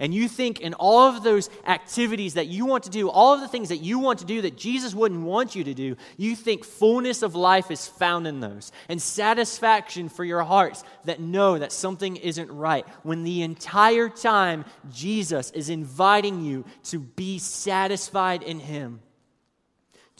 and 0.00 0.14
you 0.14 0.28
think 0.28 0.60
in 0.60 0.74
all 0.74 1.14
of 1.14 1.22
those 1.22 1.50
activities 1.66 2.34
that 2.34 2.46
you 2.46 2.64
want 2.64 2.84
to 2.84 2.90
do, 2.90 3.08
all 3.10 3.34
of 3.34 3.40
the 3.40 3.48
things 3.48 3.68
that 3.68 3.76
you 3.76 3.98
want 3.98 4.18
to 4.20 4.24
do 4.24 4.42
that 4.42 4.56
Jesus 4.56 4.94
wouldn't 4.94 5.20
want 5.20 5.54
you 5.54 5.62
to 5.62 5.74
do, 5.74 5.96
you 6.16 6.34
think 6.34 6.64
fullness 6.64 7.22
of 7.22 7.34
life 7.34 7.70
is 7.70 7.86
found 7.86 8.26
in 8.26 8.40
those 8.40 8.72
and 8.88 9.00
satisfaction 9.00 10.08
for 10.08 10.24
your 10.24 10.42
hearts 10.42 10.82
that 11.04 11.20
know 11.20 11.58
that 11.58 11.70
something 11.70 12.16
isn't 12.16 12.50
right. 12.50 12.86
When 13.02 13.22
the 13.22 13.42
entire 13.42 14.08
time 14.08 14.64
Jesus 14.90 15.50
is 15.50 15.68
inviting 15.68 16.42
you 16.42 16.64
to 16.84 16.98
be 16.98 17.38
satisfied 17.38 18.42
in 18.42 18.58
Him 18.58 19.00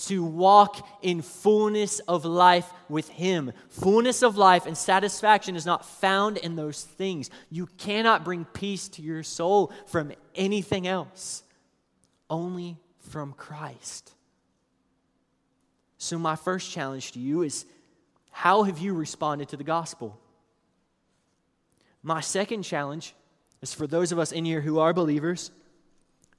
to 0.06 0.24
walk 0.24 0.86
in 1.02 1.22
fullness 1.22 1.98
of 2.00 2.24
life 2.24 2.70
with 2.88 3.08
Him. 3.08 3.52
Fullness 3.68 4.22
of 4.22 4.36
life 4.36 4.66
and 4.66 4.76
satisfaction 4.76 5.56
is 5.56 5.66
not 5.66 5.84
found 5.84 6.36
in 6.36 6.56
those 6.56 6.82
things. 6.82 7.30
You 7.50 7.66
cannot 7.78 8.24
bring 8.24 8.44
peace 8.44 8.88
to 8.90 9.02
your 9.02 9.22
soul 9.22 9.72
from 9.86 10.12
anything 10.34 10.86
else, 10.86 11.42
only 12.28 12.78
from 12.98 13.32
Christ. 13.32 14.12
So, 15.98 16.18
my 16.18 16.36
first 16.36 16.70
challenge 16.70 17.12
to 17.12 17.18
you 17.18 17.42
is 17.42 17.66
how 18.30 18.62
have 18.62 18.78
you 18.78 18.94
responded 18.94 19.50
to 19.50 19.56
the 19.56 19.64
gospel? 19.64 20.18
My 22.02 22.20
second 22.20 22.62
challenge 22.62 23.14
is 23.60 23.74
for 23.74 23.86
those 23.86 24.12
of 24.12 24.18
us 24.18 24.32
in 24.32 24.44
here 24.44 24.60
who 24.60 24.78
are 24.78 24.94
believers. 24.94 25.50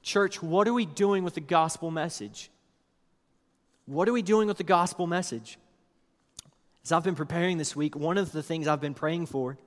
Church, 0.01 0.41
what 0.41 0.67
are 0.67 0.73
we 0.73 0.85
doing 0.85 1.23
with 1.23 1.35
the 1.35 1.41
gospel 1.41 1.91
message? 1.91 2.50
What 3.85 4.07
are 4.07 4.13
we 4.13 4.21
doing 4.21 4.47
with 4.47 4.57
the 4.57 4.63
gospel 4.63 5.07
message? 5.07 5.57
As 6.83 6.91
I've 6.91 7.03
been 7.03 7.15
preparing 7.15 7.57
this 7.57 7.75
week, 7.75 7.95
one 7.95 8.17
of 8.17 8.31
the 8.31 8.43
things 8.43 8.67
I've 8.67 8.81
been 8.81 8.93
praying 8.93 9.27
for 9.27 9.57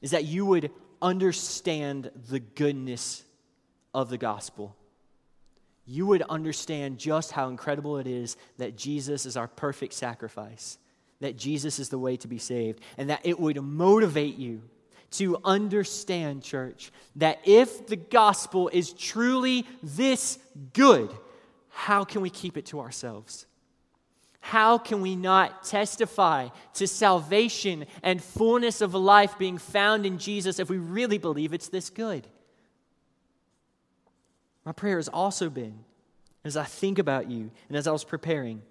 is 0.00 0.12
that 0.12 0.24
you 0.24 0.46
would 0.46 0.70
understand 1.02 2.10
the 2.28 2.40
goodness 2.40 3.24
of 3.92 4.08
the 4.08 4.18
gospel. 4.18 4.76
You 5.86 6.06
would 6.06 6.22
understand 6.22 6.98
just 6.98 7.32
how 7.32 7.48
incredible 7.48 7.98
it 7.98 8.06
is 8.06 8.36
that 8.58 8.76
Jesus 8.76 9.26
is 9.26 9.36
our 9.36 9.48
perfect 9.48 9.92
sacrifice, 9.92 10.78
that 11.20 11.36
Jesus 11.36 11.78
is 11.78 11.88
the 11.88 11.98
way 11.98 12.16
to 12.18 12.28
be 12.28 12.38
saved, 12.38 12.80
and 12.96 13.10
that 13.10 13.20
it 13.24 13.40
would 13.40 13.60
motivate 13.62 14.36
you 14.36 14.62
to 15.12 15.38
understand, 15.44 16.42
church, 16.42 16.92
that 17.16 17.40
if 17.44 17.88
the 17.88 17.96
gospel 17.96 18.70
is 18.72 18.92
truly 18.92 19.66
this 19.82 20.38
good, 20.72 21.10
how 21.70 22.04
can 22.04 22.20
we 22.20 22.30
keep 22.30 22.56
it 22.56 22.66
to 22.66 22.80
ourselves? 22.80 23.46
How 24.40 24.78
can 24.78 25.00
we 25.00 25.16
not 25.16 25.64
testify 25.64 26.48
to 26.74 26.86
salvation 26.86 27.86
and 28.02 28.22
fullness 28.22 28.80
of 28.80 28.94
life 28.94 29.38
being 29.38 29.58
found 29.58 30.06
in 30.06 30.18
Jesus 30.18 30.58
if 30.58 30.70
we 30.70 30.78
really 30.78 31.18
believe 31.18 31.52
it's 31.52 31.68
this 31.68 31.90
good? 31.90 32.26
My 34.64 34.72
prayer 34.72 34.96
has 34.96 35.08
also 35.08 35.50
been, 35.50 35.80
as 36.44 36.56
I 36.56 36.64
think 36.64 36.98
about 36.98 37.30
you 37.30 37.50
and 37.68 37.76
as 37.76 37.86
I 37.86 37.92
was 37.92 38.04
preparing, 38.04 38.62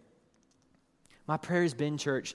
my 1.27 1.37
prayer 1.37 1.61
has 1.61 1.75
been, 1.75 1.97
church, 1.97 2.33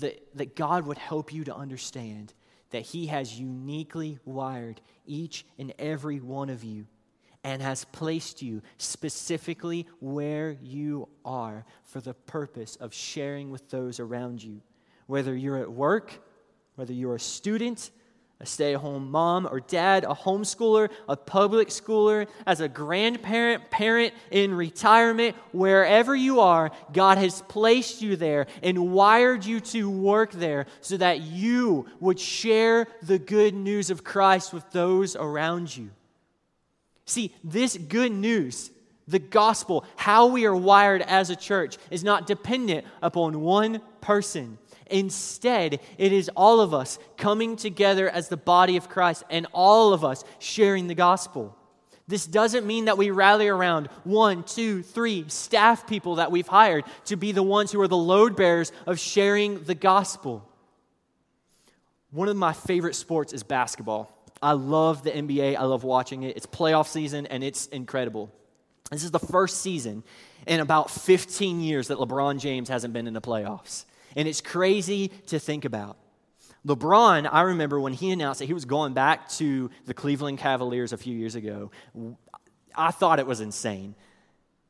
that, 0.00 0.22
that 0.36 0.56
God 0.56 0.86
would 0.86 0.96
help 0.96 1.32
you 1.32 1.44
to 1.44 1.54
understand 1.54 2.32
that 2.70 2.82
He 2.82 3.06
has 3.06 3.38
uniquely 3.38 4.18
wired 4.24 4.80
each 5.06 5.44
and 5.58 5.74
every 5.78 6.20
one 6.20 6.48
of 6.48 6.64
you 6.64 6.86
and 7.44 7.60
has 7.60 7.84
placed 7.84 8.42
you 8.42 8.62
specifically 8.78 9.86
where 10.00 10.56
you 10.62 11.08
are 11.24 11.64
for 11.84 12.00
the 12.00 12.14
purpose 12.14 12.76
of 12.76 12.92
sharing 12.94 13.50
with 13.50 13.68
those 13.70 14.00
around 14.00 14.42
you. 14.42 14.62
Whether 15.06 15.36
you're 15.36 15.58
at 15.58 15.70
work, 15.70 16.18
whether 16.74 16.94
you're 16.94 17.16
a 17.16 17.20
student, 17.20 17.90
a 18.40 18.46
stay 18.46 18.74
at 18.74 18.80
home 18.80 19.10
mom 19.10 19.46
or 19.50 19.60
dad, 19.60 20.04
a 20.04 20.14
homeschooler, 20.14 20.90
a 21.08 21.16
public 21.16 21.68
schooler, 21.68 22.26
as 22.46 22.60
a 22.60 22.68
grandparent, 22.68 23.70
parent 23.70 24.12
in 24.30 24.54
retirement, 24.54 25.36
wherever 25.52 26.16
you 26.16 26.40
are, 26.40 26.70
God 26.92 27.18
has 27.18 27.42
placed 27.42 28.02
you 28.02 28.16
there 28.16 28.46
and 28.62 28.92
wired 28.92 29.44
you 29.44 29.60
to 29.60 29.88
work 29.88 30.32
there 30.32 30.66
so 30.80 30.96
that 30.96 31.20
you 31.20 31.86
would 32.00 32.18
share 32.18 32.88
the 33.02 33.18
good 33.18 33.54
news 33.54 33.90
of 33.90 34.02
Christ 34.02 34.52
with 34.52 34.68
those 34.72 35.14
around 35.14 35.76
you. 35.76 35.90
See, 37.06 37.34
this 37.42 37.76
good 37.76 38.12
news, 38.12 38.70
the 39.06 39.18
gospel, 39.18 39.84
how 39.96 40.26
we 40.26 40.46
are 40.46 40.56
wired 40.56 41.02
as 41.02 41.30
a 41.30 41.36
church, 41.36 41.76
is 41.90 42.02
not 42.02 42.26
dependent 42.26 42.86
upon 43.02 43.40
one 43.40 43.80
person. 44.00 44.58
Instead, 44.86 45.80
it 45.98 46.12
is 46.12 46.30
all 46.36 46.60
of 46.60 46.72
us 46.72 46.98
coming 47.16 47.56
together 47.56 48.08
as 48.08 48.28
the 48.28 48.36
body 48.36 48.76
of 48.76 48.88
Christ 48.88 49.24
and 49.30 49.46
all 49.52 49.92
of 49.92 50.04
us 50.04 50.24
sharing 50.38 50.86
the 50.86 50.94
gospel. 50.94 51.56
This 52.06 52.26
doesn't 52.26 52.66
mean 52.66 52.84
that 52.84 52.98
we 52.98 53.10
rally 53.10 53.48
around 53.48 53.86
one, 54.04 54.42
two, 54.42 54.82
three 54.82 55.24
staff 55.28 55.86
people 55.86 56.16
that 56.16 56.30
we've 56.30 56.46
hired 56.46 56.84
to 57.06 57.16
be 57.16 57.32
the 57.32 57.42
ones 57.42 57.72
who 57.72 57.80
are 57.80 57.88
the 57.88 57.96
load 57.96 58.36
bearers 58.36 58.72
of 58.86 58.98
sharing 58.98 59.64
the 59.64 59.74
gospel. 59.74 60.46
One 62.10 62.28
of 62.28 62.36
my 62.36 62.52
favorite 62.52 62.94
sports 62.94 63.32
is 63.32 63.42
basketball. 63.42 64.10
I 64.44 64.52
love 64.52 65.02
the 65.02 65.10
NBA. 65.10 65.56
I 65.56 65.64
love 65.64 65.84
watching 65.84 66.22
it. 66.22 66.36
It's 66.36 66.44
playoff 66.44 66.86
season 66.86 67.26
and 67.26 67.42
it's 67.42 67.64
incredible. 67.68 68.30
This 68.90 69.02
is 69.02 69.10
the 69.10 69.18
first 69.18 69.62
season 69.62 70.04
in 70.46 70.60
about 70.60 70.90
15 70.90 71.62
years 71.62 71.88
that 71.88 71.96
LeBron 71.96 72.38
James 72.38 72.68
hasn't 72.68 72.92
been 72.92 73.06
in 73.06 73.14
the 73.14 73.22
playoffs. 73.22 73.86
And 74.14 74.28
it's 74.28 74.42
crazy 74.42 75.08
to 75.28 75.38
think 75.38 75.64
about. 75.64 75.96
LeBron, 76.66 77.26
I 77.32 77.40
remember 77.40 77.80
when 77.80 77.94
he 77.94 78.10
announced 78.10 78.40
that 78.40 78.44
he 78.44 78.52
was 78.52 78.66
going 78.66 78.92
back 78.92 79.30
to 79.30 79.70
the 79.86 79.94
Cleveland 79.94 80.38
Cavaliers 80.38 80.92
a 80.92 80.98
few 80.98 81.16
years 81.16 81.36
ago, 81.36 81.70
I 82.74 82.90
thought 82.90 83.18
it 83.18 83.26
was 83.26 83.40
insane. 83.40 83.94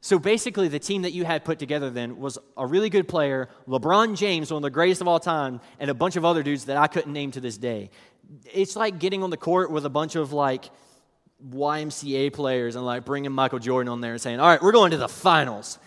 So 0.00 0.18
basically, 0.18 0.68
the 0.68 0.78
team 0.78 1.02
that 1.02 1.12
you 1.12 1.24
had 1.24 1.44
put 1.44 1.58
together 1.58 1.90
then 1.90 2.18
was 2.18 2.38
a 2.56 2.66
really 2.66 2.90
good 2.90 3.08
player, 3.08 3.48
LeBron 3.66 4.16
James, 4.16 4.52
one 4.52 4.58
of 4.58 4.62
the 4.62 4.70
greatest 4.70 5.00
of 5.00 5.08
all 5.08 5.18
time, 5.18 5.60
and 5.80 5.90
a 5.90 5.94
bunch 5.94 6.16
of 6.16 6.24
other 6.24 6.42
dudes 6.42 6.66
that 6.66 6.76
I 6.76 6.86
couldn't 6.86 7.12
name 7.12 7.30
to 7.30 7.40
this 7.40 7.56
day. 7.56 7.90
It's 8.52 8.76
like 8.76 8.98
getting 8.98 9.22
on 9.22 9.30
the 9.30 9.36
court 9.36 9.70
with 9.70 9.84
a 9.84 9.90
bunch 9.90 10.16
of 10.16 10.32
like 10.32 10.70
YMCA 11.50 12.32
players 12.32 12.76
and 12.76 12.84
like 12.84 13.04
bringing 13.04 13.32
Michael 13.32 13.58
Jordan 13.58 13.90
on 13.90 14.00
there 14.00 14.12
and 14.12 14.20
saying, 14.20 14.40
all 14.40 14.46
right, 14.46 14.62
we're 14.62 14.72
going 14.72 14.92
to 14.92 14.96
the 14.96 15.08
finals. 15.08 15.78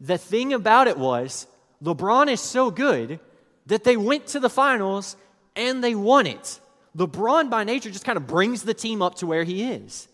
The 0.00 0.18
thing 0.18 0.52
about 0.52 0.88
it 0.88 0.98
was, 0.98 1.46
LeBron 1.82 2.28
is 2.28 2.40
so 2.40 2.70
good 2.70 3.20
that 3.66 3.84
they 3.84 3.96
went 3.96 4.26
to 4.28 4.40
the 4.40 4.50
finals 4.50 5.16
and 5.56 5.82
they 5.82 5.94
won 5.94 6.26
it. 6.26 6.60
LeBron, 6.96 7.50
by 7.50 7.64
nature, 7.64 7.90
just 7.90 8.04
kind 8.04 8.16
of 8.16 8.26
brings 8.26 8.62
the 8.62 8.74
team 8.74 9.02
up 9.02 9.16
to 9.16 9.26
where 9.26 9.44
he 9.44 9.62
is. 9.64 10.08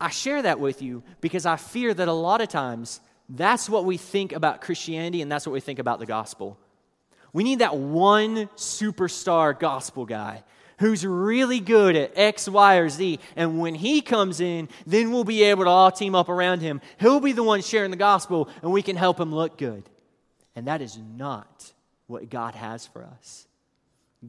I 0.00 0.10
share 0.10 0.42
that 0.42 0.60
with 0.60 0.82
you 0.82 1.02
because 1.20 1.46
I 1.46 1.56
fear 1.56 1.94
that 1.94 2.08
a 2.08 2.12
lot 2.12 2.40
of 2.40 2.48
times 2.48 3.00
that's 3.28 3.68
what 3.68 3.84
we 3.84 3.96
think 3.96 4.32
about 4.32 4.60
Christianity 4.60 5.22
and 5.22 5.30
that's 5.30 5.46
what 5.46 5.52
we 5.52 5.60
think 5.60 5.78
about 5.78 5.98
the 5.98 6.06
gospel. 6.06 6.58
We 7.34 7.42
need 7.44 7.58
that 7.58 7.76
one 7.76 8.46
superstar 8.56 9.58
gospel 9.58 10.06
guy 10.06 10.44
who's 10.78 11.04
really 11.04 11.60
good 11.60 11.96
at 11.96 12.12
X, 12.16 12.48
Y, 12.48 12.76
or 12.76 12.88
Z. 12.88 13.18
And 13.36 13.58
when 13.60 13.74
he 13.74 14.00
comes 14.00 14.40
in, 14.40 14.68
then 14.86 15.10
we'll 15.10 15.24
be 15.24 15.42
able 15.42 15.64
to 15.64 15.70
all 15.70 15.90
team 15.90 16.14
up 16.14 16.28
around 16.28 16.60
him. 16.60 16.80
He'll 16.98 17.20
be 17.20 17.32
the 17.32 17.42
one 17.42 17.60
sharing 17.60 17.90
the 17.90 17.96
gospel, 17.96 18.48
and 18.62 18.72
we 18.72 18.82
can 18.82 18.96
help 18.96 19.20
him 19.20 19.34
look 19.34 19.58
good. 19.58 19.82
And 20.56 20.68
that 20.68 20.80
is 20.80 20.96
not 20.96 21.72
what 22.06 22.30
God 22.30 22.54
has 22.54 22.86
for 22.86 23.04
us. 23.04 23.46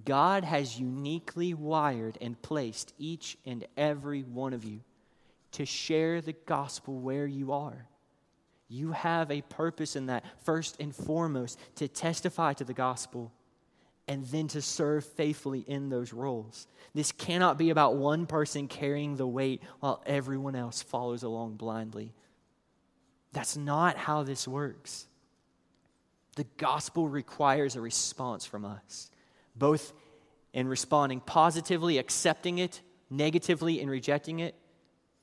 God 0.03 0.43
has 0.43 0.80
uniquely 0.80 1.53
wired 1.53 2.18
and 2.20 2.41
placed 2.41 2.93
each 2.97 3.38
and 3.45 3.66
every 3.78 4.24
one 4.24 4.53
of 4.53 4.66
you 4.66 4.82
to 5.53 5.66
share 5.66 6.22
the 6.22 6.34
gospel 6.34 6.99
where 6.99 7.28
you 7.28 7.53
are. 7.53 7.88
You 8.68 8.91
have 8.91 9.32
a 9.32 9.41
purpose 9.41 9.95
in 9.95 10.07
that, 10.07 10.26
first 10.43 10.78
and 10.80 10.95
foremost, 10.95 11.59
to 11.76 11.88
testify 11.88 12.53
to 12.53 12.63
the 12.63 12.74
gospel 12.74 13.32
and 14.07 14.26
then 14.26 14.47
to 14.49 14.61
serve 14.61 15.05
faithfully 15.05 15.61
in 15.61 15.89
those 15.89 16.13
roles. 16.13 16.68
This 16.93 17.11
cannot 17.11 17.57
be 17.57 17.70
about 17.70 17.95
one 17.95 18.26
person 18.26 18.68
carrying 18.68 19.16
the 19.16 19.28
weight 19.28 19.61
while 19.80 20.03
everyone 20.05 20.55
else 20.55 20.82
follows 20.82 21.24
along 21.24 21.55
blindly. 21.55 22.13
That's 23.34 23.57
not 23.57 23.97
how 23.97 24.24
this 24.24 24.47
works. 24.47 25.07
The 26.36 26.45
gospel 26.57 27.07
requires 27.07 27.76
a 27.76 27.82
response 27.82 28.45
from 28.45 28.66
us, 28.66 29.09
both 29.55 29.93
in 30.53 30.68
responding 30.68 31.20
positively, 31.20 31.97
accepting 31.97 32.59
it, 32.59 32.82
negatively, 33.09 33.82
in 33.82 33.89
rejecting 33.89 34.39
it. 34.39 34.55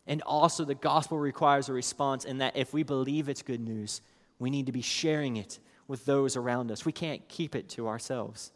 And 0.06 0.20
also, 0.22 0.64
the 0.64 0.74
gospel 0.74 1.18
requires 1.18 1.68
a 1.68 1.72
response 1.72 2.24
in 2.24 2.38
that 2.38 2.56
if 2.56 2.72
we 2.72 2.82
believe 2.82 3.28
it's 3.28 3.42
good 3.42 3.60
news, 3.60 4.00
we 4.38 4.50
need 4.50 4.66
to 4.66 4.72
be 4.72 4.82
sharing 4.82 5.36
it 5.36 5.58
with 5.86 6.04
those 6.04 6.36
around 6.36 6.70
us. 6.72 6.84
We 6.84 6.92
can't 6.92 7.26
keep 7.28 7.54
it 7.54 7.68
to 7.70 7.86
ourselves. 7.86 8.50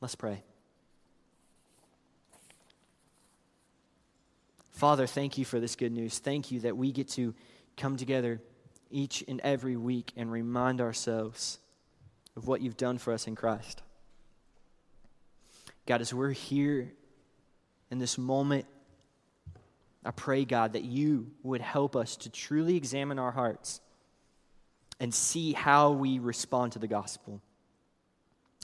Let's 0.00 0.14
pray. 0.14 0.42
Father, 4.70 5.06
thank 5.06 5.38
you 5.38 5.44
for 5.44 5.58
this 5.58 5.74
good 5.74 5.92
news. 5.92 6.18
Thank 6.18 6.52
you 6.52 6.60
that 6.60 6.76
we 6.76 6.92
get 6.92 7.08
to 7.10 7.34
come 7.76 7.96
together 7.96 8.40
each 8.90 9.24
and 9.26 9.40
every 9.40 9.76
week 9.76 10.12
and 10.16 10.30
remind 10.30 10.80
ourselves 10.80 11.58
of 12.36 12.46
what 12.46 12.60
you've 12.60 12.76
done 12.76 12.98
for 12.98 13.12
us 13.12 13.26
in 13.26 13.34
Christ. 13.34 13.82
God, 15.86 16.00
as 16.00 16.14
we're 16.14 16.30
here 16.30 16.92
in 17.90 17.98
this 17.98 18.18
moment, 18.18 18.66
I 20.04 20.10
pray, 20.10 20.44
God, 20.44 20.74
that 20.74 20.84
you 20.84 21.30
would 21.42 21.60
help 21.60 21.96
us 21.96 22.16
to 22.18 22.30
truly 22.30 22.76
examine 22.76 23.18
our 23.18 23.32
hearts 23.32 23.80
and 25.00 25.12
see 25.12 25.52
how 25.52 25.92
we 25.92 26.18
respond 26.18 26.72
to 26.72 26.78
the 26.78 26.88
gospel. 26.88 27.40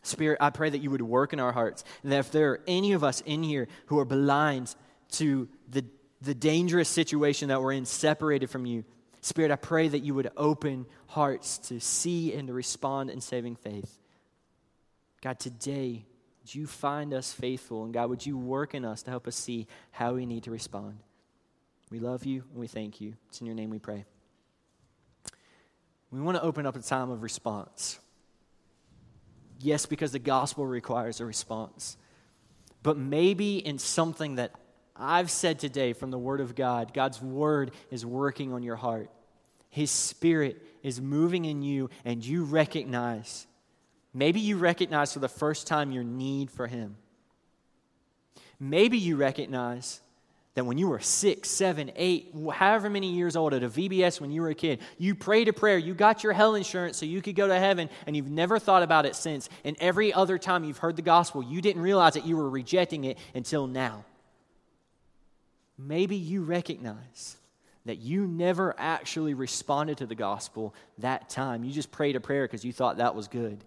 Spirit, 0.02 0.38
I 0.40 0.50
pray 0.50 0.70
that 0.70 0.78
you 0.78 0.90
would 0.90 1.02
work 1.02 1.32
in 1.32 1.40
our 1.40 1.52
hearts, 1.52 1.82
and 2.02 2.12
that 2.12 2.18
if 2.18 2.30
there 2.30 2.52
are 2.52 2.60
any 2.66 2.92
of 2.92 3.02
us 3.02 3.22
in 3.22 3.42
here 3.42 3.68
who 3.86 3.98
are 3.98 4.04
blind 4.04 4.74
to 5.12 5.48
the, 5.70 5.84
the 6.20 6.34
dangerous 6.34 6.88
situation 6.88 7.48
that 7.48 7.62
we're 7.62 7.72
in, 7.72 7.86
separated 7.86 8.50
from 8.50 8.66
you, 8.66 8.84
Spirit, 9.20 9.50
I 9.50 9.56
pray 9.56 9.88
that 9.88 10.00
you 10.00 10.14
would 10.14 10.30
open 10.36 10.84
hearts 11.06 11.56
to 11.68 11.80
see 11.80 12.34
and 12.34 12.48
to 12.48 12.52
respond 12.52 13.08
in 13.08 13.22
saving 13.22 13.56
faith. 13.56 13.98
God, 15.22 15.38
today, 15.38 16.04
would 16.42 16.54
you 16.54 16.66
find 16.66 17.14
us 17.14 17.32
faithful? 17.32 17.84
And 17.84 17.94
God, 17.94 18.10
would 18.10 18.26
you 18.26 18.36
work 18.36 18.74
in 18.74 18.84
us 18.84 19.02
to 19.04 19.10
help 19.10 19.26
us 19.26 19.34
see 19.34 19.66
how 19.92 20.12
we 20.12 20.26
need 20.26 20.42
to 20.42 20.50
respond? 20.50 20.98
We 21.94 22.00
love 22.00 22.26
you 22.26 22.42
and 22.50 22.58
we 22.58 22.66
thank 22.66 23.00
you. 23.00 23.14
It's 23.28 23.40
in 23.40 23.46
your 23.46 23.54
name 23.54 23.70
we 23.70 23.78
pray. 23.78 24.04
We 26.10 26.20
want 26.20 26.36
to 26.36 26.42
open 26.42 26.66
up 26.66 26.74
a 26.74 26.80
time 26.80 27.08
of 27.08 27.22
response. 27.22 28.00
Yes, 29.60 29.86
because 29.86 30.10
the 30.10 30.18
gospel 30.18 30.66
requires 30.66 31.20
a 31.20 31.24
response. 31.24 31.96
But 32.82 32.98
maybe 32.98 33.58
in 33.58 33.78
something 33.78 34.34
that 34.34 34.56
I've 34.96 35.30
said 35.30 35.60
today 35.60 35.92
from 35.92 36.10
the 36.10 36.18
Word 36.18 36.40
of 36.40 36.56
God, 36.56 36.92
God's 36.92 37.22
Word 37.22 37.70
is 37.92 38.04
working 38.04 38.52
on 38.52 38.64
your 38.64 38.74
heart. 38.74 39.08
His 39.70 39.92
Spirit 39.92 40.60
is 40.82 41.00
moving 41.00 41.44
in 41.44 41.62
you, 41.62 41.90
and 42.04 42.26
you 42.26 42.42
recognize, 42.42 43.46
maybe 44.12 44.40
you 44.40 44.56
recognize 44.56 45.12
for 45.12 45.20
the 45.20 45.28
first 45.28 45.68
time 45.68 45.92
your 45.92 46.02
need 46.02 46.50
for 46.50 46.66
Him. 46.66 46.96
Maybe 48.58 48.98
you 48.98 49.14
recognize 49.14 50.00
that 50.54 50.64
when 50.64 50.78
you 50.78 50.88
were 50.88 51.00
six, 51.00 51.50
seven, 51.50 51.90
eight, 51.96 52.32
however 52.52 52.88
many 52.88 53.12
years 53.12 53.34
old 53.34 53.54
at 53.54 53.64
a 53.64 53.68
VBS 53.68 54.20
when 54.20 54.30
you 54.30 54.40
were 54.40 54.50
a 54.50 54.54
kid, 54.54 54.80
you 54.98 55.14
prayed 55.14 55.48
a 55.48 55.52
prayer, 55.52 55.78
you 55.78 55.94
got 55.94 56.22
your 56.22 56.32
hell 56.32 56.54
insurance 56.54 56.96
so 56.96 57.06
you 57.06 57.20
could 57.20 57.34
go 57.34 57.48
to 57.48 57.58
heaven, 57.58 57.90
and 58.06 58.16
you've 58.16 58.30
never 58.30 58.60
thought 58.60 58.84
about 58.84 59.04
it 59.04 59.16
since. 59.16 59.48
And 59.64 59.76
every 59.80 60.12
other 60.12 60.38
time 60.38 60.62
you've 60.62 60.78
heard 60.78 60.94
the 60.94 61.02
gospel, 61.02 61.42
you 61.42 61.60
didn't 61.60 61.82
realize 61.82 62.14
that 62.14 62.24
you 62.24 62.36
were 62.36 62.48
rejecting 62.48 63.04
it 63.04 63.18
until 63.34 63.66
now. 63.66 64.04
Maybe 65.76 66.14
you 66.14 66.44
recognize 66.44 67.36
that 67.84 67.98
you 67.98 68.26
never 68.26 68.74
actually 68.78 69.34
responded 69.34 69.98
to 69.98 70.06
the 70.06 70.14
gospel 70.14 70.72
that 70.98 71.28
time. 71.28 71.64
You 71.64 71.72
just 71.72 71.90
prayed 71.90 72.14
a 72.14 72.20
prayer 72.20 72.44
because 72.44 72.64
you 72.64 72.72
thought 72.72 72.98
that 72.98 73.14
was 73.14 73.26
good. 73.26 73.64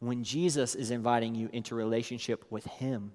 When 0.00 0.24
Jesus 0.24 0.74
is 0.74 0.90
inviting 0.90 1.34
you 1.34 1.50
into 1.52 1.74
relationship 1.74 2.44
with 2.50 2.64
Him, 2.64 3.12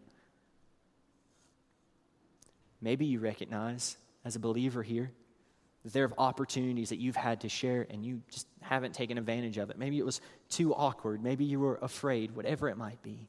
Maybe 2.83 3.05
you 3.05 3.19
recognize 3.19 3.97
as 4.25 4.35
a 4.35 4.39
believer 4.39 4.83
here 4.83 5.09
that 5.83 5.93
there 5.93 6.03
are 6.05 6.13
opportunities 6.17 6.89
that 6.89 6.99
you've 6.99 7.15
had 7.15 7.41
to 7.41 7.49
share 7.49 7.87
and 7.89 8.05
you 8.05 8.21
just 8.29 8.45
haven't 8.61 8.93
taken 8.93 9.17
advantage 9.17 9.57
of 9.57 9.69
it. 9.69 9.79
Maybe 9.79 9.97
it 9.97 10.05
was 10.05 10.19
too 10.49 10.75
awkward. 10.75 11.23
Maybe 11.23 11.45
you 11.45 11.61
were 11.61 11.79
afraid, 11.81 12.35
whatever 12.35 12.67
it 12.67 12.77
might 12.77 13.01
be. 13.01 13.27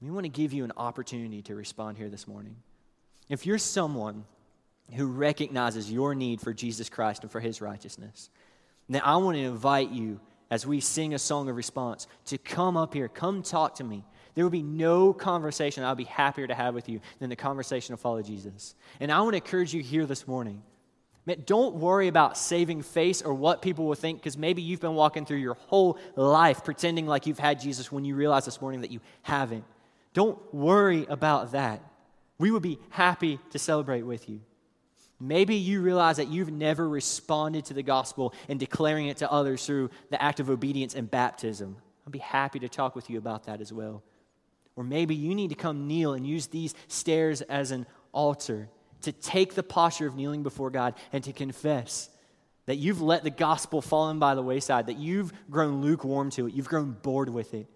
We 0.00 0.10
want 0.10 0.24
to 0.24 0.30
give 0.30 0.52
you 0.52 0.64
an 0.64 0.72
opportunity 0.76 1.42
to 1.42 1.54
respond 1.56 1.98
here 1.98 2.08
this 2.08 2.28
morning. 2.28 2.56
If 3.28 3.46
you're 3.46 3.58
someone 3.58 4.24
who 4.92 5.06
recognizes 5.06 5.90
your 5.90 6.14
need 6.14 6.40
for 6.40 6.52
Jesus 6.52 6.88
Christ 6.88 7.22
and 7.22 7.30
for 7.30 7.40
his 7.40 7.60
righteousness, 7.60 8.30
then 8.88 9.02
I 9.04 9.16
want 9.16 9.36
to 9.36 9.42
invite 9.42 9.90
you 9.90 10.20
as 10.50 10.66
we 10.66 10.80
sing 10.80 11.14
a 11.14 11.18
song 11.18 11.48
of 11.48 11.56
response 11.56 12.06
to 12.26 12.38
come 12.38 12.76
up 12.76 12.94
here, 12.94 13.08
come 13.08 13.42
talk 13.42 13.76
to 13.76 13.84
me. 13.84 14.04
There 14.34 14.44
will 14.44 14.50
be 14.50 14.62
no 14.62 15.12
conversation 15.12 15.84
I'll 15.84 15.94
be 15.94 16.04
happier 16.04 16.46
to 16.46 16.54
have 16.54 16.74
with 16.74 16.88
you 16.88 17.00
than 17.18 17.30
the 17.30 17.36
conversation 17.36 17.92
of 17.92 18.00
follow 18.00 18.22
Jesus. 18.22 18.74
And 19.00 19.12
I 19.12 19.20
want 19.20 19.32
to 19.32 19.36
encourage 19.38 19.74
you 19.74 19.82
here 19.82 20.06
this 20.06 20.26
morning. 20.26 20.62
Man, 21.24 21.42
don't 21.46 21.76
worry 21.76 22.08
about 22.08 22.36
saving 22.36 22.82
face 22.82 23.22
or 23.22 23.32
what 23.32 23.62
people 23.62 23.86
will 23.86 23.94
think 23.94 24.18
because 24.18 24.36
maybe 24.36 24.60
you've 24.60 24.80
been 24.80 24.94
walking 24.94 25.24
through 25.24 25.36
your 25.36 25.54
whole 25.54 25.98
life 26.16 26.64
pretending 26.64 27.06
like 27.06 27.26
you've 27.26 27.38
had 27.38 27.60
Jesus 27.60 27.92
when 27.92 28.04
you 28.04 28.16
realize 28.16 28.44
this 28.44 28.60
morning 28.60 28.80
that 28.80 28.90
you 28.90 29.00
haven't. 29.22 29.64
Don't 30.14 30.38
worry 30.52 31.06
about 31.08 31.52
that. 31.52 31.80
We 32.38 32.50
would 32.50 32.62
be 32.62 32.78
happy 32.90 33.38
to 33.50 33.58
celebrate 33.58 34.02
with 34.02 34.28
you. 34.28 34.40
Maybe 35.20 35.54
you 35.54 35.80
realize 35.80 36.16
that 36.16 36.26
you've 36.26 36.50
never 36.50 36.88
responded 36.88 37.66
to 37.66 37.74
the 37.74 37.84
gospel 37.84 38.34
and 38.48 38.58
declaring 38.58 39.06
it 39.06 39.18
to 39.18 39.30
others 39.30 39.64
through 39.64 39.90
the 40.10 40.20
act 40.20 40.40
of 40.40 40.50
obedience 40.50 40.96
and 40.96 41.08
baptism. 41.08 41.76
I'd 42.04 42.12
be 42.12 42.18
happy 42.18 42.58
to 42.58 42.68
talk 42.68 42.96
with 42.96 43.08
you 43.08 43.18
about 43.18 43.44
that 43.44 43.60
as 43.60 43.72
well. 43.72 44.02
Or 44.76 44.84
maybe 44.84 45.14
you 45.14 45.34
need 45.34 45.50
to 45.50 45.54
come 45.54 45.86
kneel 45.86 46.14
and 46.14 46.26
use 46.26 46.46
these 46.46 46.74
stairs 46.88 47.42
as 47.42 47.70
an 47.70 47.86
altar 48.12 48.68
to 49.02 49.12
take 49.12 49.54
the 49.54 49.62
posture 49.62 50.06
of 50.06 50.14
kneeling 50.14 50.42
before 50.42 50.70
God 50.70 50.94
and 51.12 51.22
to 51.24 51.32
confess 51.32 52.08
that 52.66 52.76
you've 52.76 53.02
let 53.02 53.24
the 53.24 53.30
gospel 53.30 53.82
fall 53.82 54.10
in 54.10 54.18
by 54.18 54.34
the 54.34 54.42
wayside, 54.42 54.86
that 54.86 54.98
you've 54.98 55.32
grown 55.50 55.82
lukewarm 55.82 56.30
to 56.30 56.46
it, 56.46 56.54
you've 56.54 56.68
grown 56.68 56.92
bored 57.02 57.28
with 57.28 57.54
it. 57.54 57.66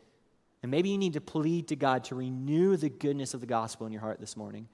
And 0.63 0.71
maybe 0.71 0.89
you 0.89 0.99
need 0.99 1.15
to 1.15 1.21
plead 1.21 1.69
to 1.69 1.77
God 1.77 2.05
to 2.05 2.15
renew 2.15 2.77
the 2.77 2.89
goodness 2.89 3.35
of 3.35 3.41
the 3.41 3.47
gospel 3.47 3.87
in 3.87 3.93
your 3.93 4.01
heart 4.01 4.21
this 4.21 4.37
morning. 4.37 4.69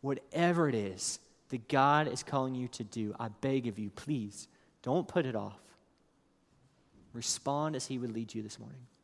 Whatever 0.00 0.68
it 0.68 0.74
is 0.74 1.18
that 1.50 1.68
God 1.68 2.08
is 2.08 2.22
calling 2.22 2.54
you 2.54 2.68
to 2.68 2.84
do, 2.84 3.14
I 3.18 3.28
beg 3.28 3.68
of 3.68 3.78
you, 3.78 3.90
please 3.90 4.48
don't 4.82 5.06
put 5.06 5.26
it 5.26 5.36
off. 5.36 5.60
Respond 7.12 7.76
as 7.76 7.86
He 7.86 7.98
would 7.98 8.12
lead 8.12 8.34
you 8.34 8.42
this 8.42 8.58
morning. 8.58 8.80